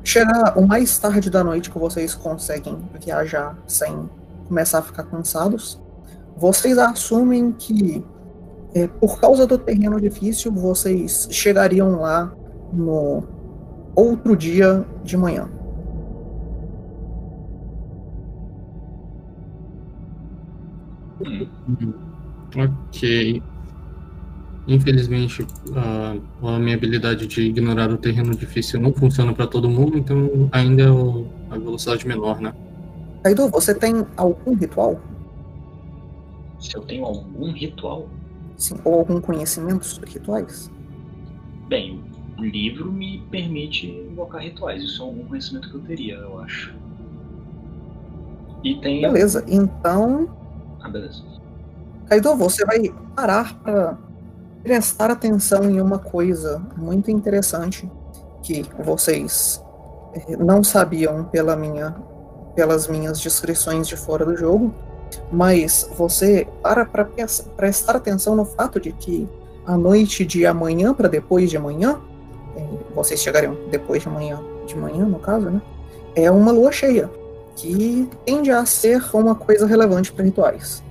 chegar 0.04 0.58
o 0.58 0.68
mais 0.68 1.00
tarde 1.00 1.30
da 1.30 1.44
noite 1.44 1.72
que 1.72 1.80
vocês 1.80 2.14
conseguem 2.14 2.78
viajar 3.04 3.58
sem 3.68 4.08
começar 4.48 4.80
a 4.80 4.82
ficar 4.84 5.04
cansados. 5.04 5.82
Vocês 6.38 6.78
assumem 6.78 7.52
que, 7.52 8.06
é, 8.84 8.88
por 8.88 9.20
causa 9.20 9.48
do 9.48 9.58
terreno 9.58 10.00
difícil, 10.00 10.52
vocês 10.52 11.28
chegariam 11.32 12.00
lá 12.00 12.32
no 12.74 13.24
outro 13.96 14.36
dia 14.36 14.86
de 15.04 15.18
manhã. 15.18 15.50
Ok. 22.56 23.42
Infelizmente, 24.68 25.46
a, 25.76 26.16
a 26.56 26.60
minha 26.60 26.76
habilidade 26.76 27.26
de 27.26 27.42
ignorar 27.42 27.90
o 27.90 27.98
terreno 27.98 28.36
difícil 28.36 28.80
não 28.82 28.92
funciona 28.94 29.34
pra 29.34 29.48
todo 29.48 29.70
mundo, 29.70 29.98
então 29.98 30.50
ainda 30.52 30.84
é 30.84 30.92
o- 30.92 31.26
a 31.50 31.58
velocidade 31.58 32.06
menor, 32.06 32.42
né? 32.42 32.54
Kaido, 33.24 33.48
você 33.50 33.74
tem 33.74 34.06
algum 34.18 34.54
ritual? 34.56 35.00
Se 36.60 36.76
eu 36.76 36.82
tenho 36.82 37.06
algum 37.06 37.52
ritual, 37.54 38.08
Sim, 38.58 38.76
ou 38.84 38.96
algum 38.96 39.22
conhecimento 39.22 39.86
sobre 39.86 40.12
rituais? 40.12 40.72
bem, 41.68 42.02
o 42.38 42.44
livro 42.44 42.92
me 42.92 43.20
permite 43.30 43.88
invocar 43.88 44.42
rituais. 44.42 44.84
Isso 44.84 45.02
é 45.02 45.06
algum 45.06 45.26
conhecimento 45.26 45.70
que 45.70 45.76
eu 45.76 45.82
teria, 45.82 46.16
eu 46.16 46.40
acho. 46.40 46.74
E 48.64 48.76
tem. 48.80 49.02
Beleza, 49.02 49.44
então, 49.48 50.30
Ah, 50.82 50.90
beleza. 50.90 51.24
Kaido, 52.08 52.36
você 52.36 52.66
vai 52.66 52.90
parar 53.16 53.60
para 53.60 53.98
prestar 54.64 55.12
atenção 55.12 55.70
em 55.70 55.82
uma 55.82 56.00
coisa 56.00 56.60
muito 56.78 57.12
interessante 57.12 57.90
que 58.42 58.66
vocês 58.80 59.62
eh, 60.14 60.38
não 60.38 60.64
sabiam 60.64 61.26
pela 61.26 61.56
minha, 61.56 61.92
pelas 62.56 62.88
minhas 62.88 63.20
descrições 63.20 63.88
de 63.88 63.98
fora 63.98 64.26
do 64.26 64.38
jogo, 64.38 64.74
mas 65.32 65.90
você 65.96 66.48
para 66.62 66.86
para 66.86 67.06
prestar 67.56 67.96
atenção 67.96 68.36
no 68.36 68.46
fato 68.46 68.80
de 68.80 68.92
que 68.92 69.28
a 69.66 69.78
noite 69.78 70.26
de 70.26 70.46
amanhã 70.46 70.94
para 70.94 71.10
depois 71.10 71.50
de 71.50 71.58
amanhã, 71.58 72.00
eh, 72.56 72.68
vocês 72.96 73.22
chegariam 73.22 73.58
depois 73.70 74.02
de 74.02 74.08
amanhã, 74.08 74.42
de 74.66 74.76
manhã 74.76 75.06
no 75.06 75.20
caso, 75.20 75.50
né? 75.50 75.62
É 76.16 76.32
uma 76.32 76.52
lua 76.52 76.72
cheia 76.72 77.10
que 77.56 78.08
tende 78.26 78.52
a 78.52 78.66
ser 78.66 79.04
uma 79.14 79.36
coisa 79.36 79.66
relevante 79.66 80.12
para 80.12 80.24
rituais. 80.24 80.84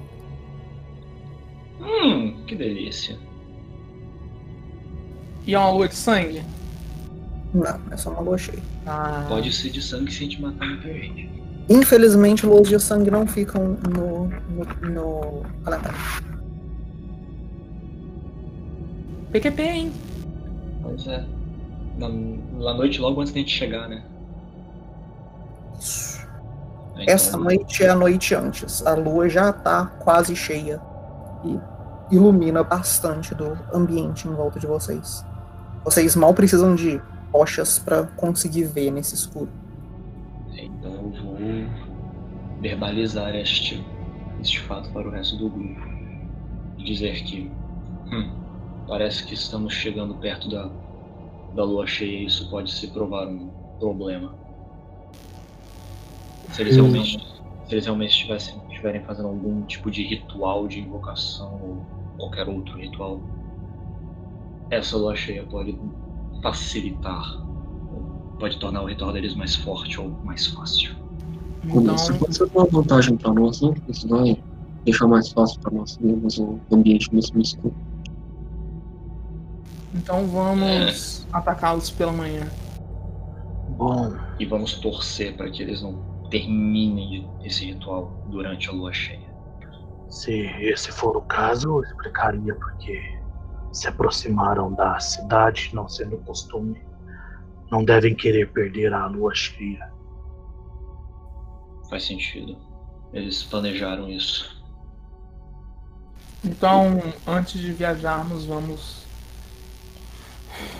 Hum, 1.80 2.42
que 2.46 2.54
delícia. 2.54 3.16
E 5.46 5.54
é 5.54 5.58
uma 5.58 5.70
lua 5.70 5.88
de 5.88 5.94
sangue? 5.94 6.42
Não, 7.54 7.80
é 7.90 7.96
só 7.96 8.10
uma 8.10 8.20
lua 8.20 8.36
cheia. 8.36 8.62
Ah, 8.84 9.24
Pode 9.28 9.52
ser 9.52 9.70
de 9.70 9.80
sangue 9.80 10.12
se 10.12 10.18
a 10.18 10.20
gente 10.26 10.42
matar 10.42 10.66
muita 10.66 10.92
gente. 10.92 11.35
Infelizmente, 11.68 12.46
luas 12.46 12.68
de 12.68 12.78
sangue 12.78 13.10
não 13.10 13.26
ficam 13.26 13.76
no, 13.88 14.28
no, 14.28 14.88
no 14.88 15.42
calendário. 15.64 15.98
PQP, 19.32 19.62
hein? 19.62 19.92
Pois 20.82 21.06
é. 21.08 21.24
Na, 21.98 22.08
na 22.08 22.74
noite 22.74 23.00
logo 23.00 23.20
antes 23.20 23.32
da 23.32 23.40
gente 23.40 23.52
chegar, 23.52 23.88
né? 23.88 24.04
Isso. 25.78 26.24
Então, 26.92 27.04
Essa 27.14 27.36
noite 27.36 27.84
é 27.84 27.88
a 27.88 27.94
noite 27.94 28.34
antes. 28.34 28.86
A 28.86 28.94
lua 28.94 29.28
já 29.28 29.52
tá 29.52 29.86
quase 29.98 30.36
cheia 30.36 30.80
e 31.44 32.14
ilumina 32.14 32.62
bastante 32.62 33.34
do 33.34 33.58
ambiente 33.72 34.28
em 34.28 34.32
volta 34.32 34.60
de 34.60 34.66
vocês. 34.66 35.24
Vocês 35.84 36.14
mal 36.16 36.32
precisam 36.32 36.74
de 36.74 37.00
tochas 37.32 37.78
para 37.78 38.04
conseguir 38.16 38.64
ver 38.64 38.90
nesse 38.90 39.14
escuro. 39.14 39.48
Então 40.58 40.94
eu 40.94 41.10
vou 41.22 41.38
verbalizar 42.60 43.34
este, 43.36 43.84
este 44.40 44.60
fato 44.60 44.92
para 44.92 45.08
o 45.08 45.10
resto 45.10 45.36
do 45.36 45.50
grupo. 45.50 45.80
E 46.78 46.84
dizer 46.84 47.24
que 47.24 47.50
hum, 48.12 48.84
parece 48.86 49.26
que 49.26 49.34
estamos 49.34 49.74
chegando 49.74 50.18
perto 50.18 50.48
da, 50.50 50.70
da 51.54 51.64
lua 51.64 51.86
cheia 51.86 52.18
e 52.22 52.26
isso 52.26 52.48
pode 52.50 52.70
se 52.72 52.92
provar 52.92 53.28
um 53.28 53.50
problema. 53.78 54.38
Se 56.50 56.62
eles 56.62 56.76
realmente, 56.76 57.18
se 57.66 57.74
eles 57.74 57.84
realmente 57.84 58.10
estivessem, 58.10 58.58
estiverem 58.68 59.04
fazendo 59.04 59.28
algum 59.28 59.64
tipo 59.66 59.90
de 59.90 60.02
ritual 60.04 60.68
de 60.68 60.80
invocação 60.80 61.60
ou 61.62 61.86
qualquer 62.16 62.48
outro 62.48 62.78
ritual, 62.78 63.20
essa 64.70 64.96
lua 64.96 65.14
cheia 65.16 65.46
pode 65.46 65.78
facilitar, 66.42 67.24
pode 68.38 68.58
tornar 68.58 68.82
o 68.82 68.86
ritual 68.86 69.12
deles 69.12 69.34
mais 69.34 69.54
forte 69.56 70.00
ou 70.00 70.10
mais 70.24 70.46
fácil. 70.46 70.90
Então, 71.64 71.96
Se 71.98 72.12
você 72.12 72.44
uma 72.54 72.66
vantagem 72.66 73.16
pra 73.16 73.32
nós, 73.32 73.60
né? 73.60 73.72
Isso 73.88 74.08
vai 74.08 74.42
deixar 74.84 75.08
mais 75.08 75.30
fácil 75.32 75.58
pra 75.60 75.72
nós 75.72 75.96
vermos 76.00 76.38
o 76.38 76.60
ambiente 76.72 77.12
mesmo 77.12 77.40
escuro. 77.40 77.74
então 79.94 80.26
vamos 80.28 81.26
atacá-los 81.32 81.90
pela 81.90 82.12
manhã. 82.12 82.50
Bom, 83.68 84.16
E 84.38 84.46
vamos 84.46 84.74
torcer 84.80 85.36
para 85.36 85.50
que 85.50 85.62
eles 85.62 85.82
não 85.82 86.04
terminem 86.30 87.28
esse 87.44 87.64
ritual 87.66 88.22
durante 88.26 88.68
a 88.68 88.72
lua 88.72 88.92
cheia. 88.92 89.26
se 90.08 90.32
esse 90.60 90.92
for 90.92 91.16
o 91.16 91.22
caso, 91.22 91.68
eu 91.68 91.82
explicaria 91.82 92.54
porque 92.54 93.02
se 93.72 93.88
aproximaram 93.88 94.72
da 94.72 94.98
cidade, 95.00 95.70
não 95.72 95.88
sendo 95.88 96.16
costume. 96.18 96.85
Não 97.70 97.84
devem 97.84 98.14
querer 98.14 98.52
perder 98.52 98.92
a 98.92 99.06
lua 99.06 99.34
cheia. 99.34 99.90
Faz 101.90 102.04
sentido. 102.04 102.56
Eles 103.12 103.42
planejaram 103.42 104.08
isso. 104.08 104.56
Então, 106.44 107.00
antes 107.26 107.60
de 107.60 107.72
viajarmos, 107.72 108.44
vamos. 108.44 109.06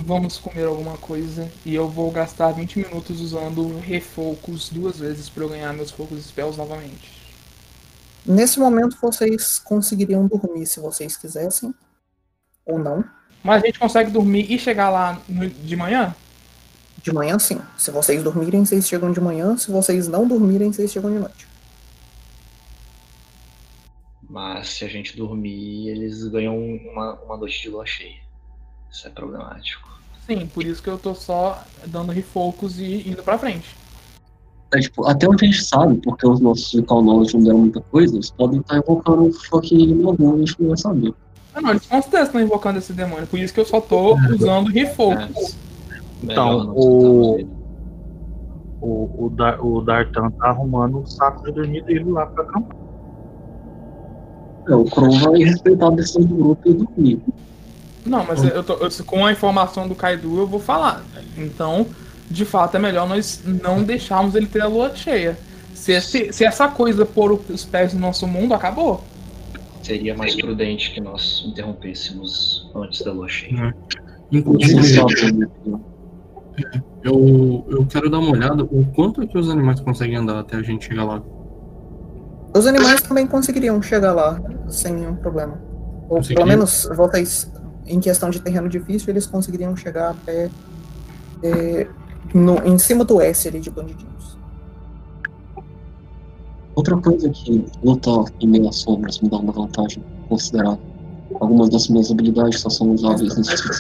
Vamos 0.01 0.39
comer 0.39 0.65
alguma 0.65 0.97
coisa. 0.97 1.51
E 1.65 1.75
eu 1.75 1.89
vou 1.89 2.11
gastar 2.11 2.53
20 2.53 2.79
minutos 2.79 3.21
usando 3.21 3.79
refocos 3.79 4.71
duas 4.71 4.99
vezes 4.99 5.29
para 5.29 5.43
eu 5.43 5.49
ganhar 5.49 5.73
meus 5.73 5.91
focos 5.91 6.25
spells 6.25 6.57
novamente. 6.57 7.11
Nesse 8.25 8.59
momento, 8.59 8.97
vocês 9.01 9.59
conseguiriam 9.59 10.27
dormir 10.27 10.67
se 10.67 10.81
vocês 10.81 11.17
quisessem, 11.17 11.75
ou 12.65 12.79
não. 12.79 13.05
Mas 13.45 13.63
a 13.63 13.67
gente 13.67 13.79
consegue 13.79 14.11
dormir 14.11 14.51
e 14.51 14.59
chegar 14.59 14.91
lá 14.91 15.21
no- 15.29 15.49
de 15.49 15.77
manhã? 15.77 16.15
De 17.07 17.13
manhã, 17.13 17.39
sim. 17.39 17.61
Se 17.79 17.93
vocês 17.93 18.21
dormirem, 18.21 18.65
vocês 18.65 18.89
chegam 18.89 19.13
de 19.13 19.21
manhã. 19.21 19.57
Se 19.57 19.71
vocês 19.71 20.09
não 20.09 20.27
dormirem, 20.27 20.73
vocês 20.73 20.91
chegam 20.91 21.13
de 21.13 21.21
noite. 21.21 21.47
Mas 24.29 24.71
se 24.71 24.85
a 24.85 24.89
gente 24.89 25.17
dormir, 25.17 25.89
eles 25.89 26.25
ganham 26.25 26.59
uma, 26.59 27.15
uma 27.15 27.37
noite 27.37 27.63
de 27.63 27.69
lua 27.69 27.87
cheia. 27.87 28.17
Isso 28.91 29.07
é 29.07 29.11
problemático. 29.11 29.89
Sim, 30.27 30.49
por 30.49 30.65
isso 30.65 30.83
que 30.83 30.91
eu 30.91 30.99
tô 30.99 31.15
só 31.15 31.63
dando 31.87 32.11
refocos 32.11 32.81
e 32.81 33.09
indo 33.09 33.23
pra 33.23 33.39
frente. 33.39 33.77
É, 34.75 34.81
tipo, 34.81 35.07
até 35.07 35.29
onde 35.29 35.45
a 35.45 35.49
gente 35.49 35.63
sabe, 35.63 36.01
porque 36.03 36.27
os 36.27 36.41
nossos 36.41 36.75
Recall 36.75 37.05
Knowledge 37.05 37.37
não 37.37 37.45
deram 37.45 37.59
muita 37.59 37.81
coisa, 37.83 38.17
eles 38.17 38.33
podem 38.33 38.59
estar 38.59 38.79
invocando 38.79 39.27
o 39.27 39.33
choque 39.33 39.87
no 39.95 40.09
algum, 40.09 40.35
a 40.35 40.39
gente 40.39 40.61
não 40.61 40.71
vai 40.71 40.77
saber. 40.77 41.15
Ah, 41.55 41.61
não, 41.61 41.71
eles 41.71 41.87
com 41.87 42.03
certeza 42.03 42.25
estão 42.25 42.41
invocando 42.41 42.81
esse 42.81 42.93
demônio, 42.93 43.29
por 43.29 43.39
isso 43.39 43.55
que 43.55 43.61
eu 43.61 43.65
só 43.65 43.81
tô 43.81 44.17
usando 44.35 44.73
refocos. 44.73 45.55
Então, 46.23 46.73
o-. 46.75 47.57
O, 48.79 49.27
o, 49.27 49.31
Dar, 49.31 49.65
o 49.65 49.81
Dartan 49.81 50.31
tá 50.33 50.49
arrumando 50.49 51.01
o 51.01 51.07
saco 51.07 51.45
de 51.47 51.53
dormir 51.53 51.83
dele 51.85 52.11
lá 52.11 52.27
pra 52.27 52.45
acampar. 52.45 52.77
É, 54.69 54.75
o 54.75 54.85
Crow 54.85 55.11
vai 55.11 55.39
respeitar 55.43 55.87
a 55.87 55.91
decisão 55.91 56.23
do 56.23 56.35
grupo 56.35 56.69
e 56.69 56.75
dormir. 56.75 57.21
Não, 58.05 58.25
mas 58.25 58.45
eu 58.45 58.63
tô, 58.63 58.75
eu- 58.75 58.91
com 59.05 59.25
a 59.25 59.33
informação 59.33 59.89
do 59.89 59.95
Kaido 59.95 60.39
eu 60.39 60.47
vou 60.47 60.61
falar. 60.61 61.03
Então, 61.37 61.87
de 62.31 62.45
fato, 62.45 62.77
é 62.77 62.79
melhor 62.79 63.09
nós 63.09 63.43
não 63.45 63.83
deixarmos 63.83 64.35
ele 64.35 64.47
ter 64.47 64.61
a 64.63 64.69
lua 64.69 64.95
cheia. 64.95 65.37
Se, 65.75 65.93
esse- 65.93 66.33
se 66.33 66.45
essa 66.45 66.69
coisa 66.69 67.05
pôr 67.07 67.33
os 67.33 67.65
pés 67.65 67.95
no 67.95 68.01
nosso 68.01 68.27
mundo, 68.27 68.53
acabou. 68.55 69.03
Seria 69.83 70.15
mais 70.17 70.35
prudente 70.37 70.93
que 70.93 71.01
nós 71.01 71.45
interrompêssemos 71.47 72.71
antes 72.75 73.03
da 73.03 73.13
lua 73.13 73.29
cheia. 73.29 73.75
Inclusive, 74.31 74.85
sabe, 74.85 75.33
né? 75.33 75.47
Eu, 77.03 77.65
eu 77.69 77.87
quero 77.87 78.11
dar 78.11 78.19
uma 78.19 78.31
olhada 78.31 78.65
o 78.65 78.85
quanto 78.95 79.23
é 79.23 79.27
que 79.27 79.39
os 79.39 79.49
animais 79.49 79.81
conseguem 79.81 80.17
andar 80.17 80.41
até 80.41 80.57
a 80.57 80.63
gente 80.63 80.87
chegar 80.87 81.05
lá. 81.05 81.23
Os 82.55 82.67
animais 82.67 83.03
também 83.03 83.27
conseguiriam 83.27 83.81
chegar 83.83 84.13
lá 84.13 84.41
sem 84.69 84.95
nenhum 84.95 85.15
problema. 85.17 85.61
Ou 86.09 86.23
pelo 86.23 86.47
menos 86.47 86.89
vocês, 86.95 87.51
em 87.87 88.01
questão 88.01 88.31
de 88.31 88.41
terreno 88.41 88.69
difícil, 88.69 89.11
eles 89.11 89.27
conseguiriam 89.27 89.77
chegar 89.77 90.11
até 90.11 90.49
é, 91.43 91.87
no, 92.33 92.65
em 92.65 92.79
cima 92.79 93.05
do 93.05 93.21
S 93.21 93.47
ali 93.47 93.61
de 93.61 93.71
bandidinhos. 93.71 94.39
Outra 96.75 96.97
coisa 96.97 97.29
que 97.31 97.65
lutar 97.83 98.25
em 98.41 98.49
meio 98.49 98.69
às 98.69 98.77
sombras 98.77 99.21
me 99.21 99.29
dá 99.29 99.39
uma 99.39 99.53
vantagem 99.53 100.03
considerável. 100.29 100.79
Algumas 101.41 101.71
das 101.71 101.89
minhas 101.89 102.11
habilidades 102.11 102.61
só 102.61 102.71
são 102.71 102.91
usáveis 102.93 103.37
nesse 103.37 103.57
tipo 103.57 103.75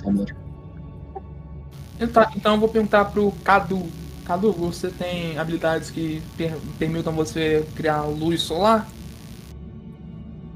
cenário. 1.98 2.10
Então, 2.10 2.26
então 2.36 2.54
eu 2.54 2.60
vou 2.60 2.68
perguntar 2.68 3.06
pro 3.06 3.32
Cadu. 3.44 3.86
Cadu, 4.24 4.52
você 4.52 4.90
tem 4.90 5.38
habilidades 5.38 5.90
que 5.90 6.20
per- 6.36 6.58
permitam 6.78 7.12
você 7.12 7.64
criar 7.74 8.02
luz 8.02 8.42
solar? 8.42 8.88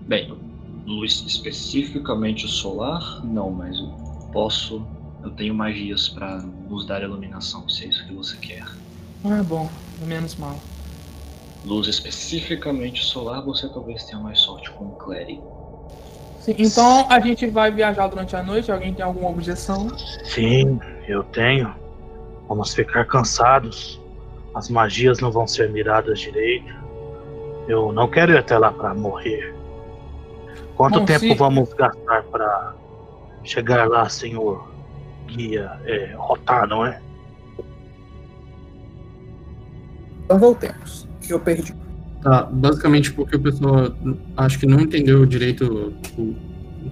Bem, 0.07 0.35
luz 0.87 1.23
especificamente 1.27 2.49
solar, 2.49 3.25
não, 3.25 3.51
mas 3.51 3.79
eu 3.79 3.89
posso. 4.33 4.85
Eu 5.23 5.31
tenho 5.31 5.55
magias 5.55 6.09
para 6.09 6.39
nos 6.69 6.87
dar 6.87 7.03
iluminação, 7.03 7.69
se 7.69 7.85
é 7.85 7.89
isso 7.89 8.07
que 8.07 8.15
você 8.15 8.37
quer. 8.39 8.65
Ah, 9.25 9.43
bom, 9.43 9.69
menos 10.07 10.35
mal. 10.37 10.59
Luz 11.65 11.87
especificamente 11.89 13.05
solar, 13.05 13.43
você 13.43 13.69
talvez 13.69 14.05
tenha 14.05 14.21
mais 14.21 14.41
sorte 14.41 14.71
com 14.73 14.87
o 14.87 14.93
clérigo. 14.93 15.61
Sim, 16.41 16.55
então 16.59 17.07
a 17.11 17.21
gente 17.21 17.47
vai 17.49 17.71
viajar 17.71 18.09
durante 18.09 18.35
a 18.35 18.43
noite. 18.43 18.73
Alguém 18.73 18.95
tem 18.95 19.05
alguma 19.05 19.29
objeção? 19.29 19.89
Sim, 20.25 20.81
eu 21.11 21.23
tenho. 21.25 21.75
Vamos 22.49 22.75
ficar 22.75 23.05
cansados. 23.05 24.01
As 24.55 24.69
magias 24.69 25.21
não 25.21 25.31
vão 25.31 25.47
ser 25.47 25.71
miradas 25.71 26.19
direito. 26.21 26.73
Eu 27.69 27.93
não 27.93 28.09
quero 28.09 28.33
ir 28.33 28.39
até 28.39 28.59
lá 28.59 28.73
pra 28.73 28.93
morrer. 28.95 29.55
Quanto 30.77 30.99
Bom, 31.01 31.05
tempo 31.05 31.21
se- 31.21 31.35
vamos 31.35 31.73
gastar 31.75 32.23
pra 32.25 32.75
chegar 33.45 33.89
lá, 33.89 34.09
senhor 34.09 34.69
guia? 35.29 35.79
É, 35.85 36.13
rotar, 36.17 36.67
não 36.67 36.85
é? 36.85 37.01
Então 40.25 40.39
voltemos, 40.39 41.09
que 41.21 41.33
eu 41.33 41.41
perdi. 41.41 41.75
Tá, 42.23 42.43
basicamente 42.45 43.13
porque 43.13 43.37
o 43.37 43.41
pessoal 43.41 43.93
acho 44.37 44.59
que 44.59 44.67
não 44.67 44.81
entendeu 44.81 45.25
direito 45.25 45.95
o, 46.19 46.37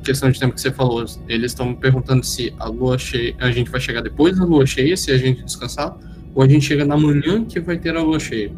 questão 0.03 0.31
de 0.31 0.39
tempo 0.39 0.55
que 0.55 0.61
você 0.61 0.73
falou. 0.73 1.05
Eles 1.29 1.53
estão 1.53 1.75
perguntando 1.75 2.25
se 2.25 2.55
a 2.59 2.69
lua 2.69 2.99
cheia, 2.99 3.35
a 3.39 3.51
gente 3.51 3.71
vai 3.71 3.81
chegar 3.81 4.03
depois 4.03 4.39
da 4.39 4.45
lua 4.45 4.67
cheia, 4.67 4.97
se 4.97 5.11
a 5.11 5.19
gente 5.19 5.43
descansar, 5.45 5.97
ou 6.35 6.43
a 6.43 6.49
gente 6.49 6.65
chega 6.65 6.85
na 6.85 6.97
manhã 6.97 7.45
que 7.45 7.61
vai 7.61 7.79
ter 7.79 7.97
a 7.97 8.03
lua 8.03 8.19
cheia. 8.19 8.53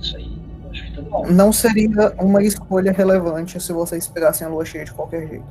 Isso 0.00 0.16
aí, 0.16 0.32
acho 0.70 0.84
que 0.84 0.92
tá 0.92 1.02
bom. 1.02 1.26
Não 1.30 1.52
seria 1.52 2.14
uma 2.18 2.42
escolha 2.42 2.92
relevante 2.92 3.60
se 3.60 3.72
vocês 3.72 4.06
pegassem 4.08 4.46
a 4.46 4.50
lua 4.50 4.64
cheia 4.64 4.84
de 4.84 4.92
qualquer 4.92 5.28
jeito. 5.28 5.46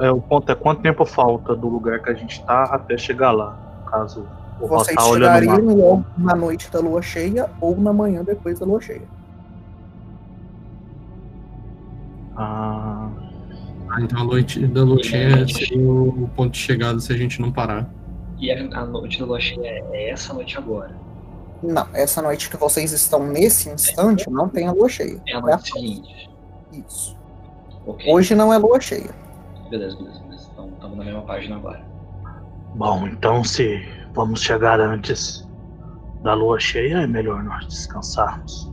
É, 0.00 0.10
o 0.10 0.20
ponto 0.20 0.50
é 0.50 0.54
quanto 0.54 0.80
tempo 0.80 1.04
falta 1.04 1.54
do 1.54 1.68
lugar 1.68 2.00
que 2.00 2.10
a 2.10 2.14
gente 2.14 2.42
tá 2.44 2.64
até 2.64 2.96
chegar 2.96 3.32
lá. 3.32 3.84
Caso 3.90 4.26
o 4.60 4.66
Vocês 4.66 4.96
chegariam 5.00 5.74
logo 5.74 6.06
na 6.16 6.34
noite 6.34 6.70
da 6.70 6.78
lua 6.78 7.02
cheia 7.02 7.50
ou 7.60 7.76
na 7.76 7.92
manhã 7.92 8.22
depois 8.22 8.58
da 8.58 8.66
lua 8.66 8.80
cheia. 8.80 9.02
Ah, 12.36 13.10
Ah, 13.90 14.00
Então 14.00 14.20
a 14.20 14.24
noite 14.24 14.66
da 14.66 14.82
lua 14.82 15.02
cheia 15.02 15.46
seria 15.46 15.78
o 15.78 16.28
ponto 16.34 16.52
de 16.52 16.58
chegada 16.58 16.98
se 16.98 17.12
a 17.12 17.16
gente 17.16 17.40
não 17.40 17.52
parar. 17.52 17.88
E 18.38 18.50
a, 18.50 18.86
noite 18.86 19.18
da 19.20 19.26
lua 19.26 19.38
cheia 19.40 19.66
é, 19.66 19.84
é 19.92 20.10
essa 20.10 20.32
noite 20.32 20.56
agora. 20.56 20.96
Não, 21.62 21.86
essa 21.92 22.22
noite 22.22 22.48
que 22.50 22.56
vocês 22.56 22.90
estão 22.92 23.26
nesse 23.26 23.68
instante 23.68 24.28
não 24.30 24.48
tem 24.48 24.66
a 24.66 24.72
lua 24.72 24.88
cheia. 24.88 25.20
É 25.28 25.34
a 25.34 25.36
É 25.36 25.38
a 25.38 25.40
noite 25.42 25.72
seguinte. 25.72 26.30
Isso. 26.72 27.16
Ok. 27.86 28.10
Hoje 28.12 28.34
não 28.34 28.52
é 28.52 28.56
lua 28.58 28.80
cheia. 28.80 29.10
Beleza, 29.70 29.96
beleza, 29.96 30.20
beleza. 30.20 30.48
Então 30.52 30.68
estamos 30.70 30.96
na 30.98 31.04
mesma 31.04 31.22
página 31.22 31.56
agora. 31.56 31.84
Bom, 32.74 33.06
então 33.06 33.44
se 33.44 33.86
vamos 34.14 34.40
chegar 34.42 34.80
antes 34.80 35.46
da 36.22 36.32
lua 36.32 36.58
cheia, 36.58 37.02
é 37.02 37.06
melhor 37.06 37.42
nós 37.44 37.66
descansarmos. 37.66 38.71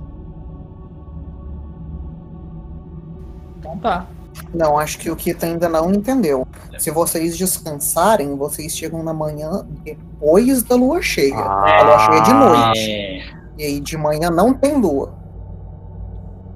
Então 3.69 3.77
tá. 3.77 4.07
Não, 4.53 4.79
acho 4.79 4.97
que 4.97 5.11
o 5.11 5.15
Kita 5.15 5.45
ainda 5.45 5.69
não 5.69 5.91
entendeu. 5.91 6.47
Se 6.77 6.89
vocês 6.91 7.37
descansarem, 7.37 8.35
vocês 8.35 8.75
chegam 8.75 9.03
na 9.03 9.13
manhã 9.13 9.65
depois 9.83 10.63
da 10.63 10.75
lua 10.75 11.01
cheia. 11.01 11.35
a 11.35 11.83
lua 11.83 11.99
cheia 11.99 12.17
é 12.17 12.21
de 12.21 12.33
noite. 12.33 12.91
É. 12.91 13.39
E 13.57 13.63
aí 13.63 13.79
de 13.79 13.97
manhã 13.97 14.29
não 14.29 14.53
tem 14.53 14.79
lua. 14.79 15.13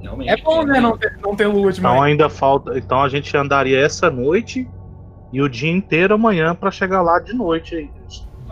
Realmente. 0.02 0.30
É 0.30 0.38
bom, 0.38 0.64
né? 0.64 0.80
Não 0.80 0.98
ter, 0.98 1.18
não 1.22 1.36
ter 1.36 1.48
lua 1.48 1.72
de 1.72 1.80
Então 1.80 1.96
manhã. 1.96 2.06
ainda 2.06 2.30
falta. 2.30 2.78
Então 2.78 3.04
a 3.04 3.10
gente 3.10 3.36
andaria 3.36 3.80
essa 3.80 4.10
noite 4.10 4.68
e 5.32 5.42
o 5.42 5.50
dia 5.50 5.72
inteiro 5.72 6.14
amanhã 6.16 6.56
pra 6.56 6.72
chegar 6.72 7.02
lá 7.02 7.20
de 7.20 7.34
noite 7.34 7.76
aí. 7.76 7.92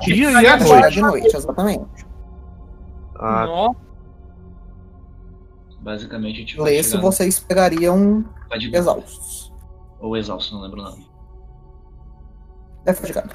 Dia 0.02 0.32
e 0.42 0.48
a 0.48 0.58
Noite. 0.58 0.94
De 0.94 1.02
noite, 1.02 1.36
exatamente. 1.36 2.06
Ah, 3.16 3.46
Nossa, 3.46 3.76
Basicamente 5.80 6.36
a 6.36 6.40
gente 6.40 6.58
vai 6.58 6.66
Lê 6.74 6.84
se 6.84 6.98
vocês 6.98 7.40
pegariam 7.40 8.24
fadigado. 8.52 8.78
exaustos. 8.78 9.54
Ou 10.00 10.18
exausto, 10.18 10.54
não 10.54 10.62
lembro 10.62 10.82
o 10.82 10.84
nome. 10.84 11.10
É 12.86 12.94
fatigado. 12.94 13.34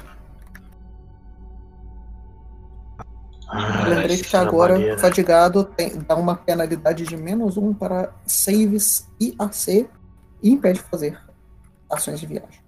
ah, 3.47 3.87
Lembrei 3.87 4.17
que 4.17 4.35
agora 4.35 4.97
fatigado 4.97 5.63
tem, 5.63 5.97
dá 5.99 6.15
uma 6.15 6.35
penalidade 6.35 7.05
de 7.05 7.15
menos 7.15 7.57
um 7.57 7.73
para 7.73 8.13
saves 8.25 9.09
IAC 9.19 9.89
e 10.43 10.49
impede 10.49 10.79
de 10.79 10.85
fazer 10.85 11.19
ações 11.89 12.19
de 12.19 12.27
viagem. 12.27 12.61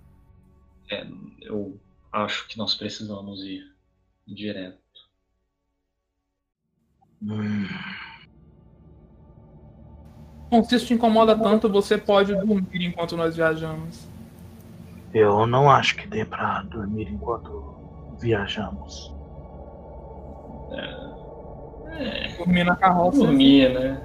É, 0.89 1.06
eu 1.41 1.78
acho 2.12 2.47
que 2.47 2.58
nós 2.58 2.74
precisamos 2.74 3.41
ir 3.41 3.64
direto. 4.26 4.80
Hum, 7.22 7.68
bom, 10.50 10.64
se 10.64 10.76
isso 10.76 10.86
te 10.88 10.93
incomoda 10.93 11.38
tanto, 11.38 11.70
você 11.70 11.97
pode 11.97 12.34
dormir 12.34 12.86
enquanto 12.86 13.16
nós 13.16 13.36
viajamos. 13.36 14.08
eu 15.14 15.45
não 15.47 15.70
acho 15.70 15.95
que 15.95 16.08
dê 16.08 16.26
pra 16.26 16.62
dormir 16.64 17.10
enquanto 17.12 17.76
viajamos. 18.20 19.14
É, 20.72 22.36
Dormir 22.38 22.64
na 22.64 22.76
carroça. 22.76 23.18
dormir, 23.20 23.74
né? 23.74 24.02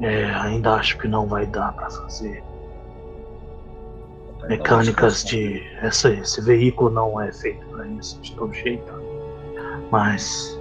É, 0.00 0.24
ainda 0.34 0.74
acho 0.74 0.96
que 0.98 1.06
não 1.06 1.26
vai 1.26 1.46
dar 1.46 1.72
pra 1.74 1.90
fazer. 1.90 2.42
Mecânicas 4.48 5.22
de. 5.24 5.62
Essa, 5.82 6.10
esse 6.10 6.40
veículo 6.40 6.90
não 6.90 7.20
é 7.20 7.30
feito 7.32 7.64
pra 7.66 7.86
isso, 7.86 8.18
de 8.20 8.34
todo 8.34 8.52
jeito. 8.54 8.90
Mas. 9.90 10.58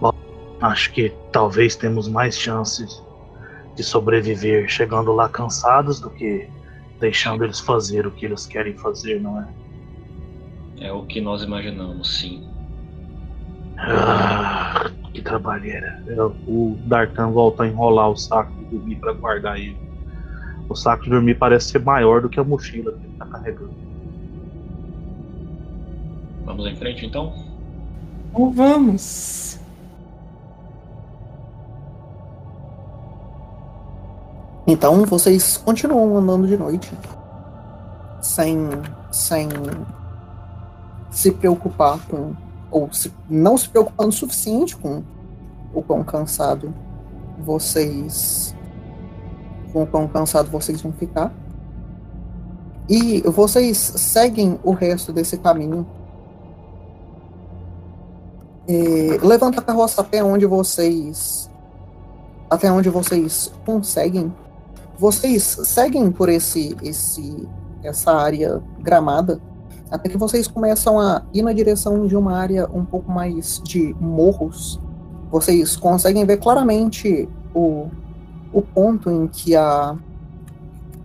bom, 0.00 0.12
acho 0.60 0.90
que 0.92 1.12
talvez 1.30 1.76
temos 1.76 2.08
mais 2.08 2.36
chances 2.38 3.02
de 3.76 3.82
sobreviver 3.82 4.68
chegando 4.68 5.12
lá 5.12 5.28
cansados 5.28 6.00
do 6.00 6.10
que 6.10 6.48
deixando 7.00 7.44
eles 7.44 7.58
fazer 7.60 8.06
o 8.06 8.10
que 8.10 8.26
eles 8.26 8.46
querem 8.46 8.76
fazer, 8.76 9.20
não 9.20 9.40
é? 9.40 9.48
É 10.80 10.92
o 10.92 11.06
que 11.06 11.20
nós 11.20 11.42
imaginamos, 11.42 12.18
sim. 12.18 12.48
Ah, 13.78 14.90
que 15.12 15.20
trabalheira. 15.22 16.00
Eu- 16.06 16.36
O 16.46 16.76
Dartan 16.86 17.30
volta 17.30 17.64
a 17.64 17.66
enrolar 17.68 18.10
o 18.10 18.16
saco 18.16 18.52
de 18.58 18.76
dormir 18.76 18.96
pra 18.96 19.12
guardar 19.12 19.58
ele. 19.58 19.76
O 20.68 20.74
saco 20.74 21.04
de 21.04 21.10
dormir 21.10 21.34
parece 21.36 21.70
ser 21.70 21.80
maior 21.80 22.20
do 22.22 22.28
que 22.28 22.38
a 22.38 22.44
mochila 22.44 22.92
que 22.92 23.06
ele 23.06 23.14
tá 23.18 23.26
carregando. 23.26 23.72
Vamos 26.44 26.66
em 26.66 26.74
frente 26.76 27.06
então? 27.06 27.32
Então 28.30 28.52
vamos. 28.52 29.58
Então 34.66 35.04
vocês 35.04 35.56
continuam 35.56 36.16
andando 36.16 36.46
de 36.46 36.56
noite. 36.56 36.92
Sem. 38.20 38.68
sem 39.10 39.48
se 41.10 41.30
preocupar 41.32 41.98
com. 42.08 42.34
Ou 42.70 42.90
se, 42.92 43.12
não 43.28 43.58
se 43.58 43.68
preocupando 43.68 44.08
o 44.08 44.12
suficiente 44.12 44.76
com 44.76 45.02
o 45.74 45.82
quão 45.82 46.04
cansado 46.04 46.72
vocês. 47.38 48.54
Com 49.72 49.82
o 49.82 49.86
quão 49.86 50.06
cansado 50.06 50.50
vocês 50.50 50.80
vão 50.80 50.92
ficar. 50.92 51.32
E 52.88 53.20
vocês 53.22 53.76
seguem 53.76 54.58
o 54.62 54.72
resto 54.72 55.12
desse 55.12 55.36
caminho. 55.38 55.86
E 58.68 59.18
levanta 59.22 59.60
a 59.60 59.62
carroça 59.62 60.00
até 60.00 60.22
onde 60.22 60.46
vocês. 60.46 61.50
Até 62.48 62.70
onde 62.70 62.88
vocês 62.88 63.52
conseguem 63.66 64.32
vocês 65.02 65.42
seguem 65.64 66.12
por 66.12 66.28
esse, 66.28 66.76
esse, 66.80 67.48
essa 67.82 68.12
área 68.12 68.62
gramada 68.78 69.40
até 69.90 70.08
que 70.08 70.16
vocês 70.16 70.46
começam 70.46 71.00
a 71.00 71.22
ir 71.34 71.42
na 71.42 71.52
direção 71.52 72.06
de 72.06 72.14
uma 72.16 72.36
área 72.38 72.68
um 72.72 72.84
pouco 72.84 73.10
mais 73.10 73.60
de 73.64 73.92
morros. 74.00 74.80
Vocês 75.28 75.74
conseguem 75.76 76.24
ver 76.24 76.36
claramente 76.36 77.28
o, 77.52 77.88
o 78.52 78.62
ponto 78.62 79.10
em 79.10 79.26
que 79.26 79.56
a, 79.56 79.96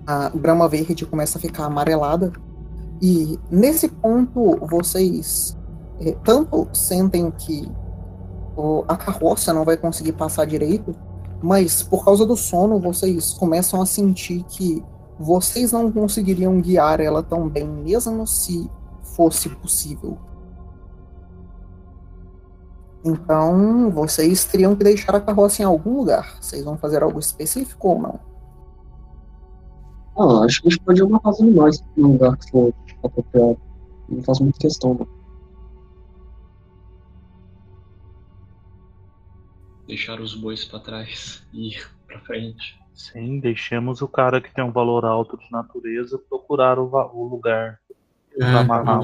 a 0.05 0.29
grama 0.29 0.69
verde 0.69 1.03
começa 1.03 1.39
a 1.39 1.41
ficar 1.41 1.65
amarelada. 1.65 2.31
E 3.01 3.39
nesse 3.49 3.87
ponto 3.89 4.57
vocês 4.67 5.57
eh, 5.99 6.15
tanto 6.23 6.67
sentem 6.71 7.31
que 7.31 7.67
o- 8.55 8.83
a 8.87 8.95
carroça 8.95 9.51
não 9.53 9.65
vai 9.65 9.75
conseguir 9.75 10.11
passar 10.13 10.45
direito, 10.45 10.95
mas 11.41 11.83
por 11.83 12.03
causa 12.03 12.25
do 12.25 12.35
sono, 12.35 12.79
vocês 12.79 13.33
começam 13.33 13.81
a 13.81 13.85
sentir 13.85 14.43
que 14.43 14.83
vocês 15.19 15.71
não 15.71 15.91
conseguiriam 15.91 16.59
guiar 16.61 16.99
ela 16.99 17.23
tão 17.23 17.49
bem, 17.49 17.67
mesmo 17.67 18.25
se 18.25 18.69
fosse 19.01 19.49
possível. 19.49 20.17
Então, 23.03 23.89
vocês 23.91 24.43
teriam 24.45 24.75
que 24.75 24.83
deixar 24.83 25.15
a 25.15 25.21
carroça 25.21 25.61
em 25.61 25.65
algum 25.65 25.97
lugar. 25.97 26.37
Vocês 26.41 26.63
vão 26.63 26.77
fazer 26.77 27.01
algo 27.01 27.19
específico 27.19 27.87
ou 27.89 28.01
não? 28.01 28.19
Ah, 30.17 30.45
acho 30.45 30.61
que 30.61 30.67
a 30.67 30.71
gente 30.71 30.83
pode 30.83 30.99
ir 30.99 31.03
uma 31.03 31.19
casa 31.19 31.43
animais 31.43 31.81
num 31.95 32.13
lugar 32.13 32.35
que 32.37 32.51
for 32.51 32.73
apropriado. 33.03 33.57
Não 34.09 34.23
faz 34.23 34.39
muita 34.39 34.59
questão, 34.59 34.93
não. 34.93 35.16
Deixar 39.87 40.19
os 40.19 40.35
bois 40.35 40.65
pra 40.65 40.79
trás 40.79 41.45
e 41.53 41.69
ir 41.69 41.89
pra 42.05 42.19
frente. 42.21 42.77
Sim, 42.93 43.39
deixemos 43.39 44.01
o 44.01 44.07
cara 44.07 44.41
que 44.41 44.53
tem 44.53 44.63
um 44.63 44.71
valor 44.71 45.05
alto 45.05 45.37
de 45.37 45.49
natureza 45.51 46.17
procurar 46.29 46.77
o, 46.79 46.89
o 47.13 47.23
lugar. 47.27 47.79
É, 48.33 48.37
Pra 48.39 48.59
amarrar 48.61 49.01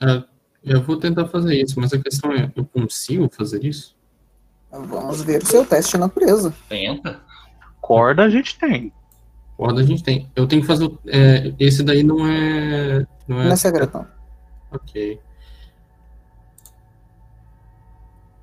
eu, 0.00 0.08
É, 0.08 0.24
eu 0.64 0.82
vou 0.82 0.96
tentar 0.96 1.26
fazer 1.28 1.54
isso, 1.60 1.78
mas 1.78 1.92
a 1.92 1.98
questão 2.02 2.32
é, 2.32 2.50
eu 2.56 2.64
consigo 2.64 3.28
fazer 3.30 3.64
isso? 3.64 3.96
Vamos 4.70 5.22
ver 5.22 5.42
o 5.42 5.46
seu 5.46 5.64
teste 5.66 5.92
de 5.92 5.98
natureza. 5.98 6.54
Tenta. 6.68 7.20
Corda 7.80 8.24
a 8.24 8.30
gente 8.30 8.58
tem. 8.58 8.92
Corda 9.56 9.80
a 9.80 9.84
gente 9.84 10.02
tem. 10.02 10.30
Eu 10.34 10.46
tenho 10.46 10.62
que 10.62 10.68
fazer. 10.68 10.84
o- 10.84 10.98
é, 11.06 11.52
esse 11.58 11.82
daí 11.82 12.02
não 12.02 12.26
é. 12.26 13.06
Não 13.28 13.40
é. 13.40 13.44
Não 13.44 13.52
é 13.52 13.56
segredo, 13.56 13.90
não. 13.92 14.06
Ok. 14.72 15.20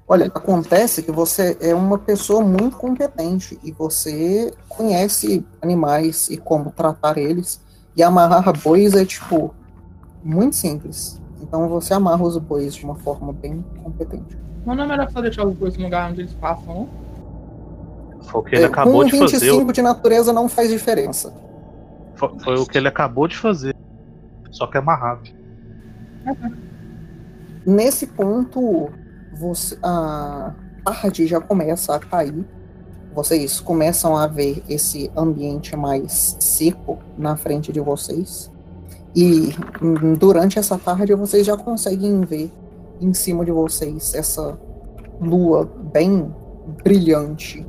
Olha, 0.10 0.28
acontece 0.28 1.04
que 1.04 1.12
você 1.12 1.58
é 1.60 1.76
uma 1.76 1.98
pessoa 1.98 2.42
muito 2.42 2.78
competente 2.78 3.60
e 3.62 3.74
você 3.74 4.54
conhece 4.70 5.46
animais 5.62 6.30
e 6.30 6.38
como 6.38 6.72
tratar 6.72 7.18
eles. 7.18 7.60
E 7.96 8.02
amarrar 8.02 8.58
bois 8.62 8.94
é, 8.94 9.04
tipo, 9.04 9.54
muito 10.24 10.56
simples. 10.56 11.20
Então 11.42 11.68
você 11.68 11.94
amarra 11.94 12.24
os 12.24 12.38
bois 12.38 12.76
de 12.76 12.86
uma 12.86 12.96
forma 12.96 13.34
bem 13.34 13.66
competente. 13.84 14.38
Mas 14.66 14.78
não 14.78 14.84
é 14.84 14.88
melhor 14.88 15.12
só 15.12 15.20
deixar 15.20 15.46
os 15.46 15.56
dois 15.58 15.76
no 15.76 15.86
lugar 15.86 16.12
onde 16.12 16.22
eles 16.22 16.34
passam, 16.34 16.74
não? 16.74 16.90
Foi 18.24 18.42
o 18.42 18.44
que 18.44 18.56
ele 18.56 18.64
É, 18.64 18.68
acabou 18.68 19.04
de 19.04 19.12
fazer. 19.12 19.40
25 19.40 19.74
de 19.74 19.82
natureza 19.82 20.32
não 20.32 20.48
faz 20.48 20.70
diferença. 20.70 21.34
Foi, 22.16 22.40
foi 22.40 22.56
o 22.58 22.66
que 22.66 22.78
ele 22.78 22.88
acabou 22.88 23.28
de 23.28 23.38
fazer. 23.38 23.76
Só 24.52 24.68
que 24.68 24.78
é 24.78 24.80
amarrado. 24.80 25.30
Nesse 27.66 28.08
ponto, 28.08 28.90
você, 29.40 29.78
a 29.84 30.54
tarde 30.84 31.28
já 31.28 31.40
começa 31.40 31.96
a 31.96 32.00
cair. 32.00 32.46
Vocês 33.14 33.60
começam 33.60 34.16
a 34.16 34.28
ver 34.28 34.64
esse 34.70 35.12
ambiente 35.16 35.76
mais 35.76 36.38
seco 36.40 37.00
na 37.18 37.36
frente 37.36 37.72
de 37.72 37.80
vocês. 37.80 38.52
E 39.16 39.56
hum, 39.82 40.14
durante 40.14 40.60
essa 40.60 40.78
tarde 40.78 41.14
vocês 41.16 41.46
já 41.46 41.58
conseguem 41.58 42.22
ver 42.22 42.52
em 43.02 43.14
cima 43.14 43.44
de 43.44 43.52
vocês 43.52 44.14
essa 44.14 44.58
lua 45.20 45.66
bem 45.66 46.32
brilhante, 46.84 47.66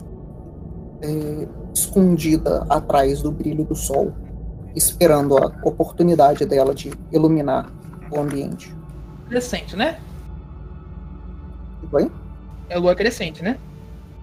é, 1.01 1.49
escondida 1.73 2.67
atrás 2.69 3.23
do 3.23 3.31
brilho 3.31 3.65
do 3.65 3.75
sol, 3.75 4.13
esperando 4.75 5.39
a 5.39 5.47
oportunidade 5.65 6.45
dela 6.45 6.75
de 6.75 6.93
iluminar 7.13 7.73
o 8.11 8.21
ambiente. 8.21 8.75
Crescente, 9.29 9.77
né? 9.77 9.99
Oi? 11.93 12.11
É 12.69 12.79
lua 12.79 12.95
crescente, 12.95 13.43
né? 13.43 13.57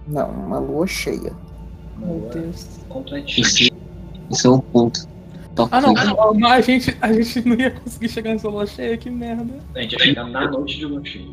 Não, 0.06 0.30
uma 0.30 0.58
lua 0.58 0.86
cheia. 0.86 1.32
Meu 1.98 2.28
Deus. 2.32 2.80
Esse 4.30 4.46
é 4.46 4.50
o 4.50 4.60
ponto. 4.60 5.08
Ah, 5.70 5.80
não, 5.80 5.94
não, 5.94 6.34
não, 6.34 6.50
a, 6.50 6.60
gente, 6.60 6.94
a 7.00 7.12
gente 7.12 7.48
não 7.48 7.56
ia 7.56 7.70
conseguir 7.70 8.08
chegar 8.10 8.32
nessa 8.32 8.48
lua 8.48 8.66
cheia, 8.66 8.96
que 8.96 9.08
merda. 9.08 9.54
A 9.74 9.80
gente 9.80 9.92
ia 9.94 9.98
chegar 9.98 10.28
na 10.28 10.50
noite 10.50 10.76
de 10.76 10.84
lua 10.84 11.02
cheia. 11.04 11.28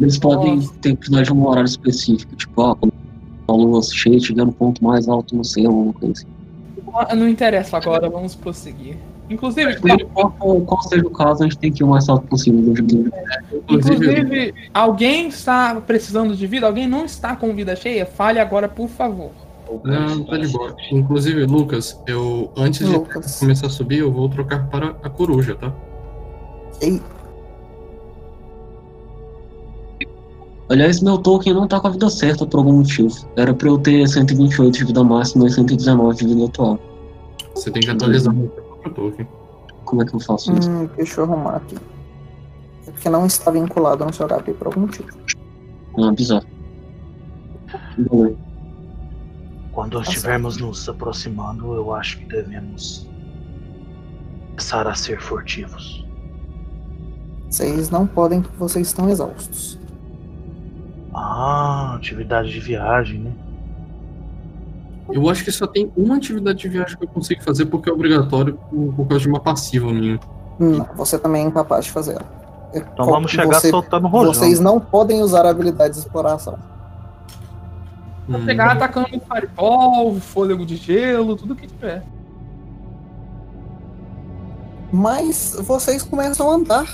Eles 0.00 0.18
podem 0.18 0.56
Nossa. 0.56 0.74
ter 0.80 0.90
que 0.90 0.96
precisar 0.96 1.22
de 1.22 1.32
um 1.32 1.46
horário 1.46 1.68
específico, 1.68 2.34
tipo, 2.36 2.62
ah, 2.62 2.74
quando 2.74 2.92
a 3.48 3.52
lua 3.52 3.82
cheia 3.82 4.16
estiver 4.16 4.44
no 4.44 4.52
ponto 4.52 4.82
mais 4.82 5.08
alto 5.08 5.36
no 5.36 5.44
céu, 5.44 5.66
alguma 5.66 5.92
coisa 5.92 6.12
assim. 6.12 6.26
Ah, 6.94 7.14
Não 7.14 7.28
interessa 7.28 7.76
agora, 7.76 8.08
vamos 8.08 8.34
prosseguir. 8.34 8.96
Inclusive, 9.28 9.72
importa 9.72 10.36
qual 10.38 10.82
seja 10.82 11.06
o 11.06 11.10
caso, 11.10 11.42
a 11.42 11.46
gente 11.46 11.58
tem 11.58 11.72
que 11.72 11.82
ir 11.82 11.84
o 11.84 11.88
mais 11.88 12.08
alto 12.08 12.26
possível. 12.28 12.60
né? 12.60 12.74
Inclusive, 13.68 14.20
inclusive, 14.20 14.54
alguém 14.72 15.28
está 15.28 15.80
precisando 15.80 16.36
de 16.36 16.46
vida? 16.46 16.66
Alguém 16.66 16.86
não 16.86 17.04
está 17.04 17.34
com 17.34 17.54
vida 17.54 17.74
cheia? 17.74 18.06
Fale 18.06 18.38
agora, 18.38 18.68
por 18.68 18.88
favor. 18.88 19.30
Não, 19.84 20.24
tá 20.24 20.36
de 20.36 20.46
boa. 20.48 20.76
Inclusive, 20.92 21.44
Lucas, 21.44 22.00
eu 22.06 22.52
antes 22.56 22.86
de 22.86 22.94
Lucas. 22.94 23.40
começar 23.40 23.66
a 23.66 23.70
subir, 23.70 23.98
eu 23.98 24.12
vou 24.12 24.28
trocar 24.28 24.68
para 24.68 24.94
a 25.02 25.10
coruja, 25.10 25.56
tá? 25.56 25.72
Ei, 26.80 27.00
Aliás, 30.68 31.00
meu 31.00 31.16
token 31.18 31.54
não 31.54 31.68
tá 31.68 31.78
com 31.78 31.86
a 31.86 31.90
vida 31.90 32.10
certa 32.10 32.44
por 32.44 32.58
algum 32.58 32.78
motivo. 32.78 33.14
Era 33.36 33.54
pra 33.54 33.68
eu 33.68 33.78
ter 33.78 34.06
128 34.08 34.78
de 34.78 34.84
vida 34.84 35.04
máxima 35.04 35.46
e 35.46 35.50
119 35.50 36.16
de 36.16 36.26
vida 36.26 36.44
atual. 36.46 36.78
Você 37.54 37.70
tem 37.70 37.82
que 37.82 37.90
atualizar 37.90 38.34
seu 38.86 38.94
próprio 38.94 39.26
token. 39.26 39.28
Como 39.84 40.02
é 40.02 40.06
que 40.06 40.14
eu 40.14 40.20
faço 40.20 40.52
isso? 40.56 40.70
hum, 40.70 40.88
deixa 40.96 41.20
eu 41.20 41.24
arrumar 41.24 41.56
aqui. 41.56 41.76
É 42.86 42.90
porque 42.90 43.08
não 43.08 43.26
está 43.26 43.50
vinculado 43.50 44.04
no 44.04 44.12
seu 44.12 44.26
HP 44.26 44.52
por 44.54 44.68
algum 44.68 44.80
motivo. 44.80 45.08
Ah, 45.98 46.12
bizarro. 46.12 46.46
Beleza. 47.96 48.36
Quando 49.72 50.00
estivermos 50.00 50.56
nos 50.56 50.88
aproximando, 50.88 51.74
eu 51.74 51.94
acho 51.94 52.18
que 52.18 52.26
devemos 52.26 53.08
começar 54.50 54.86
a 54.86 54.94
ser 54.94 55.20
furtivos. 55.20 56.04
Vocês 57.50 57.90
não 57.90 58.06
podem 58.06 58.40
porque 58.40 58.56
vocês 58.56 58.86
estão 58.86 59.08
exaustos. 59.08 59.78
Ah, 61.14 61.94
atividade 61.96 62.50
de 62.50 62.60
viagem, 62.60 63.20
né? 63.20 63.32
Eu 65.10 65.28
acho 65.30 65.44
que 65.44 65.52
só 65.52 65.66
tem 65.66 65.92
uma 65.96 66.16
atividade 66.16 66.58
de 66.58 66.68
viagem 66.68 66.96
que 66.96 67.04
eu 67.04 67.08
consigo 67.08 67.42
fazer 67.42 67.66
porque 67.66 67.88
é 67.88 67.92
obrigatório 67.92 68.58
por, 68.70 68.92
por 68.94 69.06
causa 69.06 69.22
de 69.22 69.28
uma 69.28 69.40
passiva 69.40 69.92
minha. 69.92 70.18
Não, 70.58 70.84
você 70.96 71.18
também 71.18 71.44
é 71.44 71.46
incapaz 71.48 71.84
de 71.84 71.92
fazer. 71.92 72.18
Então 72.74 73.06
vamos 73.06 73.30
chegar 73.30 73.60
você- 73.60 73.70
soltando 73.70 74.08
rojão. 74.08 74.32
Vocês 74.34 74.58
não 74.58 74.80
podem 74.80 75.22
usar 75.22 75.46
a 75.46 75.50
habilidade 75.50 75.94
de 75.94 76.00
exploração. 76.00 76.58
Vou 78.28 78.40
Hum, 78.40 78.46
pegar 78.46 78.72
atacando 78.72 79.08
fireball, 79.08 80.14
fôlego 80.16 80.66
de 80.66 80.74
gelo, 80.76 81.36
tudo 81.36 81.54
que 81.54 81.66
tiver. 81.68 82.02
Mas 84.92 85.56
vocês 85.60 86.02
começam 86.02 86.50
a 86.50 86.54
andar 86.54 86.88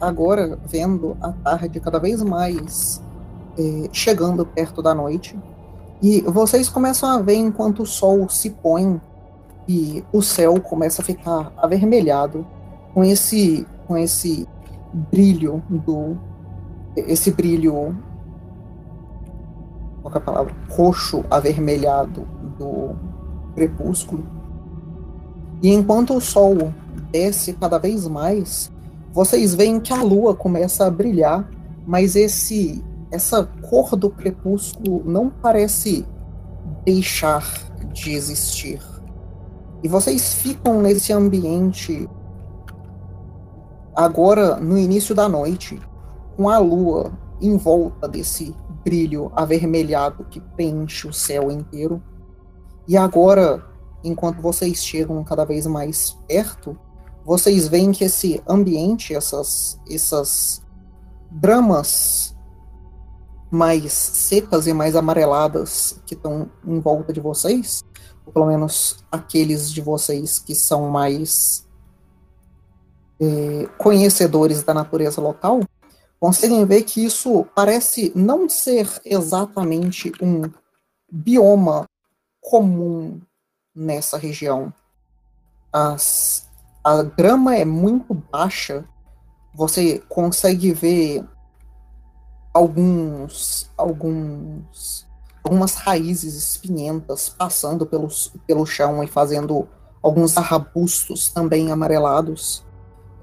agora, 0.00 0.58
vendo 0.66 1.16
a 1.20 1.30
tarde 1.32 1.80
cada 1.80 1.98
vez 1.98 2.22
mais 2.22 3.02
eh, 3.58 3.88
chegando 3.92 4.44
perto 4.44 4.82
da 4.82 4.94
noite. 4.94 5.38
E 6.02 6.20
vocês 6.22 6.68
começam 6.68 7.08
a 7.08 7.20
ver 7.20 7.36
enquanto 7.36 7.82
o 7.82 7.86
sol 7.86 8.28
se 8.28 8.50
põe 8.50 9.00
e 9.66 10.04
o 10.12 10.20
céu 10.20 10.60
começa 10.60 11.00
a 11.00 11.04
ficar 11.04 11.52
avermelhado 11.56 12.46
com 12.92 13.02
esse 13.02 13.66
com 13.86 13.96
esse 13.96 14.46
brilho 15.10 15.62
do 15.68 16.16
esse 16.96 17.30
brilho 17.30 17.96
qual 20.02 20.14
é 20.14 20.18
a 20.18 20.20
palavra 20.20 20.54
roxo 20.68 21.24
avermelhado 21.30 22.28
do 22.58 22.94
crepúsculo. 23.54 24.24
E 25.62 25.72
enquanto 25.72 26.14
o 26.14 26.20
sol 26.20 26.72
desce 27.10 27.54
cada 27.54 27.78
vez 27.78 28.06
mais, 28.06 28.70
vocês 29.12 29.54
veem 29.54 29.80
que 29.80 29.92
a 29.92 30.02
lua 30.02 30.34
começa 30.34 30.86
a 30.86 30.90
brilhar, 30.90 31.48
mas 31.86 32.16
esse 32.16 32.84
essa 33.14 33.44
cor 33.70 33.94
do 33.94 34.10
crepúsculo 34.10 35.02
não 35.04 35.30
parece 35.30 36.04
deixar 36.84 37.44
de 37.92 38.12
existir. 38.12 38.82
E 39.84 39.88
vocês 39.88 40.34
ficam 40.34 40.82
nesse 40.82 41.12
ambiente 41.12 42.08
agora 43.94 44.56
no 44.56 44.76
início 44.76 45.14
da 45.14 45.28
noite, 45.28 45.80
com 46.36 46.48
a 46.48 46.58
lua 46.58 47.12
em 47.40 47.56
volta 47.56 48.08
desse 48.08 48.52
brilho 48.84 49.30
avermelhado 49.36 50.24
que 50.24 50.40
preenche 50.40 51.06
o 51.06 51.12
céu 51.12 51.52
inteiro. 51.52 52.02
E 52.88 52.96
agora, 52.96 53.64
enquanto 54.02 54.42
vocês 54.42 54.84
chegam 54.84 55.22
cada 55.22 55.44
vez 55.44 55.68
mais 55.68 56.18
perto, 56.26 56.76
vocês 57.24 57.68
veem 57.68 57.92
que 57.92 58.04
esse 58.04 58.42
ambiente, 58.48 59.14
essas, 59.14 59.80
essas 59.88 60.62
dramas 61.30 62.33
mais 63.54 63.92
secas 63.92 64.66
e 64.66 64.72
mais 64.72 64.96
amareladas 64.96 66.00
que 66.04 66.14
estão 66.14 66.50
em 66.66 66.80
volta 66.80 67.12
de 67.12 67.20
vocês, 67.20 67.82
ou 68.26 68.32
pelo 68.32 68.46
menos 68.46 68.98
aqueles 69.10 69.70
de 69.70 69.80
vocês 69.80 70.38
que 70.38 70.54
são 70.54 70.90
mais 70.90 71.66
eh, 73.20 73.68
conhecedores 73.78 74.62
da 74.62 74.74
natureza 74.74 75.20
local, 75.20 75.60
conseguem 76.18 76.64
ver 76.66 76.82
que 76.82 77.04
isso 77.04 77.46
parece 77.54 78.12
não 78.14 78.48
ser 78.48 78.88
exatamente 79.04 80.12
um 80.20 80.42
bioma 81.10 81.88
comum 82.40 83.20
nessa 83.74 84.18
região. 84.18 84.72
As, 85.72 86.48
a 86.82 87.02
grama 87.02 87.54
é 87.54 87.64
muito 87.64 88.14
baixa, 88.14 88.84
você 89.54 90.00
consegue 90.08 90.72
ver 90.72 91.24
alguns, 92.54 93.68
alguns, 93.76 95.06
algumas 95.42 95.74
raízes 95.74 96.36
espinhentas 96.36 97.28
passando 97.28 97.84
pelos, 97.84 98.32
pelo 98.46 98.64
chão 98.64 99.02
e 99.02 99.08
fazendo 99.08 99.66
alguns 100.00 100.36
arbustos 100.36 101.28
também 101.28 101.72
amarelados. 101.72 102.64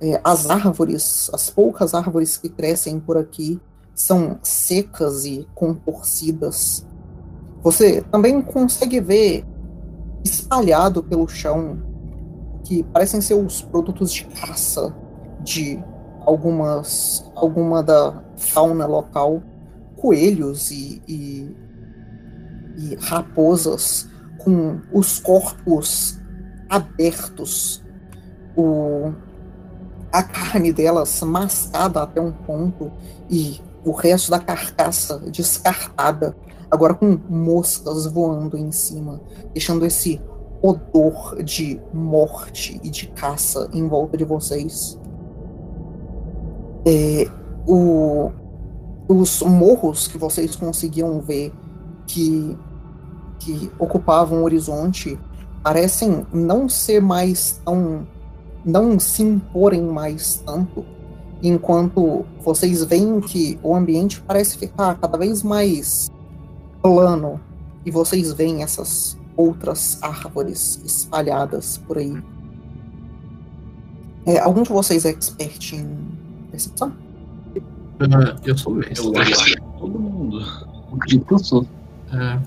É, 0.01 0.19
as 0.23 0.49
árvores, 0.49 1.29
as 1.33 1.49
poucas 1.49 1.93
árvores 1.93 2.35
que 2.35 2.49
crescem 2.49 2.99
por 2.99 3.17
aqui, 3.17 3.61
são 3.95 4.39
secas 4.43 5.25
e 5.25 5.47
contorcidas. 5.53 6.85
Você 7.61 8.01
também 8.01 8.41
consegue 8.41 8.99
ver 8.99 9.45
espalhado 10.25 11.03
pelo 11.03 11.27
chão 11.27 11.81
que 12.63 12.83
parecem 12.83 13.21
ser 13.21 13.35
os 13.35 13.61
produtos 13.61 14.11
de 14.11 14.25
caça 14.25 14.95
de 15.41 15.81
algumas 16.25 17.29
alguma 17.35 17.83
da 17.83 18.21
fauna 18.37 18.85
local, 18.85 19.41
coelhos 19.97 20.71
e, 20.71 21.01
e, 21.07 21.55
e 22.77 22.95
raposas 22.95 24.09
com 24.37 24.79
os 24.91 25.19
corpos 25.19 26.19
abertos, 26.69 27.83
o, 28.55 29.13
a 30.11 30.23
carne 30.23 30.73
delas 30.73 31.21
mascada 31.21 32.01
até 32.01 32.19
um 32.19 32.31
ponto 32.31 32.91
e 33.29 33.61
o 33.83 33.91
resto 33.91 34.31
da 34.31 34.39
carcaça 34.39 35.19
descartada, 35.19 36.35
agora 36.69 36.93
com 36.93 37.19
moscas 37.29 38.05
voando 38.05 38.57
em 38.57 38.71
cima, 38.71 39.21
deixando 39.53 39.85
esse 39.85 40.21
odor 40.61 41.41
de 41.43 41.81
morte 41.91 42.79
e 42.83 42.89
de 42.89 43.07
caça 43.07 43.69
em 43.73 43.87
volta 43.87 44.15
de 44.15 44.23
vocês. 44.23 44.99
É, 46.85 47.27
o, 47.67 48.31
os 49.07 49.41
morros 49.41 50.07
que 50.07 50.17
vocês 50.17 50.55
conseguiam 50.55 51.19
ver 51.21 51.53
que, 52.07 52.57
que 53.39 53.71
ocupavam 53.77 54.39
o 54.39 54.43
horizonte 54.43 55.19
parecem 55.63 56.25
não 56.33 56.67
ser 56.67 57.01
mais 57.01 57.61
tão. 57.63 58.07
não 58.65 58.99
se 58.99 59.21
imporem 59.21 59.81
mais 59.83 60.41
tanto, 60.45 60.85
enquanto 61.41 62.25
vocês 62.43 62.83
veem 62.83 63.19
que 63.21 63.59
o 63.61 63.75
ambiente 63.75 64.21
parece 64.21 64.57
ficar 64.57 64.95
cada 64.99 65.17
vez 65.17 65.43
mais 65.43 66.09
plano 66.81 67.39
e 67.85 67.91
vocês 67.91 68.33
veem 68.33 68.63
essas 68.63 69.17
outras 69.35 69.97
árvores 70.01 70.79
espalhadas 70.85 71.77
por 71.77 71.97
aí. 71.97 72.21
É, 74.25 74.39
algum 74.39 74.61
de 74.61 74.69
vocês 74.69 75.03
é 75.05 75.09
expert 75.09 75.73
em 75.73 76.10
percepção? 76.51 76.93
Ah, 77.99 78.35
eu 78.43 78.57
sou 78.57 78.73
mestre. 78.73 79.07
Eu 79.07 79.21
acho 79.21 79.45
que 79.45 79.61
todo 79.79 79.99
mundo. 79.99 80.39
Acredito 80.93 81.25
que 81.25 81.33
eu 81.33 81.39
sou. 81.39 81.65
É, 82.11 82.39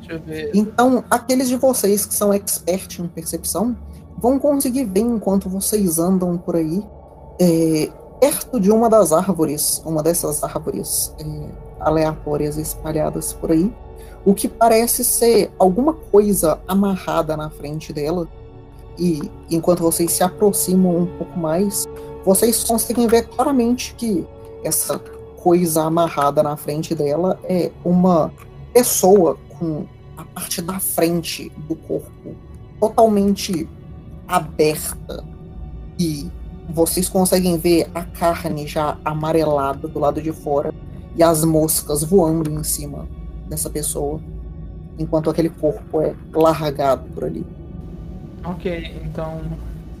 Deixa 0.00 0.12
eu 0.12 0.20
ver. 0.20 0.50
Então, 0.54 1.04
aqueles 1.10 1.48
de 1.48 1.56
vocês 1.56 2.04
que 2.04 2.14
são 2.14 2.32
expert 2.32 2.98
em 2.98 3.06
percepção 3.06 3.76
vão 4.18 4.38
conseguir 4.38 4.84
ver 4.84 5.00
enquanto 5.00 5.48
vocês 5.48 5.98
andam 5.98 6.36
por 6.36 6.56
aí, 6.56 6.82
é, 7.40 7.90
perto 8.20 8.60
de 8.60 8.70
uma 8.70 8.88
das 8.88 9.12
árvores, 9.12 9.82
uma 9.84 10.02
dessas 10.02 10.44
árvores 10.44 11.14
é, 11.18 11.48
aleatórias 11.80 12.56
espalhadas 12.56 13.32
por 13.32 13.50
aí, 13.50 13.72
o 14.24 14.34
que 14.34 14.48
parece 14.48 15.04
ser 15.04 15.50
alguma 15.58 15.94
coisa 15.94 16.60
amarrada 16.68 17.36
na 17.36 17.50
frente 17.50 17.92
dela. 17.92 18.28
E 18.98 19.20
enquanto 19.50 19.80
vocês 19.80 20.12
se 20.12 20.22
aproximam 20.22 20.96
um 20.98 21.06
pouco 21.06 21.38
mais, 21.38 21.86
vocês 22.24 22.62
conseguem 22.64 23.06
ver 23.06 23.28
claramente 23.28 23.94
que 23.94 24.26
essa 24.64 24.98
coisa 24.98 25.84
amarrada 25.84 26.42
na 26.42 26.56
frente 26.56 26.94
dela 26.94 27.38
é 27.44 27.70
uma 27.84 28.32
pessoa 28.72 29.36
com 29.58 29.86
a 30.16 30.24
parte 30.24 30.62
da 30.62 30.78
frente 30.78 31.50
do 31.68 31.74
corpo 31.74 32.36
totalmente 32.78 33.68
aberta 34.28 35.24
e 35.98 36.30
vocês 36.70 37.08
conseguem 37.08 37.58
ver 37.58 37.90
a 37.94 38.04
carne 38.04 38.66
já 38.66 38.96
amarelada 39.04 39.88
do 39.88 39.98
lado 39.98 40.22
de 40.22 40.32
fora 40.32 40.72
e 41.16 41.22
as 41.22 41.44
moscas 41.44 42.02
voando 42.02 42.50
em 42.50 42.62
cima 42.62 43.06
dessa 43.48 43.68
pessoa, 43.68 44.20
enquanto 44.98 45.28
aquele 45.28 45.50
corpo 45.50 46.00
é 46.00 46.14
largado 46.32 47.04
por 47.10 47.24
ali. 47.24 47.44
Ok, 48.44 48.96
então. 49.04 49.40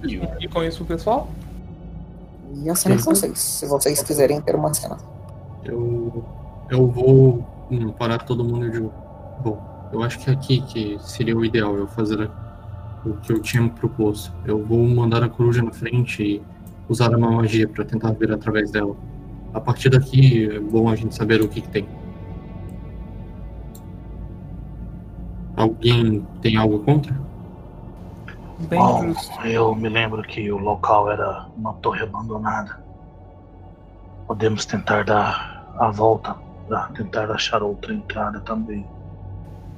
E 0.02 0.48
com 0.48 0.64
isso, 0.64 0.84
pessoal? 0.84 1.28
E 2.54 2.68
a 2.68 2.74
cena 2.74 2.94
é 2.94 2.98
de 2.98 3.04
vocês, 3.04 3.38
se 3.38 3.66
vocês 3.66 4.02
quiserem 4.02 4.40
ter 4.40 4.54
uma 4.54 4.72
cena. 4.74 4.96
eu, 5.64 6.24
eu 6.70 6.86
vou 6.88 7.44
hum, 7.70 7.90
parar 7.92 8.18
todo 8.18 8.44
mundo 8.44 8.70
de. 8.70 8.80
Bom, 9.42 9.60
eu 9.92 10.02
acho 10.02 10.18
que 10.18 10.30
é 10.30 10.32
aqui 10.32 10.60
que 10.62 10.98
seria 11.00 11.36
o 11.36 11.44
ideal 11.44 11.74
eu 11.76 11.86
fazer 11.88 12.22
a- 12.22 13.00
o 13.06 13.14
que 13.14 13.32
eu 13.32 13.40
tinha 13.40 13.68
proposto. 13.68 14.32
Eu 14.44 14.64
vou 14.64 14.86
mandar 14.86 15.22
a 15.22 15.28
coruja 15.28 15.62
na 15.62 15.72
frente 15.72 16.22
e 16.22 16.42
usar 16.88 17.14
uma 17.16 17.30
magia 17.30 17.66
para 17.68 17.84
tentar 17.84 18.12
ver 18.12 18.30
através 18.32 18.70
dela. 18.70 18.94
A 19.54 19.60
partir 19.60 19.88
daqui 19.90 20.48
é 20.50 20.60
bom 20.60 20.88
a 20.88 20.94
gente 20.96 21.14
saber 21.14 21.40
o 21.42 21.48
que, 21.48 21.60
que 21.60 21.68
tem. 21.68 21.86
Alguém 25.56 26.26
tem 26.40 26.56
algo 26.56 26.80
contra? 26.80 27.14
Bem 28.68 28.78
Bom, 28.78 29.02
justo. 29.12 29.46
eu 29.46 29.74
me 29.74 29.88
lembro 29.88 30.22
que 30.22 30.50
o 30.52 30.58
local 30.58 31.10
era 31.10 31.46
uma 31.56 31.72
torre 31.74 32.02
abandonada. 32.02 32.78
Podemos 34.26 34.64
tentar 34.64 35.04
dar 35.04 35.74
a 35.78 35.90
volta, 35.90 36.36
pra 36.68 36.88
tentar 36.94 37.30
achar 37.30 37.62
outra 37.62 37.92
entrada 37.92 38.40
também. 38.40 38.86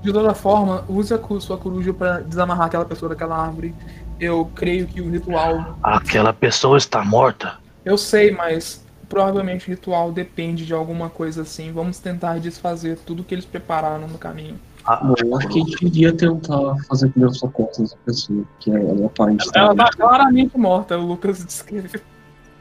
De 0.03 0.13
toda 0.13 0.35
forma, 0.35 0.85
use 0.89 1.13
a 1.15 1.19
cu- 1.19 1.41
sua 1.41 1.57
coruja 1.57 1.93
pra 1.95 2.21
desamarrar 2.21 2.67
aquela 2.67 2.85
pessoa 2.85 3.09
daquela 3.09 3.37
árvore. 3.39 3.75
Eu 4.21 4.51
creio 4.55 4.87
que 4.87 5.01
o 5.01 5.11
ritual. 5.11 5.77
Aquela 5.83 6.33
pessoa 6.33 6.77
está 6.77 7.03
morta. 7.05 7.55
Eu 7.85 7.97
sei, 7.97 8.31
mas 8.31 8.85
provavelmente 9.09 9.67
o 9.67 9.71
ritual 9.71 10.13
depende 10.13 10.67
de 10.67 10.75
alguma 10.75 11.09
coisa 11.09 11.43
assim. 11.43 11.73
Vamos 11.73 11.99
tentar 11.99 12.39
desfazer 12.39 12.99
tudo 12.99 13.25
que 13.25 13.35
eles 13.35 13.45
prepararam 13.47 14.07
no 14.07 14.19
caminho. 14.19 14.59
A- 14.87 14.97
Bom, 14.97 15.15
eu 15.25 15.37
acho 15.37 15.49
que 15.49 15.61
a 15.61 15.65
gente 15.65 15.85
devia 15.85 16.13
tentar 16.13 16.77
fazer 16.89 17.09
primeiro 17.09 17.35
socorro 17.35 17.71
nessa 17.79 17.97
pessoa, 18.05 18.45
que 18.61 18.71
é 18.71 18.75
ela 18.75 19.07
aparente 19.07 19.47
estar 19.47 19.61
Ela 19.61 19.75
tá 19.75 19.91
claramente 19.97 20.59
morta, 20.59 20.99
o 20.99 21.07
Lucas 21.07 21.45
descreveu. 21.45 22.01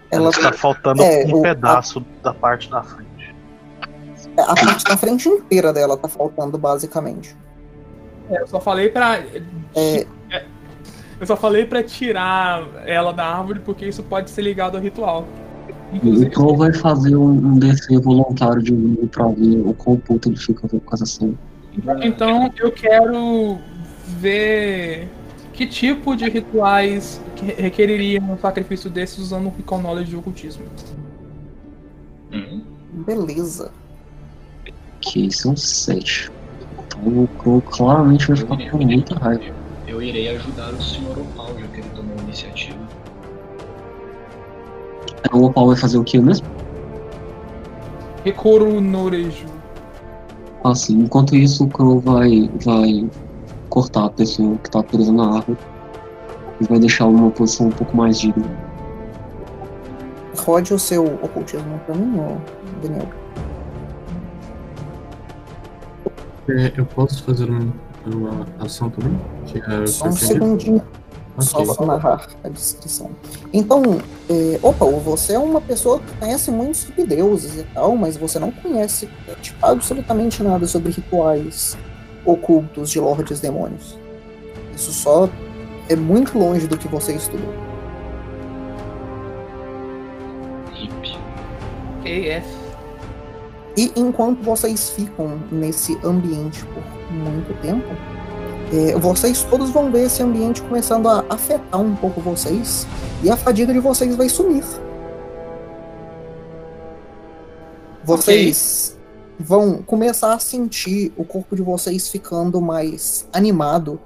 Ela 0.09 0.29
Está 0.29 0.53
faltando 0.53 1.01
É, 1.01 1.25
um 1.25 1.39
o- 1.39 1.41
pedaço 1.41 2.05
da 2.21 2.33
parte 2.33 2.69
da 2.69 2.81
frente. 2.83 3.35
a 4.37 4.55
parte 4.55 4.83
da 4.85 4.95
frente 4.95 5.27
inteira 5.27 5.73
dela 5.73 5.97
tá 5.97 6.07
faltando 6.07 6.57
basicamente. 6.57 7.35
É, 8.29 8.41
eu 8.41 8.47
só 8.47 8.59
falei 8.61 8.89
pra. 8.89 9.17
É, 9.75 10.05
Eu 11.19 11.27
só 11.27 11.37
falei 11.37 11.65
pra 11.65 11.81
tirar 11.83 12.63
ela 12.85 13.13
da 13.13 13.25
árvore 13.25 13.59
porque 13.63 13.85
isso 13.85 14.03
pode 14.03 14.29
ser 14.29 14.41
ligado 14.41 14.75
ao 14.75 14.81
ritual. 14.81 15.25
Inclusive, 15.93 16.29
Crow 16.31 16.57
vai 16.57 16.73
fazer 16.73 17.15
um, 17.15 17.29
um 17.31 17.57
DC 17.59 17.97
voluntário 17.99 18.61
de 18.61 18.73
um 18.73 19.07
pra 19.07 19.27
ver 19.27 19.61
o 19.65 19.73
quão 19.73 19.95
puto 19.97 20.27
ele 20.29 20.37
fica 20.37 20.67
com 20.67 20.81
essa 20.93 21.05
cena. 21.05 21.33
Então 22.03 22.51
eu 22.57 22.71
quero 22.71 23.57
ver 24.19 25.09
que 25.53 25.67
tipo 25.67 26.15
de 26.15 26.29
rituais 26.29 27.21
que 27.35 27.45
requeririam 27.45 28.31
um 28.31 28.37
sacrifício 28.37 28.89
desses 28.89 29.19
usando 29.19 29.47
o 29.47 29.53
Recall 29.55 29.81
Knowledge 29.81 30.09
de 30.09 30.15
ocultismo. 30.15 30.65
Hum, 32.31 32.61
beleza. 33.05 33.71
Que 34.99 35.31
são 35.31 35.55
sete. 35.55 36.31
Então 36.85 37.23
o 37.23 37.27
Crow 37.27 37.61
claramente 37.61 38.27
vai 38.27 38.37
ficar 38.37 38.71
com 38.71 38.77
muita 38.77 39.15
raiva. 39.15 39.43
eu 39.87 40.01
irei 40.01 40.29
ajudar 40.35 40.73
o 40.73 40.81
Sr. 40.81 41.19
Opal, 41.19 41.59
já 41.59 41.67
que 41.67 41.79
ele 41.79 41.89
tomou 41.95 42.15
a 42.17 42.23
iniciativa. 42.23 42.79
O 45.31 45.45
Opal 45.45 45.67
vai 45.67 45.75
fazer 45.75 45.97
o 45.97 46.03
que 46.03 46.19
mesmo? 46.19 46.47
Recoro 48.23 48.79
Norejo. 48.79 49.52
Assim, 50.63 50.99
enquanto 50.99 51.35
isso 51.35 51.65
o 51.65 51.67
Crow 51.67 51.99
vai, 51.99 52.49
vai 52.63 53.09
cortar 53.69 54.05
a 54.05 54.09
pessoa 54.09 54.57
que 54.57 54.71
tá 54.71 54.81
presa 54.81 55.11
na 55.11 55.37
árvore 55.37 55.57
e 56.61 56.63
vai 56.65 56.79
deixar 56.79 57.05
uma 57.05 57.29
posição 57.31 57.67
um 57.67 57.71
pouco 57.71 57.95
mais 57.97 58.19
digna. 58.19 58.45
Rode 60.37 60.73
o 60.73 60.79
seu 60.79 61.05
ocultismo 61.05 61.79
pra 61.85 61.95
mim, 61.95 62.37
Daniel. 62.81 63.07
É, 66.49 66.73
eu 66.77 66.85
posso 66.85 67.23
fazer 67.23 67.49
uma, 67.49 67.73
uma 68.05 68.47
ação 68.59 68.89
também? 68.89 69.19
Que 69.45 69.59
é 69.59 69.87
Só 69.87 70.07
um 70.07 70.13
pretendido? 70.13 70.83
Segundinho, 71.41 71.73
só 71.73 71.75
pra 71.75 71.85
narrar 71.85 72.27
a 72.43 72.49
descrição. 72.49 73.11
Então, 73.51 73.81
é, 74.29 74.59
opa, 74.61 74.85
você 74.85 75.33
é 75.33 75.39
uma 75.39 75.61
pessoa 75.61 75.99
que 75.99 76.17
conhece 76.17 76.51
muito 76.51 76.77
sobre 76.77 77.05
deuses 77.05 77.57
e 77.59 77.63
tal, 77.73 77.95
mas 77.95 78.17
você 78.17 78.39
não 78.39 78.51
conhece 78.51 79.09
tipo, 79.41 79.65
absolutamente 79.65 80.43
nada 80.43 80.67
sobre 80.67 80.91
rituais 80.91 81.77
ocultos 82.25 82.89
de 82.89 82.99
lordes 82.99 83.39
demônios. 83.39 83.97
Isso 84.75 84.91
só 84.91 85.29
é 85.89 85.95
muito 85.95 86.37
longe 86.37 86.67
do 86.67 86.77
que 86.77 86.87
você 86.87 87.13
estudou. 87.13 87.53
Hip. 90.73 91.17
AF. 92.01 92.63
E 93.75 93.91
enquanto 93.95 94.43
vocês 94.43 94.91
ficam 94.91 95.39
nesse 95.51 95.97
ambiente 96.03 96.63
por 96.65 96.83
muito 97.11 97.59
tempo, 97.61 97.87
é, 98.73 98.97
vocês 98.97 99.43
todos 99.43 99.69
vão 99.69 99.91
ver 99.91 100.07
esse 100.07 100.23
ambiente 100.23 100.61
começando 100.63 101.07
a 101.07 101.23
afetar 101.29 101.79
um 101.79 101.95
pouco 101.95 102.19
vocês 102.19 102.87
e 103.21 103.29
a 103.29 103.37
fadiga 103.37 103.71
de 103.71 103.79
vocês 103.79 104.15
vai 104.15 104.27
sumir. 104.27 104.63
Vocês 108.03 108.97
vão 109.39 109.81
começar 109.83 110.33
a 110.33 110.39
sentir 110.39 111.13
o 111.15 111.23
corpo 111.23 111.55
de 111.55 111.61
vocês 111.61 112.09
ficando 112.09 112.59
mais 112.59 113.27
animado 113.31 113.99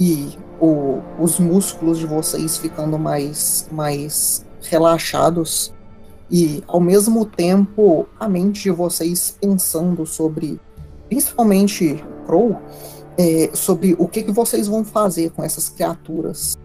e 0.00 0.38
o- 0.60 1.00
os 1.20 1.38
músculos 1.38 1.98
de 1.98 2.06
vocês 2.06 2.56
ficando 2.56 2.98
mais, 2.98 3.68
mais 3.70 4.44
relaxados 4.62 5.72
e 6.30 6.64
ao 6.66 6.80
mesmo 6.80 7.26
tempo 7.26 8.08
a 8.18 8.26
mente 8.28 8.62
de 8.62 8.70
vocês 8.70 9.36
pensando 9.38 10.06
sobre, 10.06 10.58
principalmente 11.08 12.02
Crow, 12.26 12.58
é, 13.18 13.50
sobre 13.54 13.94
o 13.98 14.08
que, 14.08 14.22
que 14.22 14.32
vocês 14.32 14.66
vão 14.66 14.84
fazer 14.84 15.30
com 15.30 15.42
essas 15.42 15.68
criaturas, 15.68 16.56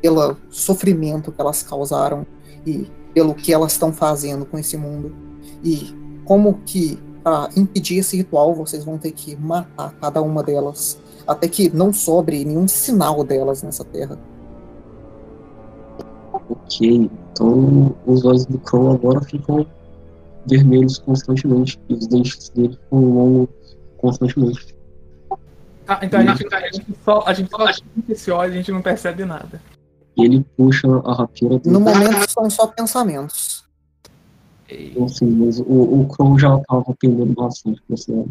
pelo 0.00 0.36
sofrimento 0.50 1.30
que 1.30 1.40
elas 1.40 1.62
causaram 1.62 2.26
e 2.66 2.90
pelo 3.14 3.34
que 3.34 3.52
elas 3.52 3.72
estão 3.72 3.92
fazendo 3.92 4.44
com 4.44 4.58
esse 4.58 4.76
mundo 4.76 5.14
e 5.62 5.94
como 6.24 6.54
que 6.64 6.98
para 7.22 7.48
impedir 7.56 7.98
esse 7.98 8.16
ritual 8.16 8.54
vocês 8.54 8.84
vão 8.84 8.98
ter 8.98 9.12
que 9.12 9.36
matar 9.36 9.94
cada 10.00 10.20
uma 10.20 10.42
delas 10.42 10.98
até 11.26 11.46
que 11.46 11.70
não 11.74 11.92
sobre 11.92 12.44
nenhum 12.44 12.66
sinal 12.66 13.22
delas 13.22 13.62
nessa 13.62 13.84
terra. 13.84 14.18
Ok, 16.50 17.10
então 17.32 17.94
os 18.06 18.24
olhos 18.24 18.44
do 18.46 18.58
Crow 18.58 18.92
agora 18.92 19.20
ficam 19.22 19.64
vermelhos 20.46 20.98
constantemente 20.98 21.78
e 21.88 21.94
os 21.94 22.06
dentes 22.08 22.48
dele 22.48 22.76
ficam 22.76 23.00
longos 23.00 23.48
constantemente. 23.98 24.74
Tá, 25.86 26.00
então 26.02 26.20
a 26.20 26.24
gente, 26.24 26.54
a 26.54 26.70
gente 26.70 26.86
só, 27.04 27.24
a 27.26 27.32
gente 27.32 27.50
só 27.50 27.64
esse 28.08 28.30
óleo 28.30 28.50
e 28.50 28.54
a 28.54 28.56
gente 28.58 28.72
não 28.72 28.82
percebe 28.82 29.24
nada. 29.24 29.60
E 30.16 30.24
ele 30.24 30.44
puxa 30.56 30.88
a 31.04 31.14
rapieira 31.14 31.58
dele. 31.58 31.72
No 31.72 31.80
momento 31.80 32.30
são 32.30 32.48
só 32.50 32.66
pensamentos. 32.66 33.64
Então, 34.68 35.04
assim, 35.04 35.26
mas 35.30 35.60
o, 35.60 36.00
o 36.00 36.08
Crow 36.08 36.38
já 36.38 36.58
tava 36.60 36.94
pendendo 36.98 37.34
bastante 37.34 37.82
pra 37.86 37.96
você 37.96 38.24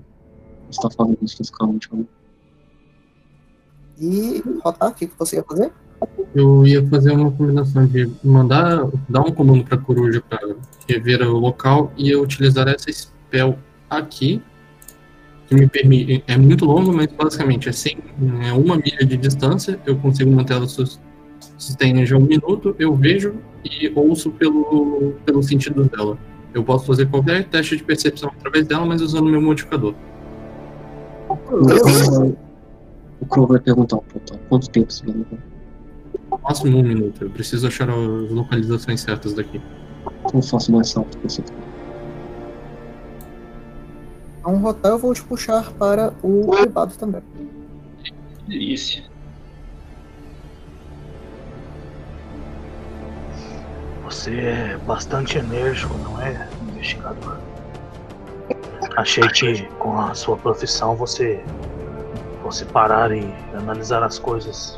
estar 0.70 0.90
fazendo 0.92 1.18
isso 1.22 1.38
fisicamente. 1.38 1.90
Né? 1.94 2.06
E 4.00 4.44
Rotar, 4.64 4.90
o 4.90 4.94
que, 4.94 5.08
que 5.08 5.18
você 5.18 5.38
ia 5.38 5.44
fazer? 5.44 5.72
Eu 6.34 6.66
ia 6.66 6.88
fazer 6.88 7.12
uma 7.12 7.32
combinação 7.32 7.86
de 7.86 8.12
mandar, 8.24 8.88
dar 9.08 9.22
um 9.22 9.32
comando 9.32 9.64
pra 9.64 9.78
coruja 9.78 10.24
pra 10.28 10.40
rever 10.88 11.22
o 11.22 11.38
local 11.38 11.92
e 11.96 12.10
eu 12.10 12.24
utilizar 12.24 12.68
essa 12.68 12.92
spell 12.92 13.58
aqui, 13.88 14.42
me 15.56 15.68
permite. 15.68 16.24
É 16.28 16.38
muito 16.38 16.66
longo, 16.66 16.94
mas 16.94 17.08
basicamente 17.08 17.70
é, 17.70 17.72
100, 17.72 17.98
é 18.48 18.54
uma 18.54 18.76
milha 18.78 19.06
de 19.06 19.18
distância, 19.18 19.80
eu 19.86 19.96
consigo 19.98 20.32
manter 20.32 20.54
ela 20.54 20.68
sus- 20.68 21.00
sustenta 21.58 22.06
já 22.06 22.18
um 22.18 22.22
minuto, 22.22 22.76
eu 22.80 22.96
vejo 22.96 23.36
e 23.64 23.92
ouço 23.96 24.32
pelo, 24.32 25.14
pelo 25.26 25.44
sentido 25.44 25.84
dela. 25.86 26.18
Eu 26.54 26.64
posso 26.64 26.86
fazer 26.86 27.08
qualquer 27.08 27.46
teste 27.46 27.78
de 27.78 27.84
percepção 27.84 28.30
através 28.38 28.66
dela, 28.68 28.86
mas 28.86 29.02
usando 29.02 29.30
meu 29.30 29.42
modificador. 29.42 29.94
O 33.20 33.26
Crow 33.26 33.48
vai 33.48 33.60
perguntar 33.60 33.98
ao 33.98 34.02
Proton 34.02 34.38
quanto 34.50 34.70
tempo 34.70 34.92
você 34.92 35.06
vai 35.06 35.16
levar. 35.16 35.38
Máximo 36.44 36.78
um 36.80 36.84
minuto. 36.84 37.24
Eu 37.24 37.30
preciso 37.30 37.68
achar 37.68 37.90
as 37.90 38.32
localizações 38.32 39.02
certas 39.02 39.34
daqui. 39.34 39.62
Então 40.26 40.42
faço 40.42 40.72
mais 40.72 40.96
alto 40.98 41.18
que 41.20 41.24
você. 41.30 41.44
Então, 44.42 44.58
Rotar, 44.58 44.94
eu 44.94 44.98
vou 44.98 45.14
te 45.14 45.24
puxar 45.24 45.72
para 45.74 46.12
o 46.24 46.50
privado 46.50 46.96
também. 46.96 47.22
Que 48.04 48.12
delícia. 48.48 49.04
Você 54.04 54.32
é 54.32 54.78
bastante 54.86 55.38
enérgico, 55.38 55.96
não 56.00 56.20
é, 56.20 56.50
investigador? 56.70 57.38
Achei 58.98 59.28
que 59.30 59.64
com 59.78 60.00
a 60.00 60.14
sua 60.16 60.36
profissão 60.36 60.96
você 60.96 61.40
fosse 62.42 62.66
parar 62.66 63.12
e 63.12 63.24
analisar 63.54 64.02
as 64.04 64.18
coisas 64.18 64.78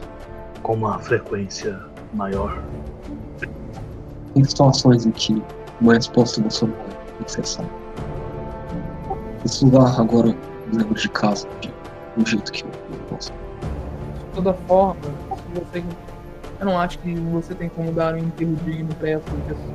com 0.62 0.74
uma 0.74 1.00
frequência 1.00 1.80
maior. 2.14 2.62
Tem 4.34 4.44
situações 4.44 5.06
em 5.06 5.12
que 5.12 5.42
uma 5.80 5.94
resposta 5.94 6.42
não 6.42 6.50
não 6.68 6.78
é 6.78 7.22
necessária. 7.22 7.83
Lugar 9.62 10.00
agora 10.00 10.28
me 10.68 10.78
lembra 10.78 10.94
de 10.94 11.10
casa, 11.10 11.48
de 11.60 11.72
um 12.18 12.26
jeito 12.26 12.52
que 12.52 12.64
eu 12.64 12.72
não 12.90 12.98
posso. 13.10 13.32
De 13.32 14.36
toda 14.36 14.54
forma, 14.54 14.96
você, 15.54 15.84
eu 16.60 16.66
não 16.66 16.80
acho 16.80 16.98
que 17.00 17.14
você 17.14 17.54
tem 17.54 17.70
como 17.70 17.92
dar 17.92 18.16
um 18.16 18.20
enterro 18.20 18.56
digno 18.66 18.94
pra 18.96 19.10
essa, 19.10 19.24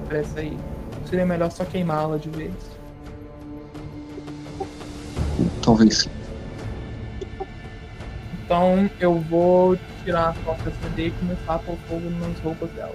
pra 0.08 0.18
essa 0.18 0.40
aí. 0.40 0.58
Seria 1.04 1.26
melhor 1.26 1.50
só 1.50 1.64
queimá-la 1.64 2.16
de 2.16 2.30
vez. 2.30 2.52
Talvez 5.62 5.98
sim. 5.98 6.10
Então 8.44 8.88
eu 8.98 9.20
vou 9.20 9.78
tirar 10.02 10.30
a 10.30 10.32
toca 10.44 10.72
CD 10.82 11.08
e 11.08 11.10
começar 11.10 11.54
a 11.54 11.58
pôr 11.58 11.76
fogo 11.88 12.08
nas 12.08 12.40
roupas 12.40 12.70
dela. 12.70 12.94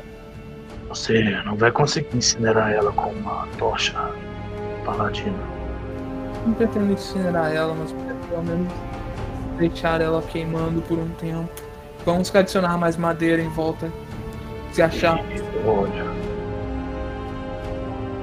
Você 0.90 1.40
não 1.46 1.56
vai 1.56 1.72
conseguir 1.72 2.18
incinerar 2.18 2.72
ela 2.72 2.92
com 2.92 3.12
uma 3.12 3.48
tocha 3.60 3.94
paladina. 4.84 5.63
Não 6.46 6.54
pretendo 6.54 6.92
incinerar 6.92 7.52
ela, 7.54 7.74
mas 7.74 7.92
pelo 8.30 8.44
menos 8.44 8.68
deixar 9.58 10.02
ela 10.02 10.22
queimando 10.22 10.82
por 10.82 10.98
um 10.98 11.10
tempo. 11.20 11.50
Vamos 12.06 12.34
adicionar 12.36 12.78
mais 12.78 12.98
madeira 12.98 13.42
em 13.42 13.50
volta. 13.50 13.92
Se 14.72 14.82
achar. 14.82 15.20
Olha, 15.66 16.04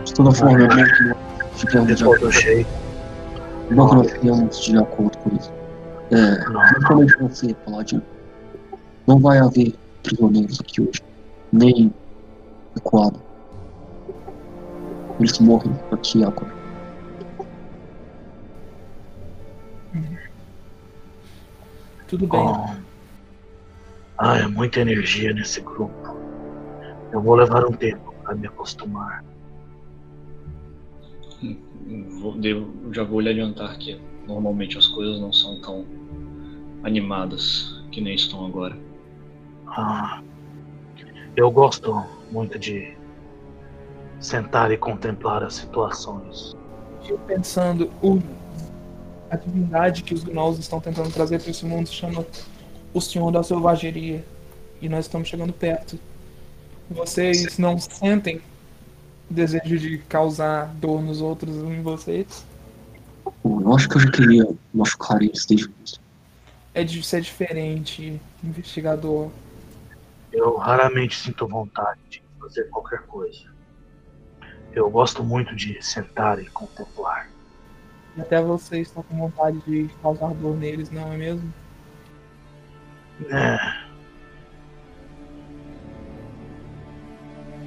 De 0.04 0.12
toda 0.14 0.32
forma, 0.32 0.68
que 0.68 1.14
ficamos 1.60 1.96
de 1.96 2.02
acordo, 2.02 2.32
cheio. 2.32 2.66
bom 3.70 3.88
que 3.88 3.94
nós 3.96 4.10
ficamos 4.10 4.60
de 4.64 4.76
acordo 4.76 5.18
com 5.18 5.36
isso. 5.36 5.52
É, 6.10 6.44
Não, 6.50 6.60
principalmente 6.60 7.16
você, 7.18 7.54
Paladino. 7.64 8.02
Não 9.06 9.18
vai 9.18 9.38
haver 9.38 9.74
prisioneiros 10.02 10.60
aqui 10.60 10.80
hoje. 10.82 11.00
Nem 11.52 11.92
ecoado. 12.76 13.20
Eles 15.20 15.38
morrem 15.38 15.72
aqui 15.92 16.24
agora. 16.24 16.59
Tudo 22.10 22.26
bem. 22.26 22.40
com. 22.40 22.76
Ah, 24.18 24.36
é 24.38 24.46
muita 24.46 24.80
energia 24.80 25.32
nesse 25.32 25.60
grupo. 25.60 26.16
Eu 27.12 27.22
vou 27.22 27.34
levar 27.36 27.64
um 27.64 27.72
tempo 27.72 28.12
para 28.22 28.34
me 28.34 28.46
acostumar. 28.46 29.24
Vou- 32.20 32.36
devo- 32.36 32.92
já 32.92 33.02
vou 33.02 33.20
lhe 33.20 33.30
adiantar 33.30 33.78
que 33.78 33.98
normalmente 34.26 34.76
as 34.76 34.86
coisas 34.88 35.18
não 35.20 35.32
são 35.32 35.60
tão 35.60 35.86
animadas 36.82 37.82
que 37.90 38.00
nem 38.00 38.14
estão 38.14 38.44
agora. 38.44 38.76
Ah, 39.66 40.20
eu 41.36 41.50
gosto 41.50 42.04
muito 42.30 42.58
de 42.58 42.94
sentar 44.18 44.70
e 44.70 44.76
contemplar 44.76 45.42
as 45.42 45.54
situações. 45.54 46.54
Eu 47.08 47.18
pensando, 47.20 47.90
o, 48.02 48.20
a 49.30 49.36
divindade 49.36 50.02
que 50.02 50.12
os 50.12 50.24
gnolls 50.24 50.58
estão 50.58 50.80
tentando 50.80 51.12
trazer 51.12 51.40
para 51.40 51.50
esse 51.50 51.64
mundo 51.64 51.86
se 51.86 51.94
chama 51.94 52.26
o 52.92 53.00
Senhor 53.00 53.30
da 53.30 53.42
Selvageria. 53.42 54.24
E 54.82 54.88
nós 54.88 55.06
estamos 55.06 55.28
chegando 55.28 55.52
perto. 55.52 55.98
Vocês 56.90 57.56
não 57.56 57.78
sentem 57.78 58.40
desejo 59.28 59.78
de 59.78 59.98
causar 59.98 60.66
dor 60.74 61.00
nos 61.00 61.20
outros 61.20 61.54
em 61.56 61.80
vocês? 61.82 62.44
Eu 63.44 63.74
acho 63.74 63.88
que 63.88 63.96
eu 63.96 64.00
já 64.00 64.10
queria 64.10 64.48
machucar 64.74 65.22
eles 65.22 65.46
desde 65.46 65.66
o 65.68 65.72
início. 65.78 66.00
É 66.74 66.82
de 66.82 67.02
ser 67.02 67.20
diferente, 67.20 68.20
investigador. 68.42 69.30
Eu 70.32 70.56
raramente 70.56 71.16
sinto 71.16 71.46
vontade 71.46 72.00
de 72.08 72.22
fazer 72.40 72.64
qualquer 72.70 73.02
coisa. 73.02 73.50
Eu 74.72 74.90
gosto 74.90 75.22
muito 75.22 75.54
de 75.54 75.80
sentar 75.84 76.40
e 76.40 76.46
contemplar. 76.46 77.28
E 78.16 78.20
até 78.20 78.42
vocês 78.42 78.88
estão 78.88 79.02
com 79.02 79.16
vontade 79.16 79.58
de 79.66 79.88
causar 80.02 80.34
dor 80.34 80.56
neles, 80.56 80.90
não 80.90 81.12
é 81.12 81.16
mesmo? 81.16 81.52
É. 83.30 83.58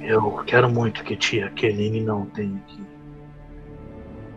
Eu 0.00 0.44
quero 0.46 0.68
muito 0.68 1.02
que 1.02 1.16
tia 1.16 1.50
Keline 1.50 2.02
não 2.02 2.26
tenha 2.26 2.60
que 2.66 2.84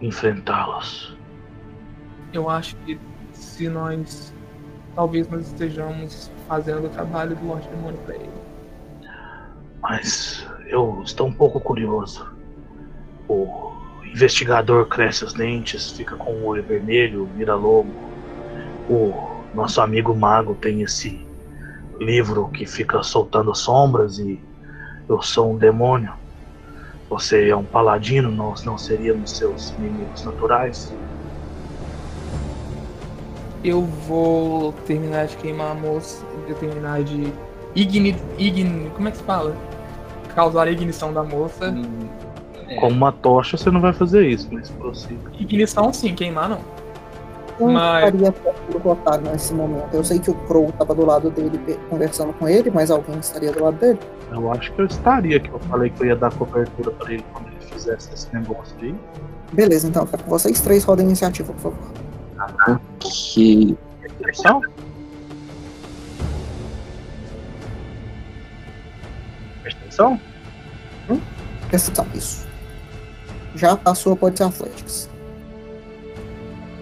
enfrentá-los. 0.02 1.18
Eu 2.32 2.50
acho 2.50 2.76
que 2.78 3.00
se 3.34 3.68
nós. 3.68 4.34
Talvez 4.96 5.28
nós 5.30 5.48
estejamos 5.48 6.32
fazendo 6.48 6.88
o 6.88 6.90
trabalho 6.90 7.36
do 7.36 7.48
Lorde 7.48 7.68
Demônio 7.70 8.00
pra 8.00 8.16
ele. 8.16 8.30
Mas 9.82 10.48
eu 10.68 11.02
estou 11.04 11.28
um 11.28 11.34
pouco 11.34 11.60
curioso. 11.60 12.34
O 13.28 13.67
investigador 14.12 14.86
cresce 14.88 15.24
os 15.26 15.34
dentes, 15.34 15.92
fica 15.92 16.16
com 16.16 16.32
o 16.32 16.46
olho 16.46 16.64
vermelho, 16.64 17.30
vira 17.36 17.56
lobo. 17.56 17.92
O 18.90 19.14
nosso 19.54 19.82
amigo 19.82 20.16
mago 20.16 20.56
tem 20.56 20.82
esse 20.82 21.26
livro 22.00 22.48
que 22.50 22.66
fica 22.66 23.02
soltando 23.04 23.54
sombras 23.56 24.20
e 24.20 24.40
eu 25.10 25.22
sou 25.22 25.54
um 25.54 25.58
demônio. 25.58 26.14
Você 27.10 27.50
é 27.50 27.56
um 27.56 27.64
paladino, 27.64 28.30
nós 28.30 28.64
não 28.64 28.78
seríamos 28.78 29.32
seus 29.32 29.72
inimigos 29.72 30.24
naturais. 30.26 30.94
Eu 33.64 33.82
vou 33.82 34.74
terminar 34.86 35.28
de 35.28 35.38
queimar 35.38 35.72
a 35.72 35.76
moça, 35.76 36.24
eu 36.48 36.56
terminar 36.56 37.04
de 37.04 37.34
igni, 37.74 38.16
igni, 38.38 38.90
como 38.92 39.08
é 39.08 39.12
que 39.12 39.18
se 39.18 39.24
fala? 39.24 39.56
Causar 40.36 40.68
a 40.68 40.72
ignição 40.72 41.14
da 41.14 41.24
moça. 41.24 41.70
Hum, 41.70 42.07
é, 42.68 42.76
Com 42.80 42.90
uma 42.90 43.12
tocha 43.12 43.58
você 43.58 43.70
não 43.72 43.82
vai 43.82 43.94
fazer 43.94 44.28
isso, 44.28 44.48
mas 44.52 44.70
prossiga. 44.70 45.32
Ignição 45.40 45.92
sim, 45.94 46.14
queimar 46.14 46.50
não. 46.50 46.60
Eu 47.60 47.70
Mas- 47.70 48.14
estaria 48.14 48.34
do 48.72 48.78
Rotar 48.78 49.20
nesse 49.20 49.52
momento. 49.54 49.88
Eu 49.92 50.04
sei 50.04 50.20
que 50.20 50.30
o 50.30 50.36
Crow 50.46 50.70
estava 50.70 50.94
do 50.94 51.04
lado 51.06 51.32
dele 51.32 51.60
conversando 51.90 52.32
com 52.34 52.48
ele, 52.48 52.70
mas 52.70 52.92
alguém 52.92 53.18
estaria 53.18 53.52
do 53.52 53.64
lado 53.64 53.78
dele. 53.80 54.00
Eu 54.32 54.52
acho 54.52 54.72
que 54.74 54.82
eu 54.82 54.86
estaria, 54.86 55.40
que 55.40 55.50
eu 55.50 55.58
falei 55.62 55.90
que 55.90 56.02
eu 56.04 56.08
ia 56.08 56.16
dar 56.16 56.32
cobertura 56.34 56.92
pra 56.92 57.12
ele 57.12 57.26
quando 57.34 57.48
ele 57.48 57.60
fizesse 57.72 58.14
esse 58.14 58.32
negócio 58.36 58.76
aí. 58.82 58.94
Beleza, 59.54 59.88
então, 59.88 60.06
que 60.06 60.18
vocês 60.30 60.62
três 60.62 60.84
rodem 60.84 61.06
a 61.06 61.08
iniciativa, 61.08 61.52
por 61.54 61.72
favor. 61.72 62.78
Que 63.00 63.76
Percepção? 64.20 64.62
Percepção? 69.64 70.20
Percepção, 71.70 72.08
isso. 72.14 72.47
Já 73.58 73.76
passou, 73.76 74.16
pode 74.16 74.38
ser 74.38 74.44
Athletics. 74.44 75.10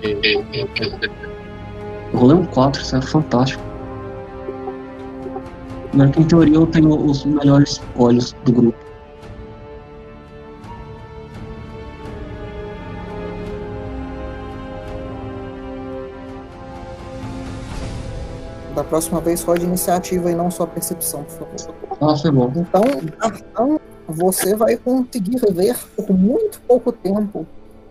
eu 0.03 0.43
rolei 2.13 2.35
um 2.35 2.45
4, 2.45 2.81
isso 2.81 2.97
é 2.97 3.01
fantástico. 3.01 3.63
Que 6.11 6.19
em 6.19 6.23
teoria 6.25 6.55
eu 6.55 6.67
tenho 6.67 6.93
os 6.93 7.23
melhores 7.23 7.81
olhos 7.95 8.33
do 8.43 8.51
grupo. 8.51 8.77
Da 18.75 18.83
próxima 18.83 19.21
vez, 19.21 19.41
rode 19.41 19.63
iniciativa 19.63 20.29
e 20.29 20.35
não 20.35 20.51
só 20.51 20.65
percepção, 20.65 21.23
por 21.23 21.47
favor. 21.57 21.97
Ah, 22.01 22.17
foi 22.17 22.31
bom. 22.31 22.51
Então, 22.53 22.83
Artan, 23.21 23.79
você 24.07 24.55
vai 24.55 24.77
conseguir 24.77 25.39
ver 25.51 25.75
por 25.95 26.11
muito 26.11 26.61
pouco 26.67 26.91
tempo, 26.91 27.45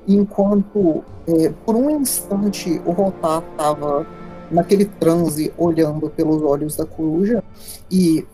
enquanto 0.06 1.04
é, 1.26 1.50
por 1.64 1.74
um 1.74 1.90
instante 1.90 2.80
o 2.84 2.92
Rotar 2.92 3.42
estava 3.52 4.06
naquele 4.50 4.84
transe 4.84 5.52
olhando 5.56 6.10
pelos 6.10 6.42
olhos 6.42 6.76
da 6.76 6.84
coruja 6.84 7.42
e 7.90 8.24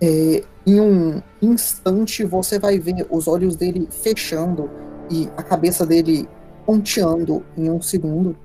é, 0.00 0.44
em 0.66 0.80
um 0.80 1.22
instante 1.40 2.24
você 2.24 2.58
vai 2.58 2.78
ver 2.78 3.06
os 3.10 3.26
olhos 3.26 3.56
dele 3.56 3.88
fechando 3.90 4.70
e 5.10 5.28
a 5.36 5.42
cabeça 5.42 5.86
dele 5.86 6.28
ponteando 6.66 7.42
em 7.56 7.70
um 7.70 7.80
segundo 7.80 8.36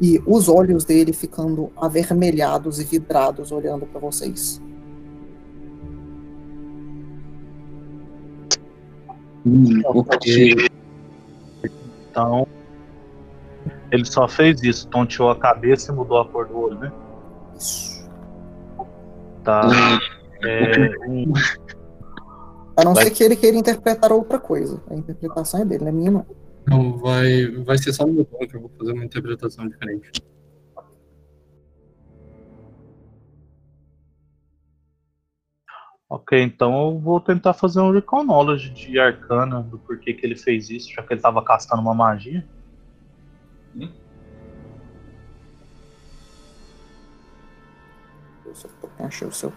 e 0.00 0.22
os 0.26 0.48
olhos 0.48 0.84
dele 0.84 1.12
ficando 1.12 1.70
avermelhados 1.76 2.78
e 2.78 2.84
vidrados 2.84 3.50
olhando 3.50 3.86
para 3.86 4.00
vocês. 4.00 4.60
Hum, 9.46 9.80
ok. 9.86 10.56
Então, 12.10 12.46
ele 13.90 14.04
só 14.04 14.26
fez 14.28 14.62
isso, 14.62 14.86
tonteou 14.88 15.30
a 15.30 15.36
cabeça 15.36 15.92
e 15.92 15.94
mudou 15.94 16.20
a 16.20 16.28
cor 16.28 16.46
do 16.46 16.58
olho, 16.58 16.78
né? 16.78 16.92
Tá. 19.44 20.00
É, 20.42 20.90
um- 21.08 21.32
A 22.76 22.84
não 22.84 22.94
Vai- 22.94 23.04
ser 23.04 23.10
que 23.10 23.22
ele 23.22 23.36
queira 23.36 23.56
interpretar 23.56 24.10
outra 24.12 24.38
coisa. 24.38 24.80
A 24.90 24.94
interpretação 24.94 25.60
é 25.60 25.64
dele, 25.64 25.82
não 25.82 25.88
é 25.88 25.92
minha 25.92 26.10
não. 26.10 26.26
Então 26.62 26.96
vai, 26.98 27.46
vai 27.64 27.76
ser 27.76 27.92
só 27.92 28.06
no 28.06 28.12
meu 28.14 28.24
tom 28.24 28.38
que 28.46 28.56
eu 28.56 28.60
vou 28.60 28.70
fazer 28.78 28.92
uma 28.92 29.04
interpretação 29.04 29.68
diferente. 29.68 30.10
Ok, 36.10 36.42
então 36.42 36.90
eu 36.90 36.98
vou 36.98 37.20
tentar 37.20 37.54
fazer 37.54 37.80
um 37.80 37.92
recall 37.92 38.24
knowledge 38.24 38.70
de 38.70 38.98
arcana 38.98 39.62
do 39.62 39.78
porquê 39.78 40.12
que 40.12 40.26
ele 40.26 40.34
fez 40.36 40.68
isso, 40.68 40.92
já 40.92 41.02
que 41.02 41.14
ele 41.14 41.20
tava 41.20 41.42
castando 41.42 41.80
uma 41.80 41.94
magia. 41.94 42.44
Eu 48.44 48.54
só 48.54 48.68
tô- 48.80 48.88
achei 48.98 49.28
o 49.28 49.32
seu. 49.32 49.52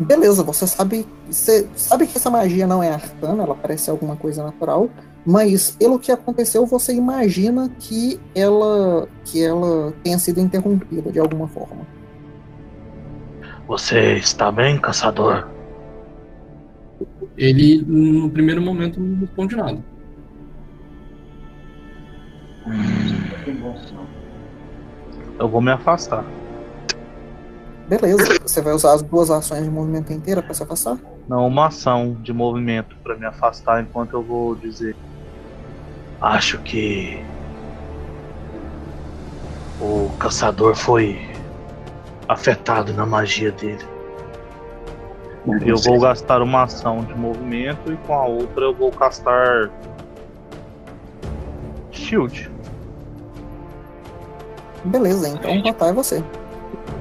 Beleza, 0.00 0.42
você 0.42 0.66
sabe, 0.66 1.06
você 1.26 1.68
sabe 1.76 2.06
que 2.06 2.16
essa 2.16 2.30
magia 2.30 2.66
não 2.66 2.82
é 2.82 2.90
arcana, 2.90 3.42
ela 3.44 3.54
parece 3.54 3.90
alguma 3.90 4.16
coisa 4.16 4.42
natural, 4.42 4.88
mas 5.24 5.70
pelo 5.72 5.98
que 5.98 6.10
aconteceu, 6.10 6.66
você 6.66 6.94
imagina 6.94 7.70
que 7.78 8.20
ela 8.34 9.08
que 9.24 9.42
ela 9.42 9.92
tenha 10.02 10.18
sido 10.18 10.40
interrompida 10.40 11.12
de 11.12 11.18
alguma 11.18 11.46
forma. 11.48 11.86
Você 13.68 14.14
está 14.14 14.50
bem, 14.50 14.78
caçador? 14.80 15.48
Ele, 17.36 17.82
no 17.86 18.28
primeiro 18.30 18.60
momento, 18.60 19.00
não 19.00 19.20
responde 19.20 19.56
nada. 19.56 19.82
Sinal. 23.44 24.06
Eu 25.38 25.48
vou 25.48 25.60
me 25.60 25.70
afastar. 25.70 26.24
Beleza, 27.88 28.38
você 28.40 28.60
vai 28.60 28.72
usar 28.72 28.94
as 28.94 29.02
duas 29.02 29.30
ações 29.30 29.64
de 29.64 29.70
movimento 29.70 30.12
inteira 30.12 30.42
para 30.42 30.54
se 30.54 30.62
afastar? 30.62 30.98
Não, 31.28 31.46
uma 31.46 31.66
ação 31.66 32.16
de 32.22 32.32
movimento 32.32 32.96
para 33.02 33.16
me 33.16 33.26
afastar 33.26 33.82
enquanto 33.82 34.14
eu 34.14 34.22
vou 34.22 34.54
dizer. 34.54 34.96
Acho 36.22 36.58
que 36.58 37.20
o 39.80 40.08
caçador 40.20 40.76
foi 40.76 41.20
afetado 42.28 42.94
na 42.94 43.04
magia 43.04 43.50
dele. 43.50 43.84
Eu 45.66 45.76
vou 45.76 45.98
gastar 45.98 46.40
uma 46.40 46.62
ação 46.62 47.02
de 47.02 47.14
movimento 47.14 47.92
e 47.92 47.96
com 48.06 48.14
a 48.14 48.24
outra 48.24 48.66
eu 48.66 48.74
vou 48.74 48.92
castar 48.92 49.68
Shield. 51.90 52.48
Beleza, 54.84 55.28
então 55.28 55.60
Rotar 55.60 55.88
é 55.88 55.92
você. 55.92 56.24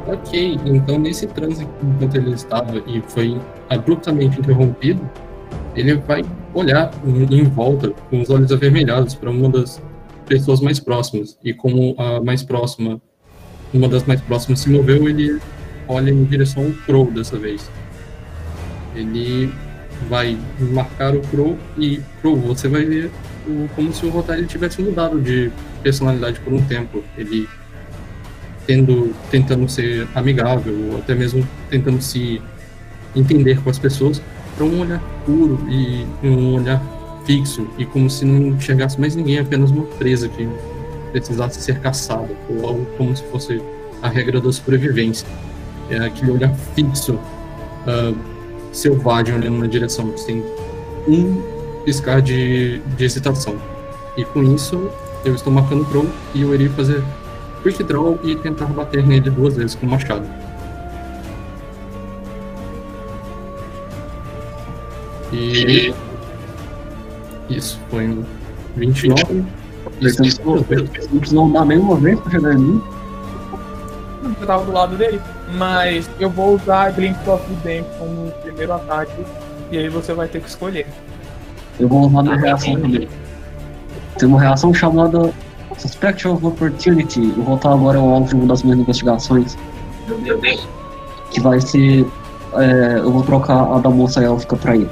Ok, 0.08 0.60
então 0.66 0.98
nesse 0.98 1.28
transe 1.28 1.68
enquanto 1.84 2.16
ele 2.16 2.32
estava 2.32 2.78
e 2.88 3.02
foi 3.08 3.40
abruptamente 3.70 4.40
interrompido, 4.40 5.08
ele 5.76 5.96
vai 5.98 6.26
olhar 6.54 6.92
em, 7.06 7.40
em 7.40 7.44
volta 7.44 7.90
com 8.10 8.22
os 8.22 8.30
olhos 8.30 8.52
avermelhados 8.52 9.16
para 9.16 9.30
uma 9.30 9.50
das 9.50 9.82
pessoas 10.26 10.60
mais 10.62 10.80
próximas. 10.80 11.38
E 11.44 11.54
como 11.54 11.96
a 11.98 12.22
mais 12.22 12.44
próxima, 12.44 13.02
uma 13.74 13.88
das 13.88 14.06
mais 14.06 14.22
próximas 14.22 14.60
se 14.60 14.70
moveu, 14.70 15.08
ele 15.08 15.40
olha 15.88 16.10
em 16.12 16.24
direção 16.26 16.66
ao 16.66 16.72
Crow 16.86 17.10
dessa 17.12 17.38
vez. 17.38 17.70
Ele 18.96 19.52
vai 20.10 20.38
marcar 20.60 21.16
o 21.16 21.22
Crow 21.22 21.58
e 21.78 22.02
Crow, 22.22 22.36
você 22.36 22.68
vai 22.68 22.84
ver 22.86 23.12
o- 23.48 23.68
como 23.76 23.94
se 23.94 24.06
o 24.06 24.10
Rotário 24.10 24.46
tivesse 24.46 24.82
mudado 24.82 25.20
de 25.22 25.52
personalidade 25.84 26.40
por 26.40 26.54
um 26.54 26.62
tempo. 26.66 27.04
Ele 27.18 27.48
tendo, 28.68 29.14
tentando 29.30 29.68
ser 29.70 30.08
amigável, 30.14 30.92
ou 30.92 30.98
até 31.00 31.16
mesmo 31.16 31.48
tentando 31.70 32.02
se 32.02 32.42
entender 33.16 33.62
com 33.62 33.70
as 33.70 33.80
pessoas, 33.80 34.22
para 34.56 34.66
um 34.66 34.82
olhar 34.82 35.02
puro 35.26 35.60
e 35.70 36.06
um 36.24 36.56
olhar 36.56 36.82
fixo, 37.26 37.68
e 37.78 37.86
como 37.86 38.10
se 38.10 38.26
não 38.26 38.48
enxergasse 38.48 39.00
mais 39.00 39.16
ninguém, 39.16 39.40
apenas 39.40 39.72
uma 39.72 39.86
presa 39.86 40.28
que 40.28 40.48
precisasse 41.12 41.62
ser 41.62 41.80
caçada, 41.80 42.30
ou 42.50 42.68
algo 42.68 42.86
como 42.98 43.16
se 43.16 43.24
fosse 43.24 43.62
a 44.02 44.08
regra 44.08 44.40
da 44.42 44.52
sobrevivência. 44.52 45.28
É 45.90 45.98
aquele 45.98 46.32
olhar 46.32 46.54
fixo, 46.76 47.20
ah, 47.88 48.14
selvagem, 48.72 49.36
olhando 49.36 49.60
na 49.60 49.68
direção, 49.68 50.18
sem 50.18 50.44
um 51.08 51.42
piscar 51.84 52.22
de, 52.22 52.80
de 52.80 53.06
hesitação. 53.06 53.56
E 54.18 54.26
com 54.26 54.44
isso, 54.44 54.90
eu 55.26 55.36
estou 55.36 55.52
marcando 55.52 55.82
o 55.84 56.10
e 56.34 56.42
eu 56.42 56.54
irei 56.54 56.70
fazer 56.70 57.04
quick 57.64 57.84
draw 57.84 58.20
e 58.24 58.36
tentar 58.36 58.66
bater 58.66 59.06
nele 59.06 59.30
duas 59.30 59.56
vezes 59.56 59.76
com 59.76 59.86
o 59.86 59.90
machado. 59.90 60.28
E. 65.32 65.94
Isso, 67.50 67.80
foi 67.90 68.08
um 68.08 68.24
29. 68.76 69.44
Isso, 70.00 70.24
isso, 70.24 71.36
não 71.36 71.52
dar 71.52 71.66
nem 71.66 71.78
uma 71.78 71.96
vez 71.96 72.20
pra 72.20 72.32
chegar 72.32 72.54
em 72.54 72.58
mim. 72.58 72.82
Eu 74.40 74.48
tava 74.48 74.66
do 74.66 74.72
lado 74.72 74.96
dele, 74.96 75.20
mas 75.56 76.10
eu 76.20 76.30
vou 76.30 76.56
usar 76.56 76.92
Glimpse 76.92 77.30
of 77.30 77.44
Redemption 77.50 78.06
no 78.06 78.32
primeiro 78.42 78.74
ataque, 78.74 79.26
e 79.72 79.78
aí 79.78 79.90
você 79.90 80.14
vai 80.14 80.28
ter 80.28 80.42
que 80.42 80.50
escolher. 80.50 80.88
Eu 81.80 81.88
vou 81.88 82.08
usar 82.08 82.24
minha 82.24 82.38
reação 82.38 82.76
também. 82.76 83.08
Tem 84.18 84.28
uma 84.28 84.40
reação 84.40 84.74
chamada 84.74 85.34
Suspect 85.78 86.28
of 86.28 86.46
Opportunity. 86.46 87.34
Eu 87.38 87.44
vou 87.44 87.56
estar 87.56 87.72
agora 87.74 87.98
ao 87.98 88.10
alvo 88.10 88.28
de 88.28 88.36
uma 88.36 88.48
das 88.48 88.64
minhas 88.64 88.80
investigações. 88.80 89.58
Que 91.32 91.42
vai 91.42 91.60
ser. 91.60 92.06
é, 92.56 93.00
eu 93.00 93.12
vou 93.12 93.24
trocar 93.24 93.76
a 93.76 93.80
da 93.80 93.90
moça 93.90 94.24
élfica 94.24 94.56
pra 94.56 94.76
ele. 94.76 94.90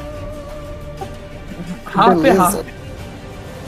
Rápido, 1.92 2.20
é 2.20 2.24
Beleza. 2.32 2.42
rápido. 2.44 2.80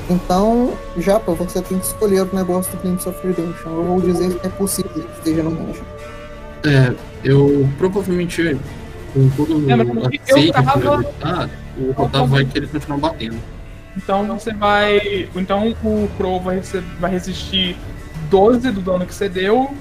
Então, 0.10 0.74
Japa, 0.98 1.32
você 1.34 1.62
tem 1.62 1.80
que 1.80 1.86
escolher 1.86 2.22
o 2.24 2.36
negócio 2.36 2.72
do 2.76 2.82
Glimpse 2.82 3.08
of 3.08 3.26
Redemption. 3.26 3.70
Eu 3.72 3.84
vou 3.86 4.02
dizer 4.02 4.34
que 4.40 4.46
é 4.46 4.50
possível 4.50 4.92
que 4.92 5.00
esteja 5.18 5.44
no 5.44 5.52
range. 5.52 5.82
É, 6.66 6.94
eu 7.24 7.68
provavelmente, 7.78 8.58
com 9.14 9.30
todo 9.30 9.70
É, 9.70 9.74
aceito 10.32 10.54
tava- 10.54 11.50
o 11.78 11.92
Rotar 11.94 12.26
vai 12.28 12.44
querer 12.46 12.68
continuar 12.68 12.98
batendo. 13.00 13.38
Então 13.96 14.26
você 14.26 14.54
vai. 14.54 15.30
Então 15.36 15.70
o 15.70 16.10
Crow 16.18 16.40
vai, 16.42 16.62
vai 17.00 17.12
resistir 17.12 17.78
12 18.30 18.70
do 18.72 18.82
dano 18.82 19.06
que 19.06 19.14
você 19.14 19.30
deu. 19.30 19.74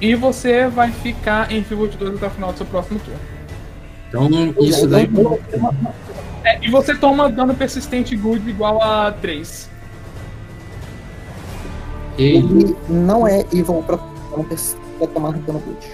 E 0.00 0.16
você 0.16 0.66
vai 0.66 0.90
ficar 0.90 1.52
em 1.52 1.62
Fever 1.62 1.88
2 1.96 2.16
até 2.16 2.26
o 2.26 2.30
final 2.30 2.50
do 2.52 2.56
seu 2.56 2.66
próximo 2.66 2.98
turno. 2.98 3.20
Então, 4.08 4.28
isso 4.66 4.86
daí. 4.88 5.08
É, 6.44 6.58
e 6.64 6.70
você 6.70 6.94
toma 6.94 7.28
dano 7.30 7.54
persistente 7.54 8.16
good 8.16 8.48
igual 8.48 8.82
a 8.82 9.12
3. 9.12 9.70
Ele, 12.18 12.76
não 12.88 13.26
é 13.26 13.40
evil 13.52 13.82
pra, 13.86 13.96
precisa 14.48 14.76
tomar 15.14 15.32
dano 15.32 15.58
good. 15.60 15.86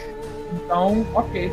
Então, 0.54 1.06
ok. 1.14 1.52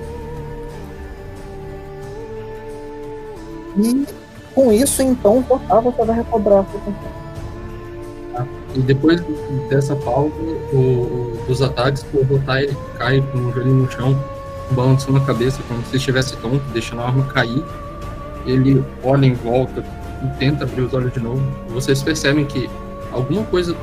E 3.78 4.06
com 4.54 4.72
isso, 4.72 5.02
então, 5.02 5.42
Rotar, 5.42 5.82
você 5.82 6.06
vai 6.06 6.16
recobrar 6.16 6.60
a 6.60 6.66
sua 6.66 6.80
confiança. 6.80 8.48
e 8.74 8.80
depois 8.80 9.22
dessa 9.70 9.96
pausa, 9.98 10.34
o, 10.72 10.78
o- 10.78 11.44
dos 11.46 11.62
ataques, 11.62 12.06
o 12.14 12.24
Rotar 12.24 12.60
ele 12.62 12.78
cai 12.98 13.22
com 13.22 13.40
o 13.40 13.52
joelho 13.52 13.74
no 13.74 13.92
chão, 13.92 14.18
balançando 14.72 15.18
a 15.18 15.26
cabeça 15.26 15.62
como 15.68 15.84
se 15.86 15.98
estivesse 15.98 16.38
tonto, 16.38 16.64
deixando 16.72 17.02
a 17.02 17.06
arma 17.08 17.26
cair. 17.26 17.64
Ele 18.46 18.84
olha 19.04 19.26
em 19.26 19.34
volta 19.34 19.84
e 20.24 20.38
tenta 20.38 20.64
abrir 20.64 20.82
os 20.82 20.94
olhos 20.94 21.14
de 21.14 21.20
novo. 21.20 21.42
Vocês 21.70 22.02
percebem 22.02 22.46
que 22.46 22.70
alguma 23.12 23.44
coisa 23.46 23.76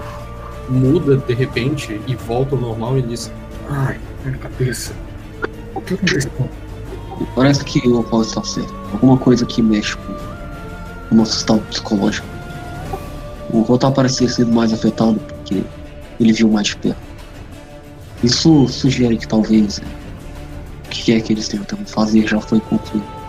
muda 0.69 1.17
de 1.17 1.35
repente 1.35 2.01
e 2.07 2.15
volta 2.15 2.55
ao 2.55 2.61
normal 2.61 2.99
e 2.99 3.03
diz: 3.03 3.31
Ai, 3.69 3.99
minha 4.25 4.39
cabeça. 4.39 4.93
O 5.75 5.81
que 5.81 5.95
aconteceu? 5.95 6.31
Parece 7.35 7.65
que 7.65 7.87
o 7.89 8.03
Paulo 8.03 8.25
está 8.25 8.43
certo. 8.43 8.75
Alguma 8.93 9.17
coisa 9.17 9.47
que 9.47 9.63
mexe 9.63 9.97
com 9.97 10.13
o 11.13 11.15
nosso 11.15 11.39
estado 11.39 11.61
psicológico. 11.69 12.27
O 13.53 13.79
tá 13.79 13.91
parecia 13.91 14.29
ser 14.29 14.47
mais 14.47 14.73
afetado 14.73 15.21
porque 15.21 15.63
ele 16.19 16.33
viu 16.33 16.49
mais 16.49 16.69
de 16.69 16.77
perto. 16.77 16.99
Isso 18.23 18.67
sugere 18.69 19.17
que 19.19 19.29
talvez 19.29 19.79
é, 19.79 19.83
o 20.87 20.89
que 20.89 21.05
quer 21.05 21.21
que 21.21 21.33
eles 21.33 21.49
tentam 21.49 21.79
fazer 21.85 22.27
já 22.27 22.41
foi 22.41 22.61
concluído. 22.61 23.22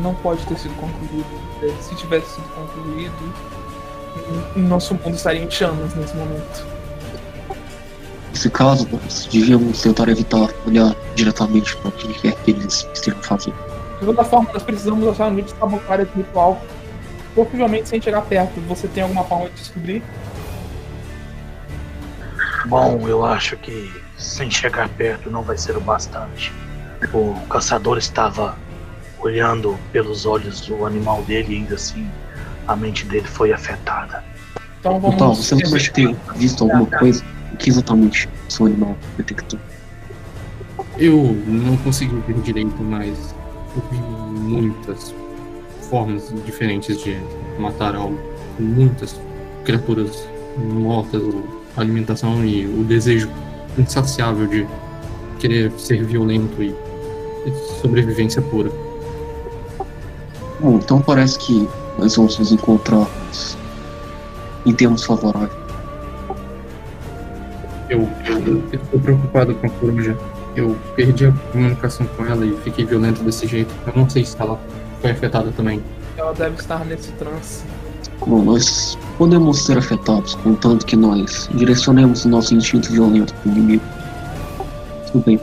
Não, 0.00 0.14
pode 0.16 0.44
ter 0.46 0.58
sido 0.58 0.74
concluído. 0.76 1.26
Se 1.80 1.94
tivesse 1.94 2.34
sido 2.34 2.48
concluído, 2.54 3.34
nosso 4.56 4.94
mundo 4.94 5.14
estaria 5.14 5.42
em 5.42 5.50
chamas 5.50 5.94
nesse 5.94 6.16
momento. 6.16 6.66
Nesse 8.30 8.50
caso, 8.50 8.88
nós 8.90 9.28
devíamos 9.30 9.82
tentar 9.82 10.08
evitar 10.08 10.48
olhar 10.66 10.94
diretamente 11.14 11.76
para 11.76 11.88
o 11.88 11.92
que 11.92 12.12
quer 12.14 12.34
que 12.36 12.50
eles 12.50 12.88
estejam 12.94 13.22
fazendo. 13.22 13.56
De 14.00 14.06
toda 14.06 14.24
forma, 14.24 14.50
nós 14.52 14.62
precisamos 14.62 15.06
achar 15.06 15.30
um 15.30 15.34
jeito 15.34 15.52
de 15.52 15.58
sabotar 15.60 16.00
esse 16.00 16.10
ritual. 16.16 16.60
Possivelmente 17.34 17.88
sem 17.88 18.00
chegar 18.00 18.22
perto. 18.22 18.60
Você 18.62 18.88
tem 18.88 19.02
alguma 19.02 19.24
forma 19.24 19.48
de 19.48 19.54
descobrir? 19.54 20.02
Bom, 22.66 23.08
eu 23.08 23.24
acho 23.24 23.56
que 23.56 23.92
sem 24.16 24.50
chegar 24.50 24.88
perto 24.88 25.30
não 25.30 25.42
vai 25.42 25.56
ser 25.56 25.76
o 25.76 25.80
bastante. 25.80 26.52
O 27.12 27.34
caçador 27.48 27.98
estava 27.98 28.56
olhando 29.22 29.78
pelos 29.92 30.26
olhos 30.26 30.60
do 30.62 30.84
animal 30.84 31.22
dele 31.22 31.54
e 31.54 31.56
ainda 31.58 31.74
assim 31.74 32.06
a 32.66 32.76
mente 32.76 33.04
dele 33.06 33.26
foi 33.26 33.52
afetada. 33.52 34.24
Então 34.80 35.00
vamos. 35.00 35.14
Então, 35.14 35.34
você 35.34 35.54
lembra 35.54 35.78
de 35.78 35.90
ter 35.90 36.16
visto 36.36 36.64
alguma 36.64 36.86
coisa? 36.86 37.24
O 37.52 37.56
que 37.56 37.70
exatamente 37.70 38.28
seu 38.48 38.66
animal 38.66 38.96
detectou? 39.16 39.58
Eu 40.98 41.36
não 41.46 41.76
consegui 41.78 42.16
ver 42.26 42.40
direito, 42.40 42.82
mas 42.82 43.34
eu 43.76 43.82
vi 43.90 43.98
muitas 44.38 45.14
formas 45.88 46.32
diferentes 46.44 47.02
de 47.02 47.16
matar 47.58 47.94
algo. 47.94 48.18
Muitas 48.58 49.20
criaturas 49.64 50.28
mortas, 50.58 51.22
alimentação 51.76 52.44
e 52.44 52.66
o 52.66 52.84
desejo 52.84 53.30
insaciável 53.78 54.46
de 54.46 54.66
querer 55.38 55.72
ser 55.78 56.04
violento 56.04 56.62
e 56.62 56.74
sobrevivência 57.80 58.42
pura. 58.42 58.70
Bom, 60.62 60.76
então 60.76 61.00
parece 61.00 61.38
que 61.40 61.68
nós 61.98 62.14
vamos 62.14 62.38
nos 62.38 62.52
encontrar 62.52 63.06
em 64.64 64.72
termos 64.72 65.04
favoráveis. 65.04 65.52
Eu, 67.90 68.08
eu 68.46 68.62
estou 68.72 69.00
preocupado 69.00 69.54
com 69.56 69.66
a 69.66 69.70
coruja. 69.70 70.16
Eu 70.54 70.76
perdi 70.94 71.26
a 71.26 71.32
comunicação 71.50 72.06
com 72.16 72.24
ela 72.26 72.46
e 72.46 72.56
fiquei 72.58 72.84
violento 72.84 73.22
desse 73.24 73.46
jeito. 73.46 73.74
Eu 73.86 73.92
não 73.96 74.08
sei 74.08 74.24
se 74.24 74.40
ela 74.40 74.58
foi 75.00 75.10
afetada 75.10 75.50
também. 75.50 75.82
Ela 76.16 76.32
deve 76.32 76.56
estar 76.56 76.84
nesse 76.84 77.10
trance. 77.12 77.64
Bom, 78.24 78.42
nós 78.42 78.96
podemos 79.18 79.64
ser 79.64 79.78
afetados, 79.78 80.36
contanto 80.36 80.86
que 80.86 80.94
nós 80.94 81.48
direcionemos 81.54 82.24
o 82.24 82.28
nosso 82.28 82.54
instinto 82.54 82.92
violento 82.92 83.34
para 83.34 83.50
o 83.50 83.52
inimigo. 83.52 83.82
Tudo 85.10 85.24
bem. 85.24 85.40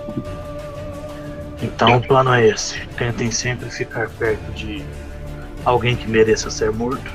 Então 1.61 1.97
o 1.97 2.07
plano 2.07 2.33
é 2.33 2.47
esse. 2.47 2.79
Tentem 2.97 3.31
sempre 3.31 3.69
ficar 3.69 4.09
perto 4.11 4.51
de 4.53 4.81
alguém 5.69 5.95
que 5.95 6.07
mereça 6.07 6.49
ser 6.49 6.71
morto. 6.71 7.11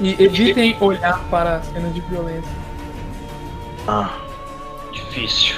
E 0.00 0.22
evitem 0.22 0.76
olhar 0.80 1.22
para 1.30 1.56
a 1.56 1.62
cena 1.62 1.88
de 1.90 2.00
violência. 2.02 2.50
Ah, 3.86 4.18
Difícil. 4.92 5.56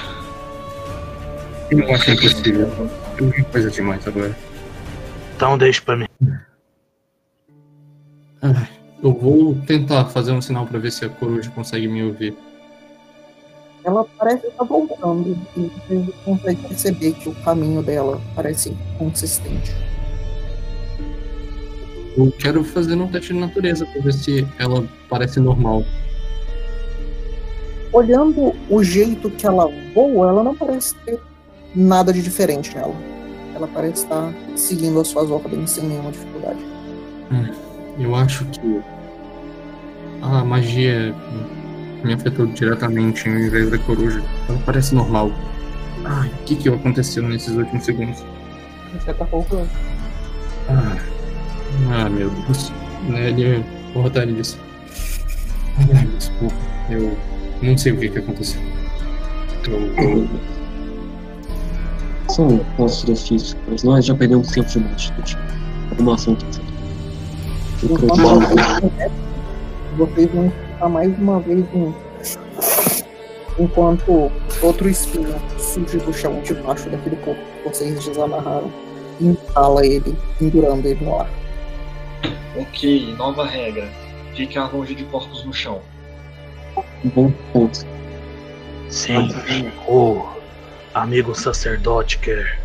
Eu 1.70 1.78
não 1.78 1.94
acho 1.94 2.10
impossível. 2.10 2.90
Eu 3.18 3.30
vi 3.30 3.42
coisa 3.44 3.70
demais 3.70 4.06
agora. 4.06 4.36
então 5.36 5.58
deixe 5.58 5.80
pra 5.80 5.96
mim. 5.96 6.06
Ah, 8.42 8.66
eu 9.02 9.12
vou 9.12 9.54
tentar 9.66 10.06
fazer 10.06 10.32
um 10.32 10.40
sinal 10.40 10.66
pra 10.66 10.78
ver 10.78 10.90
se 10.92 11.04
a 11.04 11.08
coruja 11.08 11.50
consegue 11.50 11.88
me 11.88 12.02
ouvir. 12.02 12.36
Ela 13.84 14.04
parece 14.18 14.46
estar 14.46 14.64
voltando 14.64 15.38
e 15.56 15.60
você 15.60 16.12
consegue 16.24 16.68
perceber 16.68 17.12
que 17.12 17.28
o 17.28 17.34
caminho 17.42 17.82
dela 17.82 18.20
parece 18.34 18.76
consistente. 18.98 19.74
Eu 22.16 22.32
quero 22.38 22.62
fazer 22.62 22.94
um 22.94 23.08
teste 23.08 23.32
de 23.32 23.40
natureza 23.40 23.84
pra 23.86 24.00
ver 24.02 24.12
se 24.12 24.46
ela 24.58 24.84
parece 25.08 25.40
normal. 25.40 25.84
Olhando 27.92 28.54
o 28.68 28.82
jeito 28.82 29.30
que 29.30 29.46
ela 29.46 29.68
voa, 29.94 30.28
ela 30.28 30.44
não 30.44 30.54
parece 30.54 30.94
ter 31.04 31.20
nada 31.74 32.12
de 32.12 32.22
diferente 32.22 32.74
nela. 32.74 32.94
Ela 33.54 33.68
parece 33.68 34.04
estar 34.04 34.32
seguindo 34.56 35.00
as 35.00 35.08
suas 35.08 35.30
ordens 35.30 35.70
sem 35.70 35.84
nenhuma 35.84 36.10
dificuldade. 36.10 36.58
Eu 37.98 38.14
acho 38.14 38.44
que 38.46 38.80
a 40.22 40.44
magia 40.44 41.14
me 42.04 42.12
afetou 42.12 42.46
diretamente 42.46 43.28
ao 43.28 43.34
invés 43.34 43.70
da 43.70 43.78
coruja. 43.78 44.22
Ela 44.48 44.58
parece 44.66 44.94
normal. 44.94 45.30
Ai, 46.04 46.28
o 46.28 46.44
que 46.44 46.56
que 46.56 46.68
aconteceu 46.68 47.22
nesses 47.22 47.54
últimos 47.56 47.84
segundos? 47.84 48.24
Você 48.92 49.14
tá 49.14 49.24
voltando. 49.24 49.68
Ah, 50.68 50.96
ah 51.90 52.08
meu 52.08 52.30
Deus. 52.30 52.72
Ele, 53.08 53.64
porra, 53.92 54.10
tá 54.10 54.24
disse. 54.24 54.56
Ai, 55.78 56.06
desculpa. 56.18 56.54
Eu 56.90 57.16
não 57.62 57.76
sei 57.76 57.92
o 57.92 57.96
que 57.98 58.08
que 58.08 58.18
aconteceu. 58.18 58.60
Eu, 59.66 59.80
eu, 60.02 60.28
São 62.28 62.58
pontos 62.76 63.02
difíceis, 63.04 63.56
mas 63.68 63.82
nós 63.82 64.04
já 64.04 64.14
perdemos 64.14 64.48
tempo 64.48 64.68
demais 64.68 64.96
discutindo. 64.96 65.40
Alguma 65.90 66.14
ação 66.14 66.34
que 66.34 66.44
que- 66.46 66.64
Vocês 69.96 70.30
vão 70.32 70.46
escutar 70.46 70.88
mais 70.88 71.18
uma 71.18 71.40
vez 71.40 71.64
um. 71.74 71.92
Enquanto 73.58 74.30
outro 74.62 74.88
espinho 74.88 75.34
surge 75.58 75.98
do 75.98 76.12
chão 76.12 76.40
debaixo 76.42 76.88
daquele 76.90 77.16
corpo 77.16 77.40
que 77.62 77.68
vocês 77.68 78.04
desamarraram 78.04 78.70
e 79.20 79.28
empala 79.28 79.86
ele, 79.86 80.16
pendurando 80.38 80.84
ele 80.86 81.04
no 81.04 81.20
ar. 81.20 81.30
Ok, 82.56 83.14
nova 83.16 83.46
regra. 83.46 83.88
Fique 84.34 84.58
longe 84.58 84.94
de 84.94 85.04
corpos 85.04 85.44
no 85.44 85.52
chão. 85.52 85.80
Bom 87.04 87.30
ponto. 87.52 87.86
Sim, 88.88 89.28
o 89.88 90.26
amigo 90.92 91.34
sacerdote 91.34 92.18
quer 92.18 92.60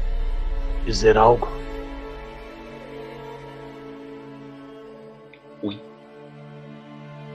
dizer 0.85 1.17
algo. 1.17 1.47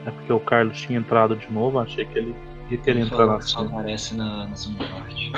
É 0.07 0.11
porque 0.11 0.33
o 0.33 0.41
Carlos 0.41 0.81
tinha 0.81 0.99
entrado 0.99 1.35
de 1.35 1.51
novo, 1.51 1.79
achei 1.79 2.05
que 2.05 2.19
ele 2.19 2.35
ia 2.71 2.79
querer 2.79 3.01
Ele 3.01 3.07
entrar 3.07 3.27
na 3.27 3.39
que 3.39 3.45
só 3.45 3.61
aparece 3.61 4.15
na, 4.15 4.47
na 4.47 4.57
segunda 4.57 4.85
parte. 4.87 5.33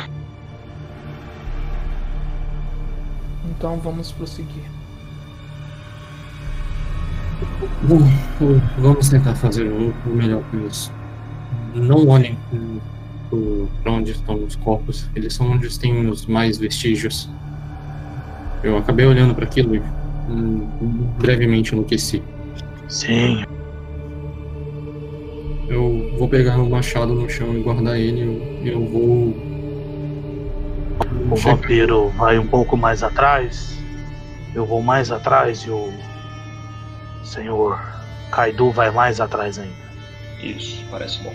Então 3.45 3.79
vamos 3.79 4.11
prosseguir. 4.13 4.76
Bom, 7.83 8.01
vamos 8.79 9.09
tentar 9.09 9.35
fazer 9.35 9.65
o, 9.71 9.93
melhor 10.07 10.43
com 10.51 10.67
isso. 10.67 10.93
Não 11.75 12.09
olhem 12.09 12.37
para 13.83 13.93
onde 13.93 14.13
estão 14.13 14.37
os 14.43 14.57
corpos, 14.57 15.09
eles 15.15 15.35
são 15.35 15.51
onde 15.51 15.79
tem 15.79 16.09
os 16.09 16.27
mais 16.27 16.57
vestígios. 16.57 17.29
Eu 18.63 18.79
acabei 18.79 19.05
olhando 19.07 19.35
para 19.35 19.45
aquilo 19.45 19.77
e 19.77 19.83
hum, 20.29 20.67
brevemente 21.19 21.73
enlouqueci. 21.73 22.23
Sim, 22.89 23.45
Eu 25.69 26.15
vou 26.19 26.29
pegar 26.29 26.57
o 26.59 26.71
machado 26.71 27.13
no 27.15 27.29
chão 27.29 27.53
e 27.57 27.63
guardar 27.63 27.99
ele. 27.99 28.23
Eu, 28.65 28.73
eu 28.73 28.87
vou. 28.87 29.37
o 31.31 31.37
checar- 31.37 31.57
vampiro 31.57 32.09
vai 32.11 32.39
um 32.39 32.47
pouco 32.47 32.77
mais 32.77 33.03
atrás. 33.03 33.77
Eu 34.55 34.65
vou 34.65 34.81
mais 34.81 35.11
atrás 35.11 35.61
e 35.63 35.71
o 35.71 35.93
senhor 37.27 37.81
Kaidu 38.31 38.71
vai 38.71 38.91
mais 38.91 39.21
atrás 39.21 39.59
ainda. 39.59 39.87
Isso, 40.41 40.85
parece 40.91 41.23
bom. 41.23 41.35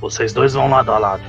Vocês 0.00 0.32
dois 0.32 0.52
vão 0.54 0.68
lado 0.68 0.92
a 0.92 0.98
lado. 0.98 1.22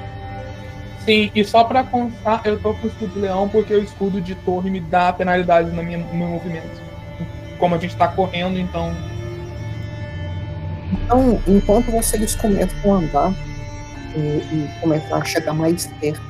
Sim, 1.05 1.31
e 1.35 1.45
só 1.45 1.63
pra 1.63 1.83
constar, 1.83 2.41
eu 2.45 2.59
tô 2.59 2.73
com 2.73 2.87
o 2.87 2.89
escudo 2.89 3.13
de 3.13 3.19
leão 3.19 3.47
porque 3.47 3.73
o 3.73 3.83
escudo 3.83 4.19
de 4.19 4.33
torre 4.35 4.71
me 4.71 4.79
dá 4.79 5.13
penalidade 5.13 5.69
minha, 5.69 5.99
no 5.99 6.13
meu 6.13 6.27
movimento. 6.27 6.81
Como 7.59 7.75
a 7.75 7.77
gente 7.77 7.95
tá 7.95 8.07
correndo, 8.07 8.57
então. 8.57 8.91
Então, 10.91 11.41
enquanto 11.47 11.91
vocês 11.91 12.35
começam 12.35 12.93
a 12.93 12.97
andar 12.97 13.33
e, 14.15 14.19
e 14.19 14.69
começar 14.81 15.17
a 15.17 15.23
chegar 15.23 15.53
mais 15.53 15.85
perto 15.99 16.21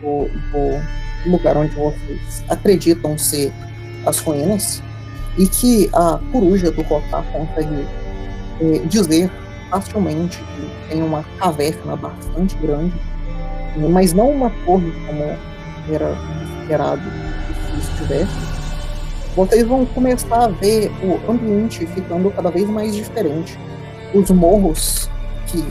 do, 0.00 0.28
do 0.52 1.30
lugar 1.30 1.56
onde 1.56 1.74
vocês 1.74 2.44
acreditam 2.48 3.18
ser 3.18 3.52
as 4.06 4.20
ruínas, 4.20 4.82
e 5.38 5.46
que 5.46 5.90
a 5.92 6.18
coruja 6.32 6.70
do 6.70 6.82
Rotar 6.82 7.24
consegue 7.32 7.86
eh, 8.60 8.78
dizer 8.86 9.30
facilmente 9.70 10.38
que 10.38 10.88
tem 10.88 11.02
uma 11.02 11.24
caverna 11.38 11.96
bastante 11.96 12.56
grande, 12.56 12.94
mas 13.90 14.12
não 14.12 14.30
uma 14.30 14.50
torre 14.66 14.92
como 15.06 15.22
era 15.88 16.16
esperado 16.60 17.02
que 17.70 17.78
estivesse. 17.78 18.60
Vocês 19.36 19.66
vão 19.66 19.86
começar 19.86 20.44
a 20.44 20.48
ver 20.48 20.90
o 21.02 21.30
ambiente 21.30 21.86
ficando 21.86 22.30
cada 22.32 22.50
vez 22.50 22.68
mais 22.68 22.94
diferente. 22.94 23.58
Os 24.12 24.28
morros 24.30 25.08
que 25.46 25.64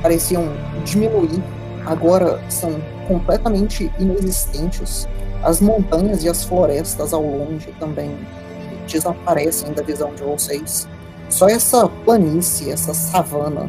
pareciam 0.00 0.50
diminuir 0.84 1.42
agora 1.84 2.42
são 2.48 2.74
completamente 3.06 3.92
inexistentes. 3.98 5.06
As 5.42 5.60
montanhas 5.60 6.24
e 6.24 6.28
as 6.28 6.44
florestas 6.44 7.12
ao 7.12 7.22
longe 7.22 7.68
também 7.78 8.16
desaparecem 8.86 9.72
da 9.72 9.82
visão 9.82 10.14
de 10.14 10.22
vocês. 10.22 10.88
Só 11.28 11.48
essa 11.48 11.88
planície, 12.04 12.70
essa 12.70 12.92
savana, 12.92 13.68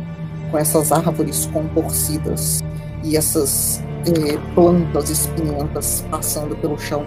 com 0.52 0.58
essas 0.58 0.92
árvores 0.92 1.46
contorcidas 1.48 2.62
e 3.04 3.18
essas 3.18 3.82
eh, 4.06 4.38
plantas 4.54 5.10
espinhentas 5.10 6.06
passando 6.12 6.56
pelo 6.58 6.78
chão. 6.78 7.06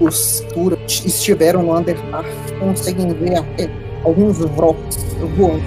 Os 0.00 0.40
que 0.86 1.06
estiveram 1.06 1.62
no 1.62 1.76
Underdark 1.76 2.28
conseguem 2.58 3.12
ver 3.14 3.36
até 3.36 3.70
alguns 4.04 4.38
Vroks 4.38 4.96
voando. 5.36 5.62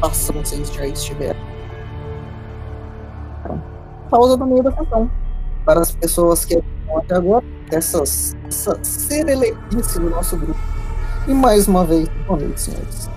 Passam, 0.00 0.36
vocês 0.36 0.70
já 0.72 0.86
estiveram. 0.86 1.38
Pausa 4.10 4.36
do 4.36 4.46
meio 4.46 4.62
da 4.62 4.70
sessão. 4.72 5.10
Para 5.64 5.80
as 5.80 5.92
pessoas 5.92 6.44
que 6.44 6.54
estão 6.54 6.98
até 6.98 7.14
agora, 7.16 7.44
essas, 7.74 8.36
essa 8.46 8.78
serelequice 8.82 9.98
do 9.98 10.10
nosso 10.10 10.36
grupo. 10.36 10.60
E 11.26 11.34
mais 11.34 11.66
uma 11.66 11.84
vez, 11.84 12.08
boa 12.26 12.38
noite, 12.38 12.60
senhores. 12.60 13.08